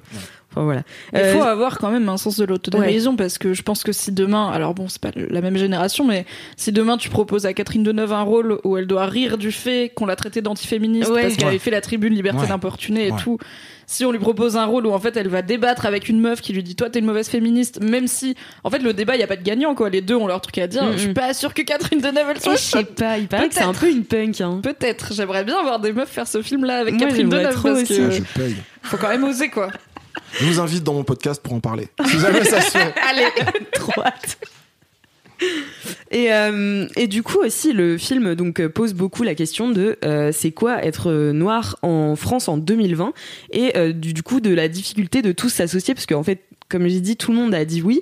Enfin, 0.51 0.63
voilà. 0.63 0.83
Il 1.13 1.37
faut 1.37 1.43
avoir 1.43 1.77
quand 1.77 1.91
même 1.91 2.09
un 2.09 2.17
sens 2.17 2.37
de 2.37 2.45
l'autodérision 2.45 3.15
parce 3.15 3.37
que 3.37 3.53
je 3.53 3.61
pense 3.63 3.83
que 3.83 3.91
si 3.91 4.11
demain, 4.11 4.51
alors 4.51 4.73
bon, 4.73 4.89
c'est 4.89 5.01
pas 5.01 5.11
la 5.15 5.41
même 5.41 5.57
génération, 5.57 6.05
mais 6.05 6.25
si 6.57 6.71
demain 6.71 6.97
tu 6.97 7.09
proposes 7.09 7.45
à 7.45 7.53
Catherine 7.53 7.83
Deneuve 7.83 8.13
un 8.13 8.21
rôle 8.21 8.59
où 8.63 8.77
elle 8.77 8.87
doit 8.87 9.05
rire 9.05 9.37
du 9.37 9.51
fait 9.51 9.91
qu'on 9.95 10.05
l'a 10.05 10.15
traitée 10.15 10.41
d'antiféministe 10.41 11.11
parce 11.13 11.35
qu'elle 11.35 11.47
avait 11.47 11.59
fait 11.59 11.71
la 11.71 11.81
tribune 11.81 12.13
liberté 12.13 12.47
d'importuner 12.47 13.07
et 13.07 13.11
tout, 13.11 13.37
si 13.87 14.05
on 14.05 14.11
lui 14.11 14.19
propose 14.19 14.55
un 14.55 14.65
rôle 14.65 14.87
où 14.87 14.91
en 14.91 14.99
fait 14.99 15.17
elle 15.17 15.27
va 15.27 15.41
débattre 15.41 15.85
avec 15.85 16.07
une 16.07 16.19
meuf 16.19 16.39
qui 16.41 16.53
lui 16.53 16.63
dit 16.63 16.75
toi 16.75 16.89
t'es 16.89 16.99
une 16.99 17.05
mauvaise 17.05 17.27
féministe, 17.27 17.81
même 17.81 18.07
si 18.07 18.35
en 18.63 18.69
fait 18.69 18.79
le 18.79 18.93
débat 18.93 19.15
il 19.15 19.19
y 19.19 19.23
a 19.23 19.27
pas 19.27 19.35
de 19.35 19.43
gagnant 19.43 19.75
quoi, 19.75 19.89
les 19.89 20.01
deux 20.01 20.15
ont 20.15 20.27
leur 20.27 20.39
truc 20.41 20.57
à 20.59 20.67
dire. 20.67 20.91
Je 20.93 20.97
suis 20.97 21.13
pas 21.13 21.33
sûre 21.33 21.53
que 21.53 21.61
Catherine 21.61 21.99
Deneuve 21.99 22.27
elle 22.29 22.41
soit. 22.41 22.55
Je 22.55 22.61
sais 22.61 22.83
pas, 22.83 23.17
il 23.17 23.27
paraît 23.27 23.49
que 23.49 23.53
c'est 23.53 23.61
un 23.61 23.73
peu 23.73 23.89
une 23.89 24.05
punk. 24.05 24.39
Hein. 24.41 24.59
Peut-être. 24.63 25.13
J'aimerais 25.13 25.43
bien 25.43 25.61
voir 25.61 25.79
des 25.79 25.91
meufs 25.91 26.09
faire 26.09 26.27
ce 26.27 26.41
film 26.41 26.65
là 26.65 26.77
avec 26.77 26.97
Catherine 26.97 27.29
Deneuve 27.29 27.61
parce 27.61 27.83
que 27.83 28.11
je 28.11 28.21
paye. 28.35 28.55
faut 28.83 28.97
quand 28.97 29.09
même 29.09 29.23
oser 29.23 29.49
quoi. 29.49 29.69
Je 30.33 30.45
vous 30.45 30.59
invite 30.59 30.83
dans 30.83 30.93
mon 30.93 31.03
podcast 31.03 31.41
pour 31.41 31.53
en 31.53 31.59
parler. 31.59 31.87
Si 32.05 32.19
jamais 32.19 32.43
ça 32.43 32.61
se 32.61 32.71
fait. 32.71 32.93
Allez, 33.09 33.27
trop 33.73 34.01
hâte. 34.03 34.37
Et, 36.11 36.31
euh, 36.31 36.87
et 36.97 37.07
du 37.07 37.23
coup 37.23 37.39
aussi 37.39 37.73
le 37.73 37.97
film 37.97 38.35
donc 38.35 38.59
euh, 38.59 38.69
pose 38.69 38.93
beaucoup 38.93 39.23
la 39.23 39.33
question 39.33 39.69
de 39.69 39.97
euh, 40.05 40.31
c'est 40.31 40.51
quoi 40.51 40.83
être 40.85 41.11
noir 41.31 41.77
en 41.81 42.15
France 42.15 42.47
en 42.47 42.57
2020 42.57 43.13
et 43.51 43.93
du, 43.93 44.21
coup 44.21 44.39
de 44.39 44.53
la 44.53 44.67
difficulté 44.67 45.21
de 45.21 45.31
tous 45.31 45.49
s'associer 45.49 45.93
parce 45.95 46.05
qu'en 46.05 46.23
fait 46.23 46.43
comme 46.69 46.87
j'ai 46.87 46.99
dit 46.99 47.17
tout 47.17 47.31
le 47.31 47.37
monde 47.37 47.55
a 47.55 47.65
dit 47.65 47.81
oui 47.81 48.01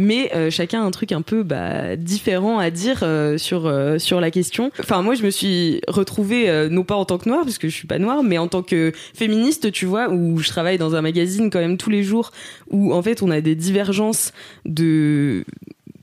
mais 0.00 0.50
chacun 0.50 0.82
a 0.82 0.84
un 0.84 0.90
truc 0.90 1.12
un 1.12 1.22
peu 1.22 1.42
bah, 1.42 1.96
différent 1.96 2.58
à 2.58 2.70
dire 2.70 3.04
sur 3.36 3.72
sur 3.98 4.20
la 4.20 4.30
question. 4.30 4.70
Enfin 4.80 5.02
moi 5.02 5.14
je 5.14 5.22
me 5.22 5.30
suis 5.30 5.80
retrouvée 5.88 6.68
non 6.70 6.84
pas 6.84 6.94
en 6.94 7.04
tant 7.04 7.18
que 7.18 7.28
noire 7.28 7.42
parce 7.44 7.58
que 7.58 7.68
je 7.68 7.74
suis 7.74 7.86
pas 7.86 7.98
noire, 7.98 8.22
mais 8.22 8.38
en 8.38 8.48
tant 8.48 8.62
que 8.62 8.92
féministe, 9.14 9.70
tu 9.72 9.86
vois, 9.86 10.10
où 10.10 10.38
je 10.38 10.48
travaille 10.48 10.78
dans 10.78 10.94
un 10.94 11.02
magazine 11.02 11.50
quand 11.50 11.60
même 11.60 11.76
tous 11.76 11.90
les 11.90 12.02
jours 12.02 12.30
où 12.70 12.92
en 12.92 13.02
fait 13.02 13.22
on 13.22 13.30
a 13.30 13.40
des 13.40 13.54
divergences 13.54 14.32
de 14.64 15.44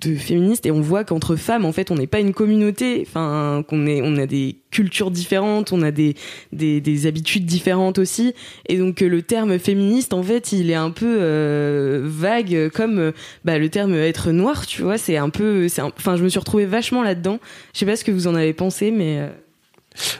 de 0.02 0.16
féministes 0.16 0.66
et 0.66 0.72
on 0.72 0.82
voit 0.82 1.04
qu'entre 1.04 1.36
femmes 1.36 1.66
en 1.66 1.72
fait 1.72 1.92
on 1.92 1.96
n'est 1.96 2.08
pas 2.08 2.20
une 2.20 2.34
communauté. 2.34 3.04
Enfin 3.08 3.64
qu'on 3.68 3.86
est 3.88 4.02
on 4.04 4.16
a 4.18 4.26
des 4.26 4.58
cultures 4.70 5.12
différentes 5.12 5.72
on 5.72 5.82
a 5.82 5.92
des, 5.92 6.16
des, 6.52 7.08
habitudes 7.08 7.46
différentes 7.46 7.98
aussi. 7.98 8.34
Et 8.68 8.78
donc 8.78 9.02
le 9.02 9.22
terme 9.22 9.58
féministe 9.60 10.14
en 10.14 10.24
fait 10.24 10.52
il 10.52 10.70
est 10.70 10.76
un 10.76 10.92
peu 10.92 11.18
euh, 11.20 12.02
vague 12.04 12.70
comme 12.74 13.12
bah, 13.46 13.58
le 13.58 13.70
terme 13.70 13.96
être 13.96 14.32
noir 14.32 14.66
tu 14.66 14.82
vois 14.82 14.98
c'est 14.98 15.18
un 15.18 15.30
peu 15.30 15.68
c'est 15.68 15.82
enfin 15.82 16.16
je 16.16 16.24
me 16.24 16.30
suis 16.30 16.40
retrouvée 16.40 16.66
vachement 16.66 17.04
là 17.04 17.16
dedans 17.16 17.40
je 17.74 17.80
sais 17.80 17.86
pas 17.86 17.96
ce 17.96 18.04
que 18.04 18.12
vous 18.12 18.28
en 18.28 18.36
avez 18.36 18.54
pensé 18.54 18.92
mais 18.92 19.20
euh, 19.20 19.30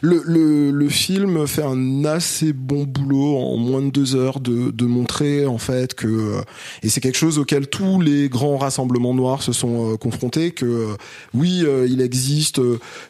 le, 0.02 0.22
le, 0.26 0.72
le, 0.72 0.90
film 0.90 1.46
fait 1.48 1.64
un 1.64 2.06
assez 2.06 2.54
bon 2.54 2.84
boulot 2.84 3.38
en 3.38 3.58
moins 3.58 3.82
de 3.82 3.90
deux 3.90 4.16
heures 4.16 4.40
de, 4.40 4.72
de 4.72 4.86
montrer 4.86 5.46
en 5.46 5.58
fait 5.58 5.94
que 5.94 6.08
euh, 6.08 6.42
et 6.84 6.90
c'est 6.90 7.02
quelque 7.02 7.18
chose 7.18 7.38
auquel 7.40 7.68
tous 7.68 8.02
les 8.02 8.30
grands 8.30 8.58
rassemblements 8.58 9.14
noirs 9.14 9.44
se 9.44 9.54
sont 9.54 9.94
euh, 9.94 9.98
confrontés 9.98 10.52
que 10.52 10.66
euh, 10.66 10.96
oui 11.34 11.64
il 11.88 12.02
existe 12.02 12.62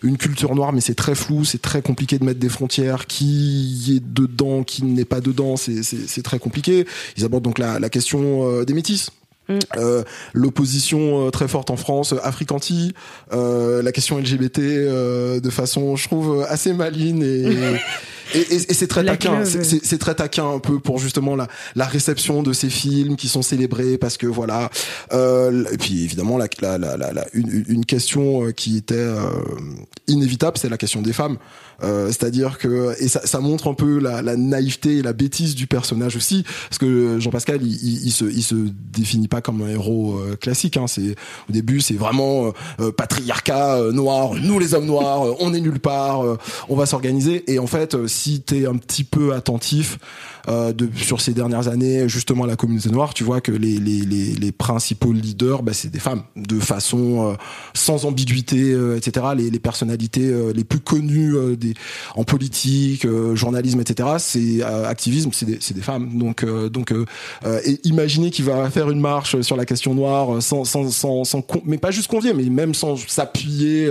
une 0.04 0.18
culture 0.18 0.56
noire 0.56 0.74
mais 0.74 0.82
c'est 0.82 0.96
très 0.96 1.16
flou 1.16 1.46
c'est 1.46 1.62
très 1.62 1.82
compliqué 1.82 2.18
de 2.20 2.24
mettre 2.24 2.40
des 2.40 2.50
frontières. 2.50 3.08
Qui 3.08 3.96
est 3.96 4.14
dedans 4.14 4.64
qui 4.64 4.84
n'est 4.84 5.06
pas 5.06 5.22
dedans 5.22 5.56
c'est 5.58 6.24
très 6.24 6.40
compliqué. 6.40 6.86
Ils 7.18 7.26
abordent 7.26 7.44
donc 7.44 7.60
la, 7.60 7.80
la 7.80 7.90
question 7.90 8.64
des 8.64 8.74
métis 8.74 9.10
Euh, 9.78 10.04
l'opposition 10.34 11.28
euh, 11.28 11.30
très 11.30 11.48
forte 11.48 11.70
en 11.70 11.78
France, 11.78 12.14
Africanti, 12.24 12.94
euh, 13.32 13.82
la 13.82 13.92
question 13.92 14.18
LGBT 14.18 14.60
euh, 14.60 15.40
de 15.40 15.50
façon, 15.50 15.96
je 15.96 16.08
trouve, 16.08 16.46
assez 16.50 16.74
maligne 16.74 17.22
et, 17.22 17.46
et, 18.34 18.40
et, 18.40 18.56
et 18.56 18.74
c'est 18.74 18.88
très 18.88 19.06
taquin. 19.06 19.44
C'est 19.46 19.98
très 19.98 20.16
taquin 20.16 20.50
un 20.50 20.60
peu 20.60 20.80
pour 20.80 21.00
justement 21.00 21.36
la, 21.36 21.48
la 21.76 21.86
réception 21.86 22.44
de 22.44 22.52
ces 22.54 22.70
films 22.70 23.16
qui 23.16 23.30
sont 23.30 23.42
célébrés 23.42 23.98
parce 23.98 24.18
que 24.18 24.28
voilà. 24.28 24.70
Euh, 25.14 25.64
et 25.72 25.78
puis 25.78 26.04
évidemment, 26.04 26.38
la, 26.38 26.48
la, 26.62 26.78
la, 26.78 26.98
la 26.98 27.26
une, 27.34 27.64
une, 27.68 27.86
question 27.86 28.52
qui 28.52 28.78
était 28.78 29.08
inévitable, 30.08 30.58
c'est 30.58 30.70
la 30.70 30.78
question 30.78 31.02
des 31.02 31.14
femmes. 31.14 31.38
Euh, 31.84 32.08
c'est-à-dire 32.08 32.58
que 32.58 32.96
et 33.00 33.08
ça, 33.08 33.26
ça, 33.26 33.40
montre 33.40 33.68
un 33.68 33.74
peu 33.74 34.00
la, 34.00 34.22
la, 34.22 34.36
naïveté 34.36 34.98
et 34.98 35.02
la 35.02 35.14
bêtise 35.14 35.56
du 35.56 35.68
personnage 35.68 36.16
aussi, 36.16 36.44
parce 36.70 36.80
que 36.80 37.20
Jean 37.20 37.30
Pascal, 37.30 37.62
il, 37.62 37.74
il, 37.74 38.08
il, 38.08 38.12
se, 38.12 38.26
il 38.26 38.44
se 38.44 38.56
définit 38.56 39.28
pas 39.28 39.42
comme 39.42 39.62
un 39.62 39.70
héros 39.70 40.18
euh, 40.18 40.36
classique. 40.36 40.78
Hein. 40.78 40.88
C'est 40.88 41.16
au 41.50 41.54
début, 41.54 41.82
c'est 41.82 41.96
vraiment 41.96 42.54
euh, 42.80 42.92
patriarcat 42.92 43.92
noir, 43.92 44.34
nous 44.34 44.60
les 44.60 44.74
hommes 44.74 44.86
noirs, 44.86 45.36
on 45.40 45.54
est 45.54 45.62
nulle 45.62 45.80
part, 45.80 46.22
on 46.70 46.76
va 46.76 46.86
s'organiser. 46.86 47.44
Et 47.52 47.60
en 47.60 47.68
fait, 47.68 48.08
si 48.08 48.42
t'es 48.42 48.66
un 48.66 48.78
petit 48.78 49.04
peu 49.04 49.34
attentif 49.34 50.00
euh, 50.48 50.72
de, 50.72 50.90
sur 50.96 51.20
ces 51.20 51.34
dernières 51.34 51.68
années, 51.68 52.08
justement 52.08 52.46
à 52.46 52.48
la 52.48 52.56
communauté 52.56 52.90
noire, 52.90 53.14
tu 53.14 53.26
vois 53.26 53.42
que 53.42 53.52
les, 53.52 53.78
les, 53.80 54.02
les, 54.02 54.34
les 54.34 54.52
principaux 54.54 55.12
leaders, 55.12 55.62
bah, 55.62 55.74
c'est 55.74 55.90
des 55.90 56.00
femmes, 56.00 56.24
de 56.38 56.60
façon 56.60 57.32
euh, 57.32 57.34
sans 57.74 58.06
ambiguïté, 58.06 58.72
euh, 58.72 58.96
etc. 58.96 59.26
Les, 59.36 59.50
les 59.50 59.60
personnalités 59.60 60.34
les 60.54 60.64
plus 60.64 60.80
connues 60.80 61.36
des, 61.58 61.74
en 62.16 62.24
politique, 62.24 63.06
journalisme, 63.34 63.82
etc. 63.82 64.10
C'est 64.20 64.64
activisme, 64.64 65.32
c'est 65.34 65.46
des, 65.46 65.58
des, 65.58 65.82
femmes. 65.82 66.18
Donc, 66.18 66.46
donc, 66.70 66.94
et 67.66 67.80
imaginez 67.84 68.32
qu'il 68.32 68.46
va 68.46 68.70
faire 68.70 68.90
une 68.90 69.00
marche 69.00 69.42
sur 69.42 69.58
la 69.58 69.66
question 69.66 69.96
noire 69.96 70.42
sans, 70.42 70.64
sans, 70.64 70.90
sans, 70.92 71.24
sans 71.24 71.46
mais 71.66 71.78
pas 71.78 71.92
juste 71.92 72.10
convier, 72.10 72.34
mais 72.34 72.46
même 72.46 72.74
sans 72.74 72.96
s'appuyer 72.96 73.90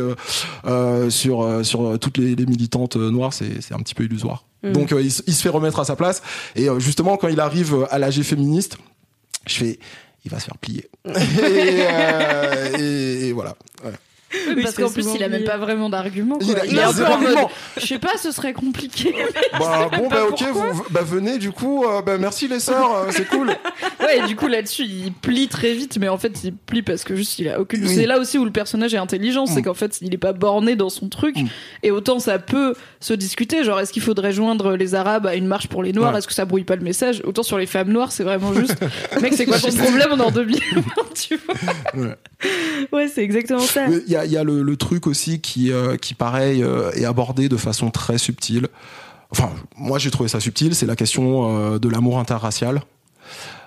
sur 1.09 1.65
sur 1.65 1.99
toutes 1.99 2.19
les, 2.19 2.35
les 2.35 2.47
militantes 2.47 2.97
noires, 2.97 3.33
c'est 3.33 3.73
un 3.73 3.79
petit 3.79 3.95
peu 3.95 4.05
illusoire. 4.05 4.45
Mm. 4.67 4.73
Donc 4.73 4.93
euh, 4.93 5.03
il, 5.03 5.11
se 5.11 5.43
fait 5.43 5.49
remettre 5.49 5.81
à 5.81 5.85
sa 5.85 5.97
place. 5.97 6.23
Et 6.55 6.69
euh, 6.69 6.79
justement, 6.79 7.17
quand 7.17 7.29
il 7.29 7.41
arrive 7.41 7.75
euh, 7.75 7.87
à 7.95 7.99
l'AG 7.99 8.23
féministe, 8.23 8.79
je 9.47 9.55
fais, 9.55 9.79
il 10.25 10.31
va 10.31 10.39
se 10.39 10.47
faire 10.47 10.59
plier. 10.59 10.89
et, 12.79 13.33
voilà. 13.33 13.57
Parce 14.63 14.75
qu'en 14.77 14.91
plus, 14.91 15.07
il 15.15 15.23
a 15.23 15.29
même 15.29 15.45
pas 15.45 15.57
vraiment 15.57 15.89
d'argument. 15.89 16.39
Il, 16.41 16.49
il, 16.71 16.79
a, 16.79 16.89
un 16.89 16.93
peu 16.93 17.35
Je 17.77 17.87
sais 17.87 17.99
pas, 17.99 18.17
ce 18.19 18.31
serait 18.31 18.53
compliqué. 18.53 19.15
Bah, 19.59 19.89
bon, 19.97 20.09
bah 20.09 20.27
ok, 20.29 20.43
vous, 20.53 20.85
bah 20.91 21.03
venez 21.03 21.39
du 21.39 21.53
coup. 21.53 21.85
bah 22.05 22.19
merci 22.19 22.49
les 22.49 22.61
sœurs, 22.61 23.07
c'est 23.11 23.29
cool. 23.29 23.55
Ouais, 24.01 24.19
et 24.19 24.27
du 24.27 24.37
coup 24.37 24.47
là-dessus, 24.47 24.85
il 24.85 25.13
plie 25.13 25.49
très 25.49 25.73
vite, 25.73 25.99
mais 25.99 26.09
en 26.09 26.19
fait, 26.19 26.45
il 26.45 26.55
plie 26.55 26.83
parce 26.83 27.03
que 27.03 27.17
juste 27.17 27.39
il 27.39 27.49
a 27.49 27.61
aucune. 27.61 27.87
C'est 27.89 28.07
là 28.07 28.21
aussi 28.21 28.39
où 28.39 28.45
le 28.45 28.53
personnage 28.53 28.95
est 28.95 28.99
intelligent, 28.99 29.47
c'est 29.47 29.61
mm. 29.61 29.65
qu'en 29.65 29.75
fait, 29.75 29.99
il 30.01 30.15
est 30.15 30.19
pas 30.19 30.33
borné 30.33 30.77
dans 30.77 30.91
son 30.91 31.09
truc. 31.09 31.37
Mm. 31.37 31.47
Et 31.83 31.91
autant 31.91 32.19
ça 32.19 32.39
peut 32.39 32.75
se 33.01 33.15
discuter, 33.15 33.65
genre 33.65 33.81
est-ce 33.81 33.93
qu'il 33.93 34.03
faudrait 34.03 34.33
joindre 34.33 34.77
les 34.77 34.95
Arabes 34.95 35.27
à 35.27 35.35
une 35.35 35.47
marche 35.47 35.69
pour 35.69 35.83
les 35.83 35.93
Noirs? 35.93 36.17
Est-ce 36.17 36.27
que 36.27 36.35
ça 36.35 36.45
brouille 36.45 36.65
pas 36.65 36.77
le 36.77 36.83
message? 36.83 37.23
Autant 37.25 37.43
sur 37.43 37.59
les 37.59 37.67
femmes 37.67 37.91
noires, 37.91 38.13
c'est 38.13 38.25
vraiment 38.25 38.53
juste. 38.55 38.77
Mec, 39.21 39.35
c'est 39.35 39.47
quoi 39.47 39.59
ton 39.59 39.71
problème? 39.71 40.09
On 40.13 40.19
est 40.19 40.23
en 40.23 40.31
2020, 40.31 40.83
tu 41.15 41.37
vois 41.37 42.17
Ouais, 42.93 43.09
c'est 43.09 43.23
exactement 43.23 43.61
ça. 43.61 43.87
Il 43.89 44.13
y 44.13 44.17
a, 44.17 44.26
y 44.33 44.37
a 44.37 44.45
le, 44.45 44.63
le, 44.63 44.77
truc 44.77 45.07
aussi 45.07 45.41
qui, 45.41 45.73
euh, 45.73 45.97
qui 45.97 46.15
pareil, 46.15 46.63
euh, 46.63 46.91
est 46.93 47.05
abordé 47.05 47.49
de 47.49 47.57
façon 47.57 47.91
très 47.91 48.19
subtile. 48.19 48.69
Enfin, 49.31 49.51
moi 49.77 49.99
j'ai 49.99 50.11
trouvé 50.11 50.29
ça 50.29 50.41
subtil, 50.41 50.75
c'est 50.75 50.87
la 50.87 50.97
question 50.97 51.75
euh, 51.75 51.79
de 51.79 51.89
l'amour 51.89 52.19
interracial. 52.19 52.83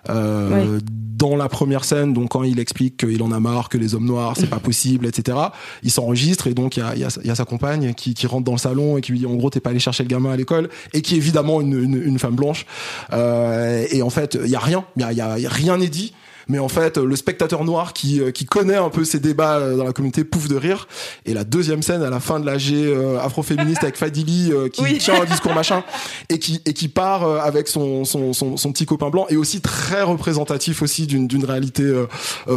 Euh, 0.10 0.80
dans 0.86 1.36
la 1.36 1.50
première 1.50 1.84
scène, 1.84 2.13
donc 2.13 2.30
quand 2.30 2.43
il 2.43 2.60
explique 2.60 2.95
qu'il 2.95 3.22
en 3.22 3.34
a 3.34 3.39
marre, 3.41 3.67
que 3.67 3.78
les 3.78 3.93
hommes 3.93 4.06
noirs 4.06 4.36
c'est 4.38 4.50
pas 4.50 4.60
possible, 4.60 5.06
etc. 5.06 5.38
Il 5.84 5.91
s'enregistre 5.91 6.48
et 6.48 6.54
donc 6.54 6.78
il 6.78 6.80
y 6.80 6.84
a, 6.84 6.95
y, 6.95 7.04
a, 7.04 7.10
y 7.26 7.30
a, 7.30 7.36
sa 7.36 7.43
compagne 7.43 7.93
qui, 7.93 8.13
qui, 8.13 8.26
rentre 8.26 8.45
dans 8.45 8.54
le 8.54 8.58
salon 8.58 8.98
et 8.98 9.02
qui 9.02 9.12
lui 9.12 9.19
dit 9.19 9.26
en 9.26 9.36
gros 9.36 9.50
t'es 9.50 9.60
pas 9.60 9.72
allé 9.72 9.80
chercher 9.80 10.04
le 10.04 10.08
gamin 10.08 10.32
à 10.32 10.38
l'école 10.38 10.69
et 10.93 11.02
qui 11.02 11.15
est 11.15 11.17
évidemment 11.17 11.60
une, 11.60 11.74
une, 11.74 12.02
une 12.02 12.17
femme 12.19 12.36
blanche. 12.36 12.65
Euh, 13.12 13.86
et 13.91 14.02
en 14.02 14.10
fait 14.10 14.38
il 14.41 14.50
y 14.50 14.56
a 14.56 14.60
rien, 14.60 14.86
il 14.95 15.02
y 15.02 15.04
a, 15.04 15.12
y 15.12 15.45
a, 15.45 15.50
rien 15.50 15.78
n'est 15.78 15.89
dit 15.89 16.13
mais 16.49 16.59
en 16.59 16.67
fait 16.67 16.97
le 16.97 17.15
spectateur 17.15 17.63
noir 17.63 17.93
qui, 17.93 18.19
euh, 18.19 18.31
qui 18.31 18.45
connaît 18.45 18.75
un 18.75 18.89
peu 18.89 19.05
ces 19.05 19.19
débats 19.19 19.57
euh, 19.57 19.77
dans 19.77 19.85
la 19.85 19.93
communauté 19.93 20.23
pouffe 20.23 20.47
de 20.47 20.55
rire 20.55 20.88
et 21.25 21.33
la 21.33 21.43
deuxième 21.43 21.81
scène 21.81 22.01
à 22.01 22.09
la 22.09 22.19
fin 22.19 22.39
de 22.39 22.45
l'AG 22.45 22.73
euh, 22.73 23.19
afroféministe 23.19 23.83
avec 23.83 23.95
Fadili 23.95 24.51
qui 24.73 24.97
tient 24.97 25.21
un 25.21 25.25
discours 25.29 25.53
machin 25.53 25.83
et 26.29 26.39
qui 26.39 26.62
et 26.65 26.73
qui 26.73 26.88
part 26.88 27.23
avec 27.23 27.67
son, 27.67 28.03
son, 28.03 28.33
son, 28.33 28.57
son, 28.57 28.71
petit 28.71 28.85
copain 28.85 29.09
blanc 29.09 29.27
et 29.29 29.38
aussi 29.38 29.62
très 29.62 30.01
représentatif 30.01 30.81
aussi 30.81 31.05
d'une 31.05 31.27
d'une 31.27 31.45
réalité 31.45 31.93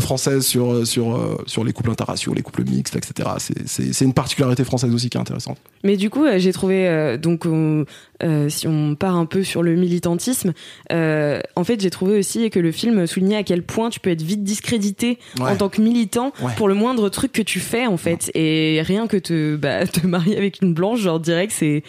française 0.01 0.45
sur 0.45 0.87
sur 0.87 1.39
sur 1.47 1.65
les 1.65 1.73
couples 1.73 1.91
interraciaux 1.91 2.33
les 2.33 2.43
couples 2.43 2.65
mixtes 2.65 2.97
etc 2.97 3.29
c'est 3.39 3.69
c'est 3.69 4.05
une 4.05 4.15
particularité 4.15 4.65
française 4.65 4.93
aussi 4.95 5.11
qui 5.11 5.19
est 5.19 5.21
intéressante. 5.21 5.59
Mais 5.85 5.97
du 5.97 6.09
coup 6.09 6.25
j'ai 6.37 6.53
trouvé 6.53 7.19
donc 7.21 7.45
si 8.49 8.69
on 8.69 8.95
part 8.95 9.17
un 9.17 9.27
peu 9.27 9.43
sur 9.43 9.63
le 9.63 9.75
militantisme 9.75 10.53
en 10.91 11.65
fait 11.65 11.81
j'ai 11.81 11.91
trouvé 11.91 12.19
aussi 12.19 12.51
que 12.51 12.59
le 12.59 12.73
film 12.73 13.07
soulignait 13.07 13.37
à 13.37 13.43
quel 13.43 13.63
point 13.63 13.91
tu 13.91 14.01
peux 14.01 14.11
être 14.11 14.23
vite 14.23 14.43
discrédité 14.43 15.19
en 15.41 15.57
tant 15.57 15.69
que 15.69 15.81
militant 15.81 16.33
pour 16.57 16.69
le 16.69 16.75
moindre 16.75 17.09
truc 17.09 17.33
que 17.33 17.43
tu 17.43 17.61
fais 17.61 17.87
en 17.87 17.97
fait. 17.97 18.31
Et 18.35 18.81
rien 18.83 19.07
que 19.07 19.17
te, 19.17 19.57
bah, 19.57 19.87
te 19.87 20.07
marier 20.07 20.37
avec 20.37 20.61
une 20.63 20.75
blanche, 20.75 21.01
genre 21.01 21.21
direct, 21.21 21.53
c'est 21.57 21.83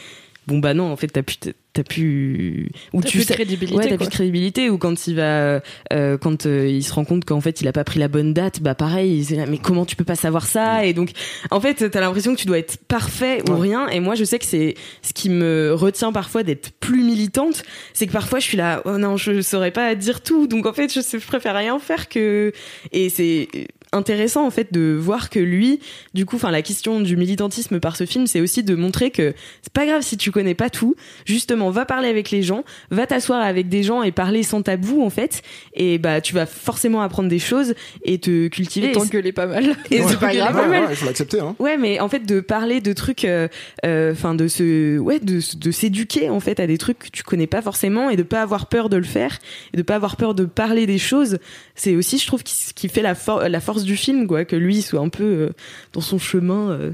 bon 0.47 0.59
bah 0.59 0.73
non 0.73 0.91
en 0.91 0.97
fait 0.97 1.07
t'as 1.07 1.23
pu 1.23 1.35
t'as 1.73 1.83
pu 1.83 2.69
ou 2.93 3.01
tu 3.01 3.17
plus 3.17 3.27
de 3.27 3.33
crédibilité 3.33 3.77
ouais 3.77 3.89
t'as 3.89 3.97
plus 3.97 4.05
de 4.05 4.11
crédibilité 4.11 4.69
ou 4.69 4.77
quand 4.77 5.07
il 5.07 5.15
va 5.15 5.61
euh, 5.91 6.17
quand 6.19 6.45
euh, 6.45 6.67
il 6.67 6.83
se 6.83 6.93
rend 6.93 7.03
compte 7.03 7.25
qu'en 7.25 7.41
fait 7.41 7.61
il 7.61 7.67
a 7.67 7.73
pas 7.73 7.83
pris 7.83 7.99
la 7.99 8.07
bonne 8.07 8.33
date 8.33 8.61
bah 8.61 8.75
pareil 8.75 9.25
il 9.29 9.45
mais 9.49 9.57
comment 9.57 9.85
tu 9.85 9.95
peux 9.95 10.03
pas 10.03 10.15
savoir 10.15 10.45
ça 10.45 10.81
mm. 10.81 10.85
et 10.85 10.93
donc 10.93 11.11
en 11.49 11.59
fait 11.59 11.89
t'as 11.89 11.99
l'impression 11.99 12.35
que 12.35 12.39
tu 12.39 12.45
dois 12.45 12.59
être 12.59 12.77
parfait 12.77 13.41
ou 13.49 13.57
rien 13.57 13.87
et 13.89 13.99
moi 13.99 14.13
je 14.13 14.23
sais 14.23 14.37
que 14.37 14.45
c'est 14.45 14.75
ce 15.01 15.13
qui 15.13 15.29
me 15.29 15.73
retient 15.73 16.11
parfois 16.11 16.43
d'être 16.43 16.71
plus 16.79 17.03
militante 17.03 17.63
c'est 17.93 18.05
que 18.05 18.13
parfois 18.13 18.39
je 18.39 18.45
suis 18.45 18.57
là 18.57 18.81
oh 18.85 18.97
non 18.97 19.17
je 19.17 19.41
saurais 19.41 19.71
pas 19.71 19.95
dire 19.95 20.21
tout 20.21 20.45
donc 20.47 20.67
en 20.67 20.73
fait 20.73 20.93
je, 20.93 21.01
je 21.01 21.25
préfère 21.25 21.55
rien 21.55 21.79
faire 21.79 22.07
que 22.07 22.53
et 22.91 23.09
c'est 23.09 23.47
intéressant 23.93 24.45
en 24.45 24.51
fait 24.51 24.73
de 24.73 24.97
voir 24.99 25.29
que 25.29 25.39
lui, 25.39 25.79
du 26.13 26.25
coup, 26.25 26.35
enfin 26.35 26.51
la 26.51 26.61
question 26.61 27.01
du 27.01 27.17
militantisme 27.17 27.79
par 27.79 27.95
ce 27.95 28.05
film, 28.05 28.27
c'est 28.27 28.41
aussi 28.41 28.63
de 28.63 28.75
montrer 28.75 29.11
que 29.11 29.33
c'est 29.61 29.73
pas 29.73 29.85
grave 29.85 30.01
si 30.01 30.17
tu 30.17 30.31
connais 30.31 30.55
pas 30.55 30.69
tout. 30.69 30.95
Justement, 31.25 31.69
va 31.69 31.85
parler 31.85 32.09
avec 32.09 32.31
les 32.31 32.43
gens, 32.43 32.63
va 32.91 33.07
t'asseoir 33.07 33.41
avec 33.41 33.69
des 33.69 33.83
gens 33.83 34.03
et 34.03 34.11
parler 34.11 34.43
sans 34.43 34.61
tabou 34.61 35.03
en 35.03 35.09
fait, 35.09 35.41
et 35.73 35.97
bah 35.97 36.21
tu 36.21 36.33
vas 36.33 36.45
forcément 36.45 37.01
apprendre 37.01 37.29
des 37.29 37.39
choses 37.39 37.75
et 38.03 38.19
te 38.19 38.47
cultiver. 38.47 38.89
Et 38.89 38.91
t'engueuler 38.91 39.31
pas 39.31 39.45
mal. 39.47 39.75
Et 39.91 40.01
c'est 40.01 40.19
pas 40.19 40.33
grave. 40.33 40.69
Ouais, 40.69 40.83
il 40.89 40.95
faut 40.95 41.05
l'accepter. 41.05 41.39
Hein. 41.39 41.55
Ouais, 41.59 41.77
mais 41.77 41.99
en 41.99 42.09
fait 42.09 42.25
de 42.25 42.39
parler 42.39 42.81
de 42.81 42.93
trucs, 42.93 43.25
euh, 43.25 43.47
euh, 43.85 44.11
enfin 44.13 44.35
de 44.35 44.47
se, 44.47 44.97
ouais, 44.97 45.19
de, 45.19 45.39
de 45.57 45.71
s'éduquer 45.71 46.29
en 46.29 46.39
fait 46.39 46.59
à 46.59 46.67
des 46.67 46.77
trucs 46.77 46.99
que 46.99 47.09
tu 47.09 47.23
connais 47.23 47.47
pas 47.47 47.61
forcément 47.61 48.09
et 48.09 48.15
de 48.15 48.23
pas 48.23 48.41
avoir 48.41 48.67
peur 48.67 48.89
de 48.89 48.97
le 48.97 49.03
faire 49.03 49.39
et 49.73 49.77
de 49.77 49.81
pas 49.81 49.95
avoir 49.95 50.17
peur 50.17 50.33
de 50.33 50.45
parler 50.45 50.85
des 50.85 50.97
choses. 50.97 51.39
C'est 51.75 51.95
aussi, 51.95 52.17
je 52.17 52.27
trouve, 52.27 52.41
ce 52.45 52.73
qui 52.73 52.89
fait 52.89 53.01
la, 53.01 53.15
la 53.47 53.59
force 53.59 53.82
du 53.83 53.97
film, 53.97 54.27
quoi, 54.27 54.45
que 54.45 54.55
lui 54.55 54.81
soit 54.81 54.99
un 54.99 55.09
peu 55.09 55.23
euh, 55.23 55.49
dans 55.93 56.01
son 56.01 56.19
chemin. 56.19 56.71
Euh, 56.71 56.91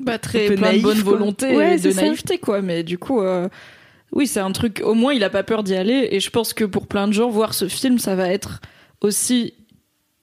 bah, 0.00 0.18
très 0.18 0.46
plein 0.46 0.74
de 0.74 0.82
bonne 0.82 0.98
volonté 0.98 1.52
et 1.52 1.78
de 1.78 1.92
naïveté, 1.92 2.38
quoi. 2.38 2.62
Mais 2.62 2.82
du 2.82 2.98
coup, 2.98 3.20
euh, 3.20 3.48
oui, 4.12 4.26
c'est 4.26 4.40
un 4.40 4.52
truc. 4.52 4.82
Au 4.84 4.94
moins, 4.94 5.12
il 5.12 5.24
a 5.24 5.30
pas 5.30 5.42
peur 5.42 5.62
d'y 5.62 5.74
aller. 5.74 6.08
Et 6.10 6.20
je 6.20 6.30
pense 6.30 6.54
que 6.54 6.64
pour 6.64 6.86
plein 6.86 7.08
de 7.08 7.12
gens, 7.12 7.28
voir 7.28 7.54
ce 7.54 7.68
film, 7.68 7.98
ça 7.98 8.14
va 8.14 8.28
être 8.28 8.60
aussi 9.00 9.54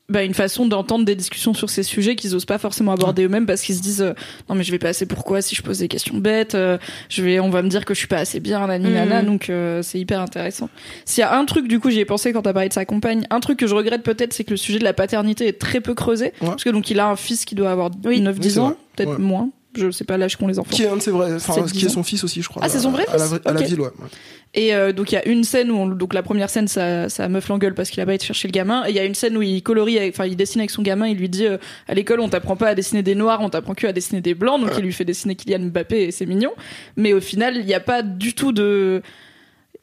bah, 0.10 0.24
une 0.24 0.34
façon 0.34 0.66
d'entendre 0.66 1.06
des 1.06 1.16
discussions 1.16 1.54
sur 1.54 1.70
ces 1.70 1.84
sujets 1.84 2.16
qu'ils 2.16 2.36
osent 2.36 2.46
pas 2.46 2.58
forcément 2.58 2.92
aborder 2.92 3.26
eux-mêmes 3.26 3.46
parce 3.46 3.62
qu'ils 3.62 3.76
se 3.76 3.82
disent 3.82 4.02
euh, 4.02 4.14
non 4.50 4.56
mais 4.56 4.64
je 4.64 4.72
vais 4.72 4.80
pas 4.80 4.90
assez 4.90 5.06
pourquoi 5.06 5.42
si 5.42 5.56
je 5.56 5.62
pose 5.62 5.80
des 5.80 5.88
questions 5.88 6.18
bêtes 6.18 6.56
euh, 6.56 6.78
je 7.10 7.24
vais 7.24 7.40
on 7.40 7.50
va 7.50 7.62
me 7.62 7.70
dire 7.70 7.86
que 7.86 7.94
je 7.94 8.00
suis 8.00 8.08
pas 8.08 8.18
assez 8.18 8.40
bien 8.40 8.66
nani 8.66 8.90
nana 8.90 9.22
mm. 9.22 9.26
donc 9.26 9.50
euh, 9.50 9.82
c'est 9.82 10.00
hyper 10.00 10.22
intéressant. 10.22 10.70
S'il 11.06 11.22
y 11.22 11.24
a 11.24 11.38
un 11.38 11.46
truc 11.46 11.68
du 11.68 11.80
coup 11.80 11.90
j'y 11.90 12.00
ai 12.00 12.06
pensé 12.06 12.34
quand 12.34 12.42
t'as 12.42 12.54
parlé 12.54 12.70
de 12.70 12.74
sa 12.74 12.86
compagne 12.86 13.26
un 13.30 13.40
truc 13.40 13.60
que 13.60 13.68
je 13.68 13.76
regrette 13.76 14.04
peut-être 14.04 14.34
c'est 14.34 14.44
que 14.44 14.52
le 14.52 14.58
sujet 14.58 14.80
de 14.80 14.84
la 14.84 14.94
paternité 14.94 15.48
est 15.48 15.60
très 15.60 15.82
peu 15.82 15.94
creusé 15.94 16.34
parce 16.40 16.64
que 16.64 16.70
donc 16.70 16.90
il 16.90 17.00
a 17.00 17.08
un 17.08 17.16
fils 17.16 17.46
qui 17.46 17.56
doit 17.56 17.72
avoir 17.72 17.92
9 18.04 18.40
10 18.40 18.60
ans 18.60 18.76
peut-être 18.96 19.20
moins 19.20 19.50
je 19.76 19.92
sais 19.92 20.04
pas 20.04 20.18
l'âge 20.18 20.36
qu'ont 20.36 20.48
les 20.48 20.60
enfants. 20.60 20.72
Qui 20.72 20.84
est 20.84 20.88
un 20.88 20.98
de 20.98 21.02
ses 21.02 21.12
vrais, 21.12 21.34
enfin, 21.34 21.64
qui 21.64 21.86
est 21.86 21.90
son 21.90 22.04
fils 22.04 22.24
aussi, 22.24 22.42
je 22.42 22.50
crois. 22.50 22.62
Ah, 22.66 22.70
c'est 22.70 22.80
son 22.80 22.92
vrai 22.92 23.06
fils 23.06 23.40
À 23.46 23.54
la, 23.54 23.62
ville, 23.62 23.82
ouais. 23.82 23.90
Et 24.56 24.74
euh, 24.74 24.92
donc 24.92 25.12
il 25.12 25.16
y 25.16 25.18
a 25.18 25.28
une 25.28 25.44
scène 25.44 25.70
où, 25.70 25.94
donc 25.94 26.14
la 26.14 26.24
première 26.24 26.50
scène, 26.50 26.68
sa, 26.68 27.08
sa 27.08 27.30
meuf 27.30 27.48
l'engueule 27.50 27.76
parce 27.76 27.90
qu'il 27.90 28.02
a 28.02 28.06
pas 28.06 28.16
été 28.16 28.26
chercher 28.26 28.48
le 28.48 28.52
gamin. 28.52 28.84
Et 28.88 28.90
il 28.90 28.96
y 28.96 29.00
a 29.00 29.06
une 29.06 29.14
scène 29.14 29.38
où 29.38 29.42
il 29.42 29.62
colorie, 29.62 30.00
enfin 30.10 30.26
il 30.26 30.36
dessine 30.36 30.62
avec 30.62 30.72
son 30.72 30.82
gamin. 30.82 31.08
Il 31.08 31.18
lui 31.18 31.30
dit 31.30 31.46
euh, 31.46 31.58
à 31.88 31.94
l'école, 31.94 32.20
on 32.20 32.30
t'apprend 32.30 32.56
pas 32.56 32.70
à 32.70 32.76
dessiner 32.76 33.04
des 33.04 33.16
noirs, 33.16 33.42
on 33.42 33.50
t'apprend 33.50 33.76
que 33.76 33.86
à 33.86 33.94
dessiner 33.94 34.22
des 34.22 34.34
blancs. 34.34 34.60
Donc 34.60 34.72
il 34.78 34.84
lui 34.84 34.94
fait 34.94 35.06
dessiner 35.06 35.36
Kylian 35.36 35.68
Mbappé 35.68 36.04
et 36.04 36.12
c'est 36.12 36.26
mignon. 36.26 36.52
Mais 36.98 37.14
au 37.14 37.22
final, 37.22 37.58
il 37.58 37.66
n'y 37.66 37.76
a 37.76 37.80
pas 37.80 38.02
du 38.02 38.34
tout 38.34 38.52
de 38.52 39.04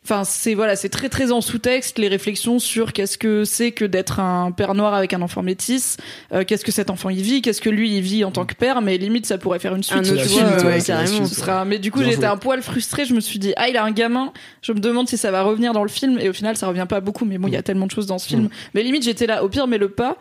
Enfin, 0.08 0.22
c'est 0.22 0.54
voilà, 0.54 0.76
c'est 0.76 0.88
très 0.88 1.08
très 1.08 1.32
en 1.32 1.40
sous-texte 1.40 1.98
les 1.98 2.06
réflexions 2.06 2.60
sur 2.60 2.92
qu'est-ce 2.92 3.18
que 3.18 3.42
c'est 3.42 3.72
que 3.72 3.84
d'être 3.84 4.20
un 4.20 4.52
père 4.52 4.74
noir 4.74 4.94
avec 4.94 5.12
un 5.14 5.20
enfant 5.20 5.42
métis, 5.42 5.96
euh, 6.32 6.44
qu'est-ce 6.44 6.64
que 6.64 6.70
cet 6.70 6.90
enfant 6.90 7.10
il 7.10 7.22
vit, 7.22 7.42
qu'est-ce 7.42 7.60
que 7.60 7.70
lui 7.70 7.96
il 7.96 8.02
vit 8.02 8.24
en 8.24 8.30
tant 8.30 8.46
que 8.46 8.54
père, 8.54 8.82
mais 8.82 8.98
limite 8.98 9.26
ça 9.26 9.36
pourrait 9.36 9.58
faire 9.58 9.74
une 9.74 9.82
suite. 9.82 9.98
Un 9.98 10.08
autre 10.08 10.22
film, 10.22 10.46
ouais, 10.64 10.80
carrément. 10.80 11.26
Ce 11.26 11.34
sera. 11.34 11.64
Mais 11.64 11.80
du 11.80 11.90
coup, 11.90 12.04
j'étais 12.04 12.24
un 12.24 12.36
poil 12.36 12.62
frustrée. 12.62 13.04
Je 13.04 13.14
me 13.14 13.20
suis 13.20 13.40
dit, 13.40 13.52
ah, 13.56 13.68
il 13.68 13.76
a 13.76 13.82
un 13.82 13.90
gamin. 13.90 14.32
Je 14.62 14.70
me 14.72 14.78
demande 14.78 15.08
si 15.08 15.16
ça 15.16 15.32
va 15.32 15.42
revenir 15.42 15.72
dans 15.72 15.82
le 15.82 15.88
film. 15.88 16.20
Et 16.20 16.28
au 16.28 16.32
final, 16.32 16.56
ça 16.56 16.68
revient 16.68 16.86
pas 16.88 17.00
beaucoup. 17.00 17.24
Mais 17.24 17.36
bon, 17.36 17.48
il 17.48 17.54
y 17.54 17.56
a 17.56 17.60
mm. 17.60 17.64
tellement 17.64 17.86
de 17.86 17.90
choses 17.90 18.06
dans 18.06 18.18
ce 18.18 18.28
film. 18.28 18.44
Mm. 18.44 18.50
Mais 18.74 18.82
limite, 18.84 19.02
j'étais 19.02 19.26
là. 19.26 19.42
Au 19.42 19.48
pire, 19.48 19.66
mais 19.66 19.78
le 19.78 19.88
pas 19.88 20.16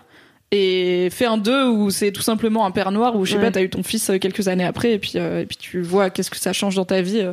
et 0.52 1.10
fais 1.12 1.26
un 1.26 1.38
2 1.38 1.70
où 1.70 1.90
c'est 1.90 2.12
tout 2.12 2.22
simplement 2.22 2.68
un 2.68 2.72
père 2.72 2.92
noir 2.92 3.16
où 3.16 3.26
je 3.26 3.34
sais 3.34 3.40
pas 3.40 3.50
t'as 3.50 3.64
eu 3.64 3.70
ton 3.70 3.82
fils 3.82 4.12
euh, 4.12 4.20
quelques 4.20 4.48
années 4.48 4.64
après 4.64 4.94
et 4.94 5.00
puis 5.00 5.14
euh, 5.16 5.42
et 5.42 5.46
puis 5.48 5.58
tu 5.58 5.82
vois 5.82 6.12
qu'est-ce 6.12 6.30
que 6.30 6.38
ça 6.38 6.54
change 6.54 6.76
dans 6.76 6.86
ta 6.86 7.02
vie 7.02 7.28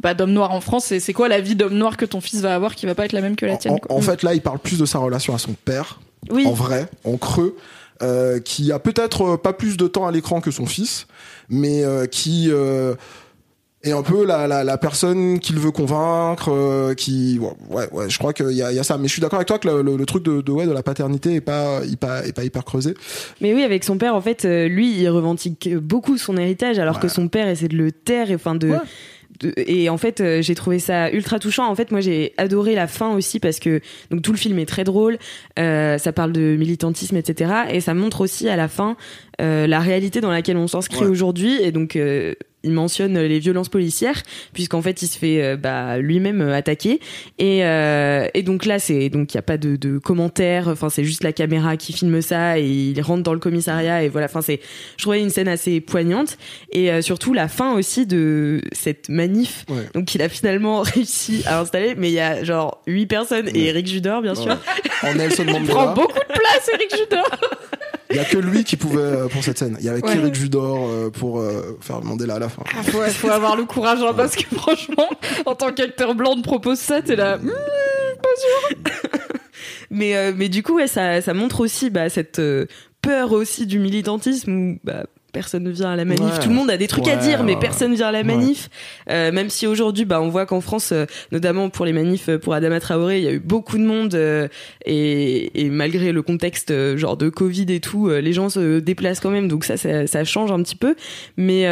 bah, 0.00 0.14
d'homme 0.14 0.32
noir 0.32 0.50
en 0.52 0.60
France 0.60 0.92
et 0.92 1.00
c'est 1.00 1.12
quoi 1.12 1.28
la 1.28 1.40
vie 1.40 1.54
d'homme 1.54 1.74
noir 1.74 1.96
que 1.96 2.04
ton 2.04 2.20
fils 2.20 2.40
va 2.40 2.54
avoir 2.54 2.74
qui 2.74 2.86
va 2.86 2.94
pas 2.94 3.04
être 3.04 3.12
la 3.12 3.20
même 3.20 3.36
que 3.36 3.46
la 3.46 3.56
tienne 3.56 3.78
en, 3.88 4.00
fait 4.00 4.22
là 4.22 4.34
il 4.34 4.42
parle 4.42 4.58
plus 4.58 4.78
de 4.78 4.84
sa 4.84 4.98
relation 4.98 5.34
à 5.34 5.38
son 5.38 5.54
père 5.64 6.00
oui. 6.30 6.46
en 6.46 6.52
vrai 6.52 6.88
en 7.04 7.16
creux 7.16 7.56
euh, 8.02 8.40
qui 8.40 8.72
a 8.72 8.78
peut-être 8.80 9.22
euh, 9.22 9.36
pas 9.36 9.52
plus 9.52 9.76
de 9.76 9.86
temps 9.86 10.06
à 10.06 10.10
l'écran 10.10 10.40
que 10.40 10.50
son 10.50 10.66
fils 10.66 11.06
mais 11.48 11.84
euh, 11.84 12.06
qui 12.06 12.50
est 12.50 13.92
un 13.92 14.02
peu 14.02 14.24
la, 14.26 14.48
la, 14.48 14.64
la 14.64 14.78
personne 14.78 15.38
qu'il 15.38 15.58
veut 15.58 15.70
convaincre 15.70 16.94
qui 16.94 17.38
ouais 17.38 17.88
ouais 17.92 18.10
je 18.10 18.18
crois 18.18 18.32
qu'il 18.32 18.50
y 18.50 18.62
a, 18.62 18.72
y 18.72 18.78
a 18.78 18.82
ça. 18.82 18.96
Mais 18.98 19.08
je 19.08 19.12
suis 19.12 19.20
d'accord 19.20 19.36
avec 19.36 19.46
toi 19.46 19.58
que 19.58 19.68
le, 19.68 20.06
truc 20.06 20.24
de, 20.24 20.40
de, 20.40 20.50
ouais 20.50 20.66
de 20.66 20.72
la 20.72 20.82
paternité 20.82 21.34
est 21.34 21.40
pas 21.42 21.82
est 21.84 21.96
pas 21.96 22.26
est 22.26 22.32
pas 22.32 22.44
hyper 22.44 22.64
creusé. 22.64 22.94
Mais 23.42 23.54
oui 23.54 23.62
avec 23.62 23.84
son 23.84 23.98
père 23.98 24.14
en 24.14 24.22
fait 24.22 24.44
lui 24.44 24.98
il 24.98 25.08
revendique 25.08 25.76
beaucoup 25.76 26.16
son 26.16 26.36
héritage 26.38 26.78
alors 26.78 26.98
que 26.98 27.08
son 27.08 27.28
père 27.28 27.46
essaie 27.46 27.68
de 27.68 27.76
le 27.76 27.92
taire 27.92 28.30
et 28.30 28.34
enfin 28.34 28.54
de 28.54 28.72
et 29.56 29.88
en 29.88 29.98
fait 29.98 30.20
euh, 30.20 30.42
j'ai 30.42 30.54
trouvé 30.54 30.78
ça 30.78 31.10
ultra 31.10 31.38
touchant. 31.38 31.66
En 31.66 31.74
fait 31.74 31.90
moi 31.90 32.00
j'ai 32.00 32.34
adoré 32.36 32.74
la 32.74 32.86
fin 32.86 33.14
aussi 33.14 33.40
parce 33.40 33.58
que 33.58 33.80
donc 34.10 34.22
tout 34.22 34.32
le 34.32 34.38
film 34.38 34.58
est 34.58 34.66
très 34.66 34.84
drôle 34.84 35.18
euh, 35.58 35.98
ça 35.98 36.12
parle 36.12 36.32
de 36.32 36.56
militantisme 36.56 37.16
etc 37.16 37.52
et 37.70 37.80
ça 37.80 37.94
montre 37.94 38.20
aussi 38.20 38.48
à 38.48 38.56
la 38.56 38.68
fin 38.68 38.96
la 39.38 39.80
réalité 39.80 40.20
dans 40.20 40.30
laquelle 40.30 40.56
on 40.56 40.68
s'inscrit 40.68 41.04
aujourd'hui. 41.04 41.60
Et 41.62 41.72
donc 41.72 41.96
euh, 41.96 42.34
il 42.64 42.72
mentionne 42.72 43.18
les 43.18 43.38
violences 43.38 43.68
policières 43.68 44.22
puisqu'en 44.52 44.82
fait 44.82 45.02
il 45.02 45.06
se 45.06 45.18
fait 45.18 45.42
euh, 45.42 45.56
bah, 45.56 45.98
lui-même 45.98 46.40
euh, 46.40 46.54
attaquer. 46.54 46.98
Et, 47.38 47.64
euh, 47.64 48.26
et 48.34 48.42
donc 48.42 48.64
là 48.64 48.78
c'est 48.78 49.10
donc 49.10 49.34
il 49.34 49.36
y 49.36 49.38
a 49.38 49.42
pas 49.42 49.58
de, 49.58 49.76
de 49.76 49.98
commentaires. 49.98 50.68
Enfin 50.68 50.88
c'est 50.88 51.04
juste 51.04 51.22
la 51.22 51.32
caméra 51.32 51.76
qui 51.76 51.92
filme 51.92 52.20
ça 52.22 52.58
et 52.58 52.66
il 52.66 53.00
rentre 53.02 53.22
dans 53.22 53.34
le 53.34 53.38
commissariat 53.38 54.02
et 54.02 54.08
voilà. 54.08 54.26
Enfin 54.26 54.40
c'est 54.40 54.60
je 54.96 55.02
trouvais 55.02 55.20
une 55.20 55.30
scène 55.30 55.48
assez 55.48 55.80
poignante. 55.80 56.38
Et 56.72 57.02
surtout 57.02 57.34
la 57.34 57.48
fin 57.48 57.74
aussi 57.74 58.06
de 58.06 58.62
cette 58.72 59.08
manif. 59.08 59.66
Donc 59.92 60.06
qu'il 60.06 60.22
a 60.22 60.28
finalement 60.28 60.80
réussi 60.82 61.42
à 61.46 61.60
installer. 61.60 61.94
Mais 61.96 62.08
il 62.08 62.14
y 62.14 62.20
a 62.20 62.42
genre 62.42 62.82
huit 62.86 63.06
personnes 63.06 63.48
et 63.54 63.66
Eric 63.66 63.86
Judor 63.86 64.22
bien 64.22 64.34
sûr. 64.34 64.56
En 65.02 65.14
Nelson 65.14 65.44
Mandela 65.44 65.74
prend 65.74 65.92
beaucoup 65.92 66.18
de 66.18 66.32
place 66.34 66.70
Eric 66.72 66.96
Judor 66.96 67.28
il 68.14 68.16
y 68.16 68.20
a 68.20 68.24
que 68.24 68.38
lui 68.38 68.64
qui 68.64 68.76
pouvait 68.76 69.28
pour 69.30 69.42
cette 69.42 69.58
scène. 69.58 69.76
Il 69.80 69.84
y 69.84 69.88
avait 69.88 70.00
Eric 70.00 70.34
Judor 70.34 71.10
pour 71.12 71.42
faire 71.80 72.02
Mandela 72.02 72.36
à 72.36 72.38
la 72.38 72.48
fin. 72.48 72.62
Il 72.72 72.78
ah, 72.78 73.10
faut, 73.10 73.28
avoir 73.28 73.56
le 73.56 73.64
courage, 73.64 74.00
hein, 74.02 74.12
parce 74.16 74.36
que 74.36 74.42
franchement, 74.54 75.08
en 75.46 75.54
tant 75.54 75.72
qu'acteur 75.72 76.14
blanc, 76.14 76.36
de 76.36 76.42
propose 76.42 76.78
ça, 76.78 77.02
t'es 77.02 77.16
là, 77.16 77.38
hmm, 77.38 77.50
pas 78.22 78.28
sûr. 78.36 78.78
mais, 79.90 80.16
euh, 80.16 80.32
mais 80.34 80.48
du 80.48 80.62
coup, 80.62 80.76
ouais, 80.76 80.86
ça, 80.86 81.20
ça 81.20 81.34
montre 81.34 81.60
aussi 81.60 81.90
bah, 81.90 82.08
cette 82.08 82.38
euh, 82.38 82.66
peur 83.02 83.32
aussi 83.32 83.66
du 83.66 83.78
militantisme 83.78 84.52
où 84.52 84.78
bah, 84.84 85.04
personne 85.34 85.64
ne 85.64 85.70
vient 85.70 85.90
à 85.90 85.96
la 85.96 86.06
manif. 86.06 86.38
Tout 86.40 86.48
le 86.48 86.54
monde 86.54 86.70
a 86.70 86.78
des 86.78 86.86
trucs 86.86 87.08
à 87.08 87.16
dire, 87.16 87.42
mais 87.42 87.56
personne 87.56 87.90
ne 87.90 87.96
vient 87.96 88.06
à 88.06 88.12
la 88.12 88.22
manif. 88.22 88.70
Euh, 89.10 89.32
même 89.32 89.50
si 89.50 89.66
aujourd'hui, 89.66 90.06
bah, 90.06 90.22
on 90.22 90.28
voit 90.28 90.46
qu'en 90.46 90.62
France, 90.62 90.92
euh, 90.92 91.04
notamment 91.32 91.68
pour 91.68 91.84
les 91.84 91.92
manifs 91.92 92.28
euh, 92.28 92.38
pour 92.38 92.54
Adama 92.54 92.80
Traoré, 92.80 93.18
il 93.18 93.24
y 93.24 93.28
a 93.28 93.32
eu 93.32 93.40
beaucoup 93.40 93.76
de 93.76 93.82
monde 93.82 94.14
et, 94.86 95.60
et, 95.60 95.70
malgré 95.70 96.12
le 96.12 96.22
contexte 96.22 96.72
genre 96.96 97.16
de 97.16 97.28
Covid 97.28 97.66
et 97.68 97.80
tout, 97.80 98.08
les 98.08 98.32
gens 98.32 98.48
se 98.48 98.78
déplacent 98.78 99.20
quand 99.20 99.30
même. 99.30 99.48
Donc 99.48 99.64
ça, 99.64 99.76
ça, 99.76 100.06
ça 100.06 100.24
change 100.24 100.52
un 100.52 100.62
petit 100.62 100.76
peu. 100.76 100.94
Mais 101.36 101.64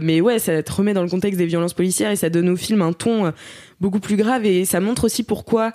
mais 0.00 0.20
ouais, 0.20 0.38
ça 0.38 0.62
te 0.62 0.72
remet 0.72 0.94
dans 0.94 1.02
le 1.02 1.10
contexte 1.10 1.38
des 1.38 1.46
violences 1.46 1.74
policières 1.74 2.12
et 2.12 2.16
ça 2.16 2.30
donne 2.30 2.48
au 2.48 2.56
film 2.56 2.80
un 2.80 2.92
ton 2.92 3.32
beaucoup 3.80 4.00
plus 4.00 4.16
grave 4.16 4.46
et 4.46 4.64
ça 4.64 4.78
montre 4.80 5.04
aussi 5.04 5.24
pourquoi 5.24 5.72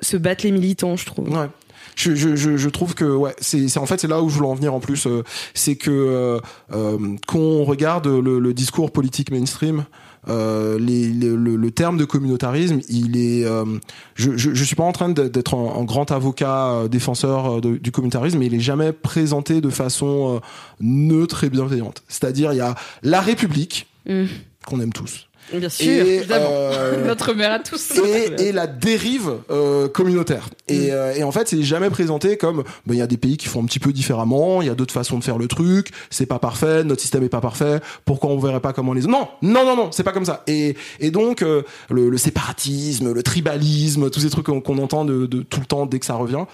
se 0.00 0.16
battent 0.16 0.42
les 0.42 0.50
militants, 0.50 0.96
je 0.96 1.04
trouve. 1.04 1.28
Ouais 1.30 1.48
je, 1.96 2.14
je, 2.14 2.56
je, 2.56 2.68
trouve 2.68 2.94
que 2.94 3.04
ouais, 3.04 3.34
c'est 3.38 3.76
en 3.78 3.86
fait 3.86 4.00
c'est 4.00 4.08
là 4.08 4.22
où 4.22 4.28
je 4.28 4.36
voulais 4.36 4.48
en 4.48 4.54
venir 4.54 4.74
en 4.74 4.80
plus, 4.80 5.06
euh, 5.06 5.22
c'est 5.54 5.76
que 5.76 5.90
euh, 5.90 6.40
euh, 6.72 7.16
qu'on 7.26 7.64
regarde 7.64 8.06
le, 8.06 8.38
le, 8.38 8.54
discours 8.54 8.90
politique 8.90 9.30
mainstream. 9.30 9.84
Euh, 10.26 10.78
les, 10.78 11.12
le, 11.12 11.36
le, 11.36 11.70
terme 11.70 11.98
de 11.98 12.06
communautarisme, 12.06 12.80
il 12.88 13.18
est. 13.18 13.44
Euh, 13.44 13.66
je, 14.14 14.38
je, 14.38 14.54
je, 14.54 14.64
suis 14.64 14.74
pas 14.74 14.84
en 14.84 14.92
train 14.92 15.10
d'être 15.10 15.54
un, 15.54 15.84
grand 15.84 16.10
avocat 16.12 16.88
défenseur 16.90 17.60
du 17.60 17.92
communautarisme, 17.92 18.38
mais 18.38 18.46
il 18.46 18.54
est 18.54 18.60
jamais 18.60 18.92
présenté 18.92 19.60
de 19.60 19.68
façon 19.68 20.40
neutre 20.80 21.44
et 21.44 21.50
bienveillante. 21.50 22.02
C'est-à-dire, 22.08 22.54
il 22.54 22.56
y 22.56 22.62
a 22.62 22.74
la 23.02 23.20
République 23.20 23.86
mmh. 24.08 24.24
qu'on 24.64 24.80
aime 24.80 24.94
tous. 24.94 25.28
Bien 25.52 25.68
sûr, 25.68 25.86
et, 25.86 26.22
euh, 26.30 27.04
Notre 27.06 27.34
mère 27.34 27.52
à 27.52 27.58
tous. 27.58 27.92
Et, 27.98 28.48
et 28.48 28.52
la 28.52 28.66
dérive 28.66 29.30
euh, 29.50 29.88
communautaire. 29.88 30.48
Et, 30.68 30.88
mm. 30.88 30.90
euh, 30.90 31.14
et, 31.14 31.22
en 31.22 31.32
fait, 31.32 31.48
c'est 31.48 31.62
jamais 31.62 31.90
présenté 31.90 32.36
comme 32.36 32.64
ben, 32.86 32.94
il 32.94 32.98
y 32.98 33.02
a 33.02 33.06
des 33.06 33.16
pays 33.16 33.36
qui 33.36 33.48
font 33.48 33.62
un 33.62 33.66
petit 33.66 33.78
peu 33.78 33.92
différemment, 33.92 34.62
il 34.62 34.68
y 34.68 34.70
a 34.70 34.74
d'autres 34.74 34.94
façons 34.94 35.18
de 35.18 35.24
faire 35.24 35.38
le 35.38 35.46
truc, 35.46 35.90
c'est 36.10 36.26
pas 36.26 36.38
parfait, 36.38 36.84
notre 36.84 37.02
système 37.02 37.22
est 37.24 37.28
pas 37.28 37.40
parfait, 37.40 37.80
pourquoi 38.04 38.30
on 38.30 38.38
verrait 38.38 38.60
pas 38.60 38.72
comment 38.72 38.94
les 38.94 39.02
Non, 39.02 39.28
non, 39.42 39.64
non, 39.64 39.76
non, 39.76 39.88
c'est 39.92 40.02
pas 40.02 40.12
comme 40.12 40.24
ça. 40.24 40.42
Et, 40.46 40.76
et 41.00 41.10
donc, 41.10 41.42
euh, 41.42 41.62
le, 41.90 42.08
le, 42.08 42.16
séparatisme, 42.16 43.12
le 43.12 43.22
tribalisme, 43.22 44.10
tous 44.10 44.20
ces 44.20 44.30
trucs 44.30 44.46
qu'on 44.46 44.78
entend 44.78 45.04
de, 45.04 45.26
de, 45.26 45.42
tout 45.42 45.60
le 45.60 45.66
temps 45.66 45.86
dès 45.86 45.98
que 45.98 46.06
ça 46.06 46.14
revient, 46.14 46.44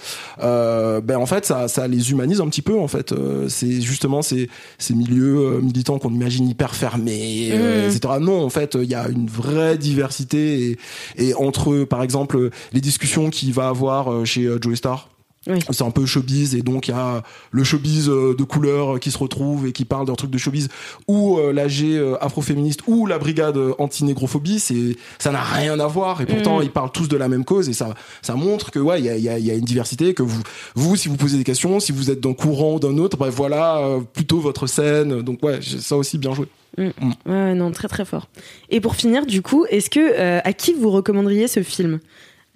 euh, 0.42 1.00
ben 1.00 1.16
en 1.16 1.26
fait, 1.26 1.46
ça, 1.46 1.68
ça 1.68 1.86
les 1.86 2.10
humanise 2.10 2.40
un 2.40 2.48
petit 2.48 2.62
peu, 2.62 2.78
en 2.78 2.88
fait. 2.88 3.14
c'est 3.48 3.80
justement 3.80 4.22
ces, 4.22 4.50
ces 4.78 4.94
milieux 4.94 5.60
militants 5.60 5.98
qu'on 5.98 6.12
imagine 6.12 6.48
hyper 6.48 6.74
fermés, 6.74 7.52
mm. 7.52 7.90
etc. 7.90 8.14
Non, 8.20 8.42
en 8.42 8.50
fait, 8.50 8.76
il 8.82 8.90
y 8.90 8.94
a 8.94 9.08
une 9.08 9.26
vraie 9.26 9.78
diversité 9.78 10.70
et, 10.70 10.78
et 11.16 11.34
entre, 11.34 11.84
par 11.84 12.02
exemple, 12.02 12.50
les 12.72 12.80
discussions 12.80 13.30
qu'il 13.30 13.52
va 13.52 13.68
avoir 13.68 14.26
chez 14.26 14.48
Joey 14.60 14.76
Star 14.76 15.08
oui. 15.46 15.58
C'est 15.70 15.84
un 15.84 15.90
peu 15.90 16.04
showbiz 16.04 16.54
et 16.54 16.60
donc 16.60 16.88
il 16.88 16.90
y 16.90 16.94
a 16.94 17.22
le 17.50 17.64
showbiz 17.64 18.10
euh, 18.10 18.34
de 18.38 18.44
couleur 18.44 19.00
qui 19.00 19.10
se 19.10 19.16
retrouve 19.16 19.66
et 19.66 19.72
qui 19.72 19.86
parle 19.86 20.06
d'un 20.06 20.14
truc 20.14 20.30
de 20.30 20.36
showbiz 20.36 20.68
ou 21.08 21.38
euh, 21.38 21.50
l'AG 21.54 21.82
euh, 21.82 22.18
afroféministe 22.20 22.82
ou 22.86 23.06
la 23.06 23.18
brigade 23.18 23.58
anti-négrophobie, 23.78 24.60
c'est 24.60 24.96
ça 25.18 25.30
n'a 25.30 25.40
rien 25.40 25.80
à 25.80 25.86
voir 25.86 26.20
et 26.20 26.26
pourtant 26.26 26.60
mm. 26.60 26.64
ils 26.64 26.70
parlent 26.70 26.92
tous 26.92 27.08
de 27.08 27.16
la 27.16 27.28
même 27.28 27.46
cause 27.46 27.70
et 27.70 27.72
ça 27.72 27.94
ça 28.20 28.34
montre 28.34 28.70
que 28.70 28.78
ouais 28.78 29.00
il 29.00 29.06
y 29.06 29.08
a, 29.08 29.16
y, 29.16 29.30
a, 29.30 29.38
y 29.38 29.50
a, 29.50 29.54
une 29.54 29.64
diversité 29.64 30.12
que 30.12 30.22
vous 30.22 30.42
vous 30.74 30.96
si 30.96 31.08
vous 31.08 31.16
posez 31.16 31.38
des 31.38 31.44
questions, 31.44 31.80
si 31.80 31.92
vous 31.92 32.10
êtes 32.10 32.20
d'un 32.20 32.34
courant 32.34 32.74
ou 32.74 32.78
d'un 32.78 32.98
autre, 32.98 33.16
bref 33.16 33.32
voilà 33.34 33.82
plutôt 34.12 34.40
votre 34.40 34.66
scène 34.66 35.22
donc 35.22 35.42
ouais 35.42 35.60
ça 35.62 35.96
aussi 35.96 36.18
bien 36.18 36.34
joué. 36.34 36.48
Mm. 36.80 37.12
Ouais 37.26 37.54
non 37.54 37.70
très 37.72 37.88
très 37.88 38.04
fort. 38.04 38.28
Et 38.70 38.80
pour 38.80 38.94
finir 38.94 39.26
du 39.26 39.42
coup, 39.42 39.66
est-ce 39.70 39.90
que 39.90 40.40
à 40.44 40.52
qui 40.52 40.72
vous 40.74 40.90
recommanderiez 40.90 41.48
ce 41.48 41.62
film? 41.62 42.00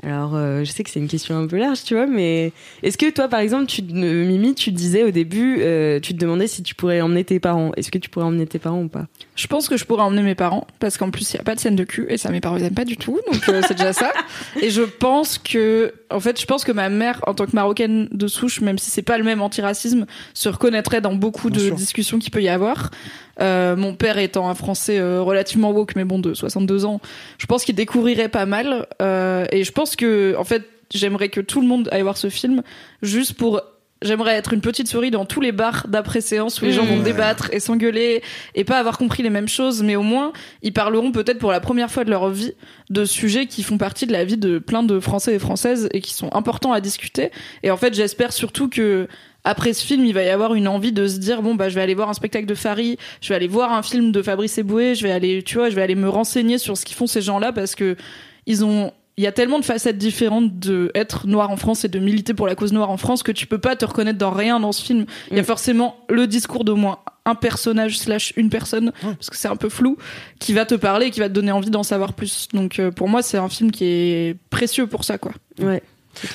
Alors, 0.03 0.35
euh, 0.35 0.65
je 0.65 0.71
sais 0.71 0.83
que 0.83 0.91
c'est 0.91 0.99
une 0.99 1.09
question 1.09 1.39
un 1.39 1.47
peu 1.47 1.57
large, 1.57 1.85
tu 1.85 1.95
vois, 1.95 2.07
mais 2.07 2.53
est-ce 2.83 2.99
que 2.99 3.09
toi, 3.11 3.29
par 3.29 3.41
exemple, 3.41 3.67
tu, 3.67 3.81
Mimi, 3.83 4.55
tu 4.55 4.73
disais 4.73 5.05
au 5.05 5.11
début, 5.11 5.59
euh, 5.61 6.01
tu 6.01 6.15
te 6.15 6.19
demandais 6.19 6.47
si 6.47 6.63
tu 6.63 6.75
pourrais 6.75 7.01
emmener 7.01 7.25
tes 7.25 7.39
parents. 7.41 7.73
Est-ce 7.77 7.91
que 7.91 7.99
tu 7.99 8.11
pourrais 8.11 8.27
emmener 8.27 8.47
tes 8.47 8.59
parents 8.59 8.83
ou 8.83 8.89
pas? 8.89 9.07
Je 9.37 9.47
pense 9.47 9.69
que 9.69 9.77
je 9.77 9.85
pourrais 9.85 10.03
emmener 10.03 10.23
mes 10.23 10.35
parents, 10.35 10.67
parce 10.81 10.99
qu'en 10.99 11.11
plus, 11.11 11.33
il 11.33 11.37
n'y 11.37 11.41
a 11.41 11.45
pas 11.45 11.55
de 11.55 11.61
scène 11.61 11.77
de 11.77 11.85
cul, 11.85 12.07
et 12.09 12.19
ça, 12.19 12.31
mes 12.31 12.41
parents 12.41 12.59
n'aiment 12.59 12.75
pas 12.75 12.85
du 12.85 12.97
tout, 12.97 13.19
donc 13.33 13.49
euh, 13.49 13.63
c'est 13.67 13.75
déjà 13.75 13.93
ça. 13.93 14.13
Et 14.61 14.71
je 14.71 14.83
pense 14.83 15.39
que, 15.39 15.95
en 16.11 16.21
fait, 16.21 16.41
je 16.41 16.47
pense 16.47 16.65
que 16.65 16.73
ma 16.73 16.89
mère, 16.89 17.21
en 17.27 17.35
tant 17.35 17.47
que 17.47 17.53
marocaine 17.55 18.09
de 18.11 18.27
souche, 18.27 18.61
même 18.61 18.79
si 18.79 18.91
c'est 18.91 19.03
pas 19.03 19.17
le 19.17 19.25
même 19.25 19.41
antiracisme, 19.41 20.07
se 20.35 20.49
reconnaîtrait 20.49 21.01
dans 21.01 21.15
beaucoup 21.15 21.51
de 21.51 21.71
discussions 21.71 22.19
qu'il 22.19 22.31
peut 22.31 22.43
y 22.43 22.49
avoir. 22.49 22.91
Euh, 23.41 23.75
mon 23.75 23.95
père 23.95 24.19
étant 24.19 24.49
un 24.49 24.55
Français 24.55 24.99
euh, 24.99 25.21
relativement 25.23 25.71
woke, 25.71 25.97
mais 25.97 26.05
bon, 26.05 26.19
de 26.19 26.35
62 26.35 26.85
ans, 26.85 27.01
je 27.39 27.47
pense 27.47 27.65
qu'il 27.65 27.75
découvrirait 27.75 28.29
pas 28.29 28.47
mal. 28.47 28.87
Euh, 29.03 29.47
et 29.51 29.65
je 29.65 29.73
pense 29.73 29.84
que, 29.91 30.35
en 30.39 30.45
fait, 30.45 30.62
j'aimerais 30.93 31.28
que 31.28 31.41
tout 31.41 31.61
le 31.61 31.66
monde 31.66 31.89
aille 31.93 32.03
voir 32.03 32.16
ce 32.16 32.30
film, 32.30 32.62
juste 33.03 33.35
pour 33.35 33.62
J'aimerais 34.05 34.35
être 34.35 34.53
une 34.53 34.61
petite 34.61 34.87
souris 34.87 35.11
dans 35.11 35.24
tous 35.24 35.41
les 35.41 35.51
bars 35.51 35.87
d'après-séance 35.89 36.61
où 36.61 36.66
les 36.66 36.72
gens 36.72 36.85
vont 36.85 36.99
mmh. 36.99 37.05
débattre 37.05 37.49
et 37.53 37.59
s'engueuler 37.61 38.22
et 38.55 38.62
pas 38.62 38.78
avoir 38.78 38.99
compris 38.99 39.22
les 39.22 39.30
mêmes 39.30 39.49
choses, 39.49 39.82
mais 39.82 39.97
au 39.97 40.03
moins 40.03 40.35
ils 40.61 40.74
parleront 40.74 41.11
peut-être 41.11 41.39
pour 41.39 41.51
la 41.51 41.61
première 41.61 41.91
fois 41.91 42.05
de 42.05 42.11
leur 42.11 42.28
vie 42.28 42.53
de 42.91 43.07
sujets 43.07 43.47
qui 43.47 43.62
font 43.62 43.78
partie 43.78 44.07
de 44.07 44.12
la 44.12 44.26
vie 44.26 44.37
de 44.37 44.59
plein 44.59 44.82
de 44.82 45.01
Français 45.01 45.35
et 45.35 45.39
Françaises 45.39 45.89
et 45.93 46.03
qui 46.03 46.12
sont 46.12 46.28
importants 46.35 46.74
à 46.74 46.82
discuter. 46.82 47.30
Et 47.62 47.70
en 47.70 47.78
fait, 47.78 47.95
j'espère 47.95 48.35
surtout 48.35 48.68
que 48.68 49.09
après 49.43 49.72
ce 49.72 49.87
film, 49.87 50.05
il 50.05 50.12
va 50.12 50.22
y 50.22 50.28
avoir 50.28 50.55
une 50.55 50.68
envie 50.68 50.93
de 50.93 51.07
se 51.07 51.16
dire 51.16 51.41
bon 51.41 51.55
bah 51.55 51.70
je 51.70 51.74
vais 51.74 51.82
aller 51.82 51.95
voir 51.95 52.11
un 52.11 52.14
spectacle 52.14 52.47
de 52.47 52.55
Farid, 52.55 52.99
je 53.22 53.28
vais 53.30 53.37
aller 53.37 53.49
voir 53.49 53.72
un 53.72 53.82
film 53.82 54.12
de 54.12 54.20
Fabrice 54.20 54.59
Eboué, 54.59 54.95
je 54.97 55.03
vais 55.03 55.12
aller 55.12 55.43
tu 55.43 55.57
vois, 55.57 55.70
je 55.70 55.76
vais 55.76 55.82
aller 55.82 55.95
me 55.95 56.11
renseigner 56.11 56.59
sur 56.59 56.76
ce 56.76 56.85
qu'ils 56.85 56.97
font 56.97 57.07
ces 57.07 57.22
gens-là 57.22 57.53
parce 57.53 57.74
que 57.74 57.97
ils 58.45 58.66
ont 58.66 58.93
il 59.17 59.23
y 59.23 59.27
a 59.27 59.33
tellement 59.33 59.59
de 59.59 59.65
facettes 59.65 59.99
différentes 59.99 60.59
de 60.59 60.91
être 60.95 61.27
noir 61.27 61.51
en 61.51 61.57
France 61.57 61.85
et 61.85 61.89
de 61.89 61.99
militer 61.99 62.35
pour 62.35 62.47
la 62.47 62.55
cause 62.55 62.73
noire 62.73 62.91
en 62.91 62.97
France 62.97 63.23
que 63.23 63.33
tu 63.33 63.47
peux 63.47 63.59
pas 63.59 63.77
te 63.77 63.85
reconnaître 63.85 64.19
dans 64.19 64.31
rien 64.31 64.59
dans 64.59 64.73
ce 64.73 64.83
film. 64.83 65.07
Il 65.31 65.37
y 65.37 65.39
a 65.39 65.43
mm. 65.43 65.47
forcément 65.47 65.97
le 66.09 66.27
discours 66.27 66.65
d'au 66.65 66.77
moins 66.77 66.99
un 67.25 67.35
personnage 67.35 67.99
slash 67.99 68.33
une 68.37 68.51
personne 68.51 68.93
parce 69.01 69.31
que 69.31 69.37
c'est 69.37 69.49
un 69.49 69.57
peu 69.57 69.69
flou 69.69 69.97
qui 70.41 70.53
va 70.53 70.67
te 70.67 70.75
parler 70.75 71.07
et 71.07 71.11
qui 71.11 71.21
va 71.21 71.29
te 71.29 71.35
donner 71.35 71.53
envie 71.53 71.71
d'en 71.71 71.83
savoir 71.83 72.12
plus. 72.12 72.49
Donc 72.53 72.79
euh, 72.79 72.91
pour 72.91 73.09
moi 73.09 73.23
c'est 73.23 73.39
un 73.39 73.49
film 73.49 73.71
qui 73.71 73.85
est 73.85 74.37
précieux 74.51 74.87
pour 74.87 75.05
ça 75.05 75.17
quoi. 75.17 75.33
Ouais. 75.61 75.83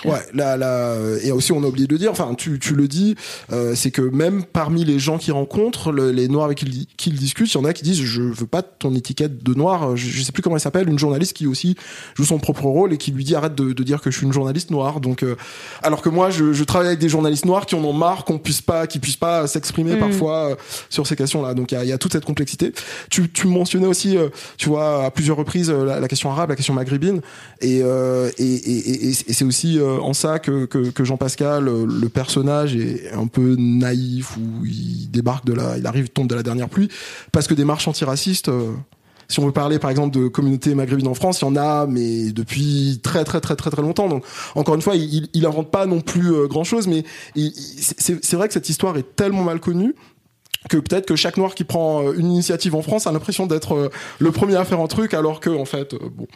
Ouais, 0.05 0.19
là, 0.33 0.57
là, 0.57 0.95
et 1.23 1.31
aussi 1.31 1.51
on 1.51 1.63
a 1.63 1.67
oublié 1.67 1.87
de 1.87 1.93
le 1.93 1.99
dire, 1.99 2.11
enfin 2.11 2.33
tu, 2.35 2.59
tu 2.59 2.75
le 2.75 2.87
dis, 2.87 3.15
euh, 3.51 3.75
c'est 3.75 3.91
que 3.91 4.01
même 4.01 4.43
parmi 4.43 4.85
les 4.85 4.99
gens 4.99 5.17
qui 5.17 5.31
rencontrent, 5.31 5.91
les 5.91 6.27
noirs 6.27 6.45
avec 6.45 6.59
qui, 6.59 6.87
qui 6.97 7.09
ils 7.09 7.17
discutent, 7.17 7.53
il 7.53 7.57
y 7.57 7.59
en 7.59 7.65
a 7.65 7.73
qui 7.73 7.83
disent 7.83 8.01
je 8.01 8.21
veux 8.21 8.47
pas 8.47 8.61
ton 8.61 8.95
étiquette 8.95 9.43
de 9.43 9.53
noir, 9.53 9.95
je, 9.95 10.09
je 10.09 10.23
sais 10.23 10.31
plus 10.31 10.41
comment 10.41 10.55
elle 10.55 10.61
s'appelle, 10.61 10.89
une 10.89 10.99
journaliste 10.99 11.33
qui 11.33 11.47
aussi 11.47 11.75
joue 12.15 12.25
son 12.25 12.39
propre 12.39 12.63
rôle 12.63 12.93
et 12.93 12.97
qui 12.97 13.11
lui 13.11 13.23
dit 13.23 13.35
arrête 13.35 13.55
de, 13.55 13.73
de 13.73 13.83
dire 13.83 14.01
que 14.01 14.11
je 14.11 14.17
suis 14.17 14.25
une 14.25 14.33
journaliste 14.33 14.71
noire. 14.71 14.99
Donc 14.99 15.23
euh, 15.23 15.35
alors 15.81 16.01
que 16.01 16.09
moi 16.09 16.29
je, 16.29 16.53
je, 16.53 16.63
travaille 16.63 16.87
avec 16.87 16.99
des 16.99 17.09
journalistes 17.09 17.45
noirs 17.45 17.65
qui 17.65 17.75
en 17.75 17.83
ont 17.83 17.93
marre 17.93 18.25
qu'on 18.25 18.37
puisse 18.37 18.61
pas, 18.61 18.87
qui 18.87 18.99
puissent 18.99 19.17
pas 19.17 19.47
s'exprimer 19.47 19.95
mm. 19.95 19.99
parfois 19.99 20.51
euh, 20.51 20.55
sur 20.89 21.07
ces 21.07 21.15
questions-là. 21.15 21.53
Donc 21.53 21.71
il 21.71 21.75
y 21.75 21.77
a, 21.77 21.85
y 21.85 21.91
a, 21.91 21.97
toute 21.97 22.13
cette 22.13 22.25
complexité. 22.25 22.73
Tu, 23.09 23.29
tu 23.29 23.47
mentionnais 23.47 23.87
aussi, 23.87 24.17
tu 24.57 24.69
vois, 24.69 25.05
à 25.05 25.11
plusieurs 25.11 25.37
reprises 25.37 25.69
la, 25.69 25.99
la, 25.99 26.07
question 26.07 26.31
arabe, 26.31 26.49
la 26.49 26.55
question 26.55 26.73
maghrébine, 26.73 27.21
et, 27.61 27.79
et, 27.79 28.43
et, 28.43 29.09
et 29.09 29.13
c'est 29.13 29.43
aussi 29.43 29.68
euh, 29.77 29.99
en 29.99 30.13
ça 30.13 30.39
que, 30.39 30.65
que, 30.65 31.03
Jean 31.03 31.17
Pascal, 31.17 31.67
euh, 31.67 31.85
le 31.85 32.09
personnage 32.09 32.75
est 32.75 33.11
un 33.13 33.27
peu 33.27 33.55
naïf 33.57 34.37
ou 34.37 34.65
il 34.65 35.09
débarque 35.11 35.45
de 35.45 35.53
la, 35.53 35.77
il 35.77 35.85
arrive, 35.85 36.09
tombe 36.09 36.27
de 36.27 36.35
la 36.35 36.43
dernière 36.43 36.69
pluie 36.69 36.89
parce 37.31 37.47
que 37.47 37.53
des 37.53 37.65
marches 37.65 37.87
antiracistes. 37.87 38.49
Euh, 38.49 38.71
si 39.27 39.39
on 39.39 39.45
veut 39.45 39.51
parler 39.51 39.77
par 39.77 39.91
exemple 39.91 40.17
de 40.17 40.27
communautés 40.27 40.73
maghrébines 40.73 41.07
en 41.07 41.13
France, 41.13 41.41
il 41.41 41.45
y 41.45 41.47
en 41.47 41.55
a, 41.55 41.85
mais 41.85 42.31
depuis 42.31 42.99
très 43.03 43.23
très 43.23 43.39
très 43.39 43.55
très 43.55 43.69
très 43.69 43.83
longtemps. 43.83 44.09
Donc 44.09 44.25
encore 44.55 44.73
une 44.73 44.81
fois, 44.81 44.95
il, 44.95 45.29
il 45.33 45.45
invente 45.45 45.69
pas 45.69 45.85
non 45.85 46.01
plus 46.01 46.47
grand 46.47 46.63
chose, 46.63 46.87
mais 46.87 47.03
c'est 47.35 48.33
vrai 48.33 48.47
que 48.47 48.55
cette 48.55 48.69
histoire 48.69 48.97
est 48.97 49.15
tellement 49.15 49.43
mal 49.43 49.59
connue 49.59 49.93
que 50.67 50.77
peut-être 50.77 51.05
que 51.05 51.15
chaque 51.15 51.37
noir 51.37 51.55
qui 51.55 51.63
prend 51.63 52.03
euh, 52.03 52.13
une 52.17 52.31
initiative 52.31 52.75
en 52.75 52.81
France 52.81 53.07
a 53.07 53.11
l'impression 53.11 53.47
d'être 53.47 53.75
euh, 53.75 53.89
le 54.19 54.31
premier 54.31 54.57
à 54.57 54.65
faire 54.65 54.81
un 54.81 54.87
truc 54.87 55.13
alors 55.13 55.39
que 55.39 55.49
en 55.49 55.63
fait 55.63 55.93
euh, 55.93 55.99
bon. 56.13 56.27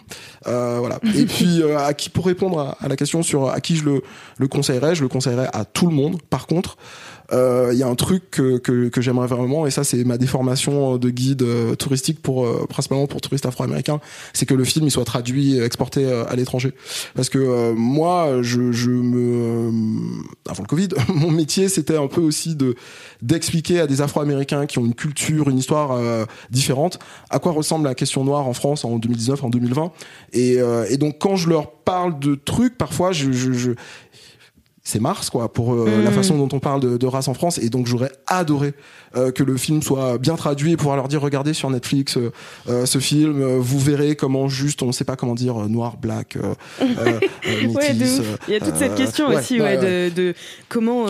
Euh, 0.47 0.77
voilà. 0.79 0.99
Et 1.15 1.25
puis 1.25 1.61
à 1.77 1.93
qui 1.93 2.09
pour 2.09 2.25
répondre 2.25 2.77
à, 2.79 2.87
la 2.87 2.95
question 2.95 3.21
sur 3.21 3.49
à 3.49 3.59
qui 3.59 3.75
je 3.75 3.83
le, 3.83 4.01
le 4.37 4.47
conseillerais 4.47 4.95
je 4.95 5.01
le 5.01 5.09
conseillerais 5.09 5.49
à 5.51 5.65
tout 5.65 5.87
le 5.87 5.93
monde. 5.93 6.21
Par 6.29 6.47
contre 6.47 6.77
il 7.31 7.77
y 7.77 7.83
a 7.83 7.87
un 7.87 7.95
truc 7.95 8.29
que, 8.31 8.57
que, 8.57 8.89
que 8.89 9.01
j'aimerais 9.01 9.27
vraiment, 9.27 9.65
et 9.65 9.71
ça 9.71 9.83
c'est 9.83 10.03
ma 10.03 10.17
déformation 10.17 10.97
de 10.97 11.09
guide 11.09 11.43
euh, 11.43 11.75
touristique 11.75 12.21
pour 12.21 12.45
euh, 12.45 12.65
principalement 12.67 13.07
pour 13.07 13.21
touristes 13.21 13.45
afro-américains, 13.45 13.99
c'est 14.33 14.45
que 14.45 14.53
le 14.53 14.63
film 14.63 14.85
il 14.85 14.91
soit 14.91 15.05
traduit, 15.05 15.59
exporté 15.59 16.11
à 16.11 16.35
l'étranger. 16.35 16.73
Parce 17.15 17.29
que 17.29 17.73
moi, 17.73 18.41
je, 18.41 18.71
je 18.71 18.89
me 18.89 19.71
avant 20.49 20.63
le 20.63 20.67
Covid, 20.67 20.89
mon 21.09 21.31
métier 21.31 21.69
c'était 21.69 21.97
un 21.97 22.07
peu 22.07 22.21
aussi 22.21 22.55
de 22.55 22.75
d'expliquer 23.21 23.79
à 23.79 23.87
des 23.87 24.01
Afro-Américains 24.01 24.65
qui 24.65 24.79
ont 24.79 24.85
une 24.85 24.95
culture, 24.95 25.49
une 25.49 25.57
histoire 25.57 25.99
différente, 26.49 26.99
à 27.29 27.39
quoi 27.39 27.51
ressemble 27.51 27.85
la 27.85 27.95
question 27.95 28.23
noire 28.23 28.47
en 28.47 28.53
France 28.53 28.83
en 28.85 28.97
2019, 28.97 29.43
en 29.43 29.49
2020. 29.49 29.91
Et, 30.33 30.57
et 30.89 30.97
donc 30.97 31.19
quand 31.19 31.35
je 31.35 31.49
leur 31.49 31.71
parle 31.71 32.19
de 32.19 32.35
trucs, 32.35 32.77
parfois 32.77 33.11
je, 33.11 33.31
je, 33.31 33.53
je 33.53 33.71
c'est 34.83 34.99
Mars 34.99 35.29
quoi 35.29 35.51
pour 35.51 35.73
euh, 35.73 36.01
la 36.03 36.11
mm. 36.11 36.13
façon 36.13 36.37
dont 36.37 36.53
on 36.53 36.59
parle 36.59 36.81
de, 36.81 36.97
de, 36.97 37.07
race 37.07 37.29
en 37.29 37.33
France. 37.33 37.57
Et 37.57 37.69
donc 37.69 37.87
j'aurais 37.87 38.11
adoré 38.27 38.73
euh, 39.15 39.31
que 39.31 39.43
le 39.43 39.55
film 39.55 39.81
soit 39.81 40.17
bien 40.17 40.35
traduit 40.35 40.73
et 40.73 40.77
pouvoir 40.77 40.97
leur 40.97 41.07
dire 41.07 41.21
regardez 41.21 41.53
sur 41.53 41.69
Netflix 41.69 42.17
euh, 42.17 42.31
euh 42.67 42.85
ce 42.85 42.99
film 42.99 43.41
vous 43.57 43.79
verrez 43.79 44.15
comment 44.15 44.49
juste 44.49 44.83
on 44.83 44.87
ne 44.87 44.91
sait 44.91 45.05
pas 45.05 45.15
comment 45.15 45.35
dire 45.35 45.55
noir 45.69 45.97
black 45.97 46.37
métis, 46.81 48.21
il 48.47 48.53
y 48.53 48.57
a 48.57 48.59
toute 48.59 48.75
cette 48.75 48.95
question 48.95 49.27
aussi 49.27 49.61
ouais, 49.61 49.77
de, 49.77 50.13
de, 50.13 50.33
comment 50.67 51.07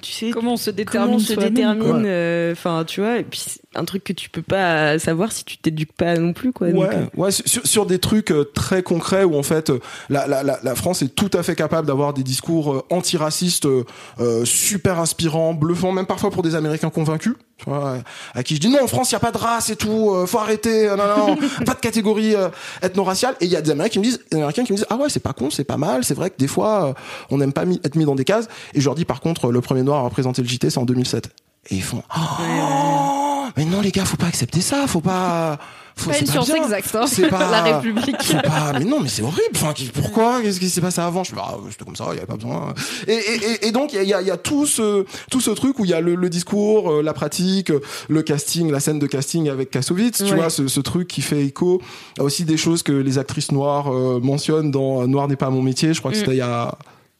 tu 0.00 0.12
sais 0.12 0.30
comment 0.30 0.52
on 0.52 0.56
se 0.56 0.70
détermine 0.70 1.06
comment 1.06 1.16
on 1.16 1.18
se 1.18 1.34
détermine 1.34 2.52
enfin 2.52 2.84
tu 2.84 3.00
vois 3.00 3.18
et 3.18 3.24
puis 3.24 3.42
un 3.76 3.84
truc 3.84 4.04
que 4.04 4.12
tu 4.12 4.30
peux 4.30 4.42
pas 4.42 4.98
savoir 4.98 5.32
si 5.32 5.44
tu 5.44 5.58
t'éduques 5.58 5.92
pas 5.92 6.16
non 6.16 6.32
plus 6.32 6.52
quoi 6.52 6.68
ouais, 6.68 7.08
ouais 7.16 7.30
sur, 7.30 7.66
sur, 7.66 7.86
des 7.86 7.98
trucs 7.98 8.32
très 8.54 8.82
concrets 8.82 9.24
où 9.24 9.36
en 9.36 9.42
fait 9.42 9.72
la, 10.08 10.26
la, 10.26 10.42
la, 10.42 10.58
la 10.62 10.74
France 10.74 11.02
est 11.02 11.14
tout 11.14 11.30
à 11.32 11.42
fait 11.42 11.54
capable 11.54 11.86
d'avoir 11.86 12.12
des 12.12 12.22
discours 12.22 12.84
anti 12.90 13.16
raciste 13.16 13.66
euh, 13.66 14.44
super 14.44 14.98
inspirant, 15.00 15.54
bluffant, 15.54 15.92
même 15.92 16.06
parfois 16.06 16.30
pour 16.30 16.42
des 16.42 16.54
Américains 16.54 16.90
convaincus. 16.90 17.34
Tu 17.58 17.64
vois, 17.70 17.98
à 18.34 18.42
qui 18.42 18.54
je 18.56 18.60
dis 18.60 18.68
non 18.68 18.82
en 18.82 18.86
France 18.86 19.10
il 19.10 19.14
y 19.14 19.16
a 19.16 19.20
pas 19.20 19.32
de 19.32 19.38
race 19.38 19.70
et 19.70 19.76
tout 19.76 20.10
euh, 20.10 20.26
faut 20.26 20.38
arrêter 20.38 20.90
euh, 20.90 20.96
non 20.96 21.06
non 21.28 21.36
pas 21.64 21.72
de 21.72 21.80
catégorie 21.80 22.34
ethno-raciale. 22.82 23.34
Et 23.40 23.46
il 23.46 23.50
y 23.50 23.56
a 23.56 23.62
des 23.62 23.70
Américains 23.70 23.92
qui 23.94 23.98
me 23.98 24.04
disent 24.04 24.20
des 24.30 24.36
Américains 24.36 24.64
qui 24.64 24.72
me 24.72 24.76
disent 24.76 24.86
ah 24.90 24.96
ouais 24.96 25.08
c'est 25.08 25.20
pas 25.20 25.32
con 25.32 25.48
c'est 25.48 25.64
pas 25.64 25.78
mal 25.78 26.04
c'est 26.04 26.12
vrai 26.12 26.28
que 26.28 26.36
des 26.36 26.48
fois 26.48 26.94
on 27.30 27.38
n'aime 27.38 27.54
pas 27.54 27.64
être 27.82 27.94
mis 27.94 28.04
dans 28.04 28.14
des 28.14 28.24
cases. 28.24 28.48
Et 28.74 28.80
je 28.80 28.84
leur 28.84 28.94
dis 28.94 29.06
par 29.06 29.20
contre 29.22 29.50
le 29.50 29.60
premier 29.62 29.82
noir 29.82 30.00
à 30.00 30.02
représenter 30.02 30.42
le 30.42 30.48
JT 30.48 30.68
c'est 30.68 30.78
en 30.78 30.84
2007 30.84 31.30
et 31.70 31.76
ils 31.76 31.82
font 31.82 32.02
oh, 32.16 33.46
mais 33.56 33.64
non 33.64 33.80
les 33.80 33.90
gars 33.90 34.04
faut 34.04 34.16
pas 34.16 34.26
accepter 34.26 34.60
ça 34.60 34.86
faut 34.86 35.00
pas 35.00 35.58
c'est 35.96 36.10
pas 36.10 36.18
une 36.18 36.26
science 36.26 36.50
exacte, 36.50 36.94
hein. 36.94 37.06
C'est 37.06 37.28
pas 37.28 37.50
la 37.50 37.62
République. 37.62 38.36
Pas, 38.44 38.74
mais 38.78 38.84
non, 38.84 39.00
mais 39.00 39.08
c'est 39.08 39.22
horrible. 39.22 39.54
Enfin, 39.54 39.72
pourquoi 39.94 40.42
Qu'est-ce 40.42 40.60
qui 40.60 40.68
s'est 40.68 40.80
passé 40.80 41.00
avant 41.00 41.24
Je 41.24 41.32
ah, 41.38 41.56
c'était 41.70 41.84
comme 41.84 41.96
ça, 41.96 42.08
il 42.12 42.16
y 42.16 42.18
avait 42.18 42.26
pas 42.26 42.36
besoin. 42.36 42.74
Et, 43.06 43.14
et, 43.14 43.66
et 43.68 43.72
donc 43.72 43.92
il 43.94 44.02
y 44.02 44.12
a, 44.12 44.20
y 44.20 44.30
a, 44.30 44.36
tout 44.36 44.66
ce 44.66 45.06
tout 45.30 45.40
ce 45.40 45.50
truc 45.50 45.78
où 45.78 45.84
il 45.84 45.90
y 45.90 45.94
a 45.94 46.00
le, 46.00 46.14
le, 46.14 46.28
discours, 46.28 46.90
euh, 46.90 47.02
la 47.02 47.14
pratique, 47.14 47.72
le 48.08 48.22
casting, 48.22 48.70
la 48.70 48.80
scène 48.80 48.98
de 48.98 49.06
casting 49.06 49.48
avec 49.48 49.70
Kassovitz, 49.70 50.22
tu 50.22 50.34
vois, 50.34 50.50
ce, 50.50 50.68
ce, 50.68 50.80
truc 50.80 51.08
qui 51.08 51.22
fait 51.22 51.42
écho 51.42 51.80
aussi 52.18 52.44
des 52.44 52.58
choses 52.58 52.82
que 52.82 52.92
les 52.92 53.18
actrices 53.18 53.50
noires 53.50 53.92
euh, 53.92 54.20
mentionnent 54.22 54.70
dans 54.70 55.06
Noir 55.06 55.28
n'est 55.28 55.36
pas 55.36 55.50
mon 55.50 55.62
métier. 55.62 55.94
Je 55.94 56.00
crois 56.00 56.10
que 56.10 56.16
mm. 56.16 56.20
c'était 56.20 56.32
il 56.32 56.38
y 56.38 56.42
a 56.42 56.76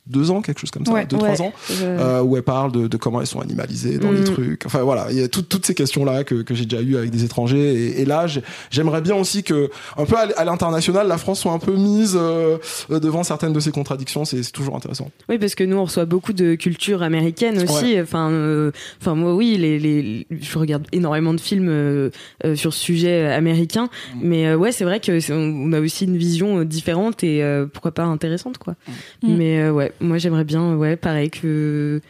deux 0.07 0.31
ans, 0.31 0.41
quelque 0.41 0.61
chose 0.61 0.71
comme 0.71 0.87
ça, 0.87 1.05
deux, 1.05 1.17
trois 1.17 1.43
ans, 1.43 1.53
euh, 1.83 2.23
où 2.23 2.37
elle 2.37 2.43
parle 2.43 2.73
de, 2.73 2.87
de, 2.87 2.97
comment 2.97 3.21
elles 3.21 3.27
sont 3.27 3.41
animalisées 3.41 3.99
dans 3.99 4.13
les 4.13 4.21
mm. 4.21 4.25
trucs. 4.25 4.67
Enfin 4.67 4.83
voilà, 4.83 5.09
il 5.11 5.19
y 5.19 5.23
a 5.23 5.29
toutes 5.29 5.67
ces 5.67 5.75
questions-là 5.75 6.25
que, 6.25 6.43
que 6.43 6.55
j'ai 6.55 6.65
déjà 6.65 6.83
eues 6.83 6.97
avec 6.97 7.11
des 7.11 7.25
étrangers. 7.25 7.75
Et, 7.75 8.03
et 8.03 8.05
là, 8.05 8.27
j'aimerais 8.71 9.01
bien 9.01 9.17
aussi 9.17 9.43
que, 9.43 9.71
un 9.97 10.05
peu 10.05 10.17
à 10.17 10.45
l'international, 10.45 11.09
la 11.09 11.19
France 11.19 11.41
soit 11.41 11.53
un 11.53 11.59
peu 11.59 11.77
mise 11.77 12.17
euh, 12.17 12.59
devant 12.89 13.25
certaines 13.25 13.53
de 13.53 13.61
ces 13.61 13.71
contradictions. 13.73 14.25
C'est 14.25 14.41
toujours 14.53 14.77
intéressant. 14.77 15.11
Oui, 15.29 15.39
parce 15.39 15.55
que 15.55 15.65
nous, 15.65 15.77
on 15.77 15.85
reçoit 15.85 16.05
beaucoup 16.05 16.33
de 16.33 16.55
culture 16.55 17.03
américaine 17.03 17.63
aussi. 17.63 18.01
Enfin, 18.01 18.31
euh, 18.31 18.71
enfin 19.01 19.15
moi, 19.15 19.35
oui, 19.35 19.57
les, 19.59 19.79
les, 19.79 20.27
je 20.31 20.59
regarde 20.59 20.87
énormément 20.93 21.35
de 21.35 21.41
films 21.41 21.69
euh, 21.69 22.11
sur 22.55 22.73
ce 22.73 22.81
sujet 22.81 23.27
américain. 23.27 23.89
Mm. 24.15 24.19
Mais 24.23 24.55
ouais, 24.55 24.73
c'est 24.73 24.85
vrai 24.85 25.01
que 25.01 25.19
on 25.33 25.73
a 25.73 25.81
aussi 25.81 26.05
une 26.05 26.17
vision 26.17 26.63
différente 26.65 27.25
et 27.25 27.43
pourquoi 27.73 27.93
pas 27.93 28.05
intéressante, 28.05 28.59
quoi. 28.59 28.75
Mm. 29.23 29.37
Mais 29.37 29.71
ouais, 29.71 29.93
moi 30.01 30.19
j'aimerais 30.19 30.45
bien, 30.45 30.75
ouais, 30.77 30.97
pareil 30.97 31.31
que 31.31 32.01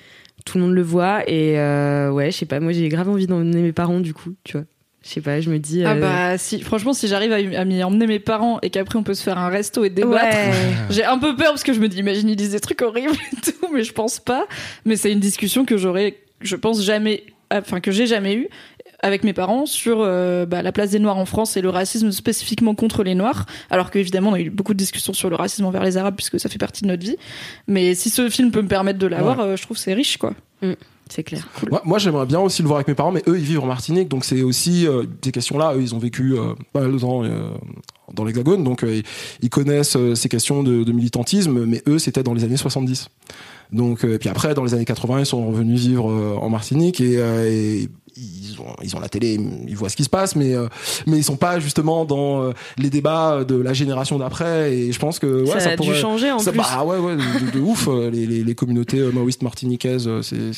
tout 0.44 0.58
le 0.58 0.64
monde 0.64 0.74
le 0.74 0.82
voit 0.82 1.28
et 1.28 1.58
euh, 1.58 2.10
ouais, 2.10 2.30
je 2.30 2.36
sais 2.36 2.46
pas, 2.46 2.60
moi 2.60 2.72
j'ai 2.72 2.88
grave 2.88 3.08
envie 3.08 3.26
d'emmener 3.26 3.62
mes 3.62 3.72
parents 3.72 4.00
du 4.00 4.14
coup, 4.14 4.34
tu 4.44 4.52
vois. 4.52 4.66
Je 5.02 5.12
sais 5.12 5.20
pas, 5.20 5.40
je 5.40 5.50
me 5.50 5.60
dis. 5.60 5.84
Ah 5.84 5.92
euh, 5.92 6.00
bah 6.00 6.38
si, 6.38 6.60
franchement, 6.60 6.92
si 6.92 7.06
j'arrive 7.06 7.32
à, 7.32 7.64
m'y 7.64 7.84
emmener 7.84 8.08
mes 8.08 8.18
parents 8.18 8.58
et 8.62 8.70
qu'après 8.70 8.98
on 8.98 9.04
peut 9.04 9.14
se 9.14 9.22
faire 9.22 9.38
un 9.38 9.48
resto 9.48 9.84
et 9.84 9.90
débattre, 9.90 10.36
j'ai 10.90 11.04
un 11.04 11.18
peu 11.18 11.36
peur 11.36 11.50
parce 11.50 11.62
que 11.62 11.72
je 11.72 11.78
me 11.78 11.88
dis, 11.88 11.98
imagine 11.98 12.28
ils 12.28 12.34
disent 12.34 12.50
des 12.50 12.60
trucs 12.60 12.82
horribles 12.82 13.12
et 13.32 13.52
tout, 13.52 13.68
mais 13.72 13.84
je 13.84 13.92
pense 13.92 14.18
pas. 14.18 14.46
Mais 14.84 14.96
c'est 14.96 15.12
une 15.12 15.20
discussion 15.20 15.64
que 15.64 15.76
j'aurais, 15.76 16.16
je 16.40 16.56
pense 16.56 16.82
jamais, 16.82 17.22
enfin 17.52 17.78
que 17.78 17.92
j'ai 17.92 18.06
jamais 18.06 18.34
eu 18.34 18.48
avec 19.06 19.24
mes 19.24 19.32
parents 19.32 19.66
sur 19.66 19.98
euh, 20.00 20.46
bah, 20.46 20.62
la 20.62 20.72
place 20.72 20.90
des 20.90 20.98
Noirs 20.98 21.16
en 21.16 21.24
France 21.24 21.56
et 21.56 21.62
le 21.62 21.70
racisme 21.70 22.10
spécifiquement 22.10 22.74
contre 22.74 23.04
les 23.04 23.14
Noirs. 23.14 23.46
Alors 23.70 23.90
qu'évidemment, 23.90 24.30
on 24.30 24.34
a 24.34 24.40
eu 24.40 24.50
beaucoup 24.50 24.74
de 24.74 24.78
discussions 24.78 25.12
sur 25.12 25.30
le 25.30 25.36
racisme 25.36 25.64
envers 25.64 25.84
les 25.84 25.96
Arabes 25.96 26.16
puisque 26.16 26.40
ça 26.40 26.48
fait 26.48 26.58
partie 26.58 26.82
de 26.82 26.88
notre 26.88 27.04
vie. 27.04 27.16
Mais 27.68 27.94
si 27.94 28.10
ce 28.10 28.28
film 28.28 28.50
peut 28.50 28.62
me 28.62 28.68
permettre 28.68 28.98
de 28.98 29.06
l'avoir, 29.06 29.40
euh, 29.40 29.56
je 29.56 29.62
trouve 29.62 29.78
c'est 29.78 29.94
riche, 29.94 30.16
quoi. 30.18 30.34
Mm. 30.60 30.72
C'est 31.08 31.22
clair. 31.22 31.48
Moi, 31.84 31.98
j'aimerais 31.98 32.26
bien 32.26 32.40
aussi 32.40 32.62
le 32.62 32.66
voir 32.66 32.78
avec 32.78 32.88
mes 32.88 32.96
parents, 32.96 33.12
mais 33.12 33.22
eux, 33.28 33.38
ils 33.38 33.44
vivent 33.44 33.60
en 33.60 33.66
Martinique, 33.66 34.08
donc 34.08 34.24
c'est 34.24 34.42
aussi 34.42 34.88
euh, 34.88 35.04
ces 35.22 35.30
questions-là. 35.30 35.74
Eux, 35.76 35.80
ils 35.80 35.94
ont 35.94 36.00
vécu 36.00 36.34
pas 36.72 36.80
mal 36.80 36.92
de 36.92 36.98
temps 36.98 37.22
dans 38.12 38.24
l'Hexagone, 38.24 38.64
donc 38.64 38.84
ils 39.40 39.50
connaissent 39.50 39.96
ces 40.16 40.28
questions 40.28 40.64
de, 40.64 40.82
de, 40.82 40.90
militantisme, 40.90 41.64
mais 41.64 41.80
eux, 41.86 42.00
c'était 42.00 42.24
dans 42.24 42.34
les 42.34 42.42
années 42.42 42.56
70. 42.56 43.08
Donc, 43.70 44.02
et 44.02 44.18
puis 44.18 44.28
après, 44.28 44.54
dans 44.54 44.64
les 44.64 44.74
années 44.74 44.84
80, 44.84 45.20
ils 45.20 45.26
sont 45.26 45.46
revenus 45.46 45.78
vivre 45.78 46.06
en 46.06 46.48
Martinique 46.48 47.00
et, 47.00 47.20
et 47.20 47.88
ils 48.16 48.55
ont, 48.60 48.74
ils 48.82 48.96
ont 48.96 49.00
la 49.00 49.08
télé, 49.08 49.38
ils 49.66 49.76
voient 49.76 49.88
ce 49.88 49.96
qui 49.96 50.04
se 50.04 50.08
passe, 50.08 50.36
mais 50.36 50.54
euh, 50.54 50.68
mais 51.06 51.18
ils 51.18 51.24
sont 51.24 51.36
pas 51.36 51.60
justement 51.60 52.04
dans 52.04 52.42
euh, 52.42 52.52
les 52.78 52.90
débats 52.90 53.44
de 53.44 53.56
la 53.56 53.72
génération 53.72 54.18
d'après. 54.18 54.74
Et 54.74 54.92
je 54.92 54.98
pense 54.98 55.18
que 55.18 55.44
ouais, 55.44 55.60
ça, 55.60 55.70
a 55.70 55.76
dû 55.76 55.94
changer 55.94 56.30
en 56.30 56.38
plus. 56.38 56.52
Bah 56.52 56.84
ouais, 56.84 56.98
ouais, 56.98 57.16
de, 57.16 57.60
ouf. 57.60 57.88
Euh, 57.88 58.10
les, 58.10 58.26
les, 58.26 58.44
les 58.44 58.54
communautés 58.54 59.00
maoïstes 59.12 59.42
martiniquaises, 59.42 60.08
c'est 60.22 60.52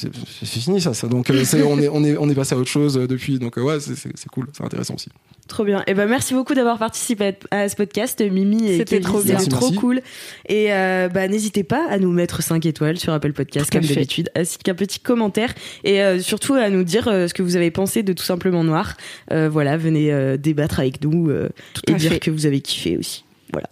fini 0.44 0.80
ça. 0.80 0.94
ça. 0.94 1.08
Donc 1.08 1.32
c'est 1.44 1.62
on 1.62 1.78
est 1.78 1.88
on 1.88 2.04
est 2.04 2.16
on 2.16 2.28
est 2.28 2.34
passé 2.34 2.54
à 2.54 2.58
autre 2.58 2.70
chose 2.70 2.94
depuis. 2.94 3.38
Donc 3.38 3.56
ouais, 3.56 3.78
c'est 3.80 4.28
cool, 4.30 4.48
c'est 4.52 4.64
intéressant 4.64 4.94
aussi. 4.94 5.08
Trop 5.48 5.64
bien. 5.64 5.80
Et 5.80 5.92
eh 5.92 5.94
ben 5.94 6.06
merci 6.06 6.34
beaucoup 6.34 6.52
d'avoir 6.52 6.78
participé 6.78 7.34
à 7.50 7.68
ce 7.70 7.76
podcast, 7.76 8.20
Mimi. 8.20 8.76
C'était 8.76 9.00
trop 9.00 9.22
bien, 9.22 9.36
trop 9.36 9.72
cool. 9.72 10.02
Et 10.48 10.68
bah 10.68 11.28
n'hésitez 11.28 11.64
pas 11.64 11.86
à 11.88 11.98
nous 11.98 12.12
mettre 12.12 12.42
5 12.42 12.64
étoiles 12.66 12.98
sur 12.98 13.12
Apple 13.12 13.32
Podcast 13.32 13.70
comme 13.70 13.82
d'habitude, 13.82 14.30
ainsi 14.34 14.58
qu'un 14.58 14.74
petit 14.74 15.00
commentaire 15.00 15.54
et 15.84 16.20
surtout 16.20 16.54
à 16.54 16.68
nous 16.70 16.84
dire 16.84 17.04
ce 17.04 17.32
que 17.32 17.42
vous 17.42 17.56
avez 17.56 17.70
pensé 17.70 17.87
de 17.96 18.12
Tout 18.12 18.24
simplement 18.24 18.64
Noir. 18.64 18.96
Euh, 19.32 19.48
voilà, 19.48 19.76
venez 19.76 20.12
euh, 20.12 20.36
débattre 20.36 20.80
avec 20.80 21.02
nous 21.02 21.30
euh, 21.30 21.48
et 21.86 21.94
dire 21.94 22.20
que 22.20 22.30
vous 22.30 22.46
avez 22.46 22.60
kiffé 22.60 22.96
aussi. 22.96 23.24
Voilà. 23.52 23.68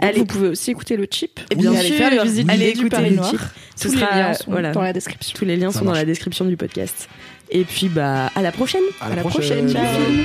Allez. 0.00 0.18
Vous 0.18 0.26
pouvez 0.26 0.48
aussi 0.48 0.70
écouter 0.70 0.96
le 0.96 1.06
chip. 1.10 1.40
Et 1.50 1.54
bien 1.54 1.74
allez 1.74 1.90
faire 1.90 2.10
les 2.10 2.22
visites 2.22 2.48
allez 2.48 2.68
écouter 2.68 3.10
le 3.10 3.22
chip. 3.22 3.40
Ce 3.76 3.88
Tous 3.88 3.94
sera 3.94 4.10
les 4.10 4.22
liens 4.22 4.34
sont 4.34 4.50
voilà. 4.50 4.72
dans 4.72 4.82
la 4.82 4.92
description. 4.92 5.36
Tous 5.36 5.44
les 5.44 5.56
liens 5.56 5.72
sont 5.72 5.84
dans 5.84 5.92
la 5.92 6.04
description 6.04 6.44
du 6.44 6.56
podcast. 6.56 7.08
Et 7.50 7.64
puis 7.64 7.88
bah 7.88 8.30
à 8.34 8.42
la 8.42 8.52
prochaine. 8.52 8.82
À 9.00 9.14
la, 9.14 9.22
prochaine. 9.22 9.66
prochaine. 9.66 10.24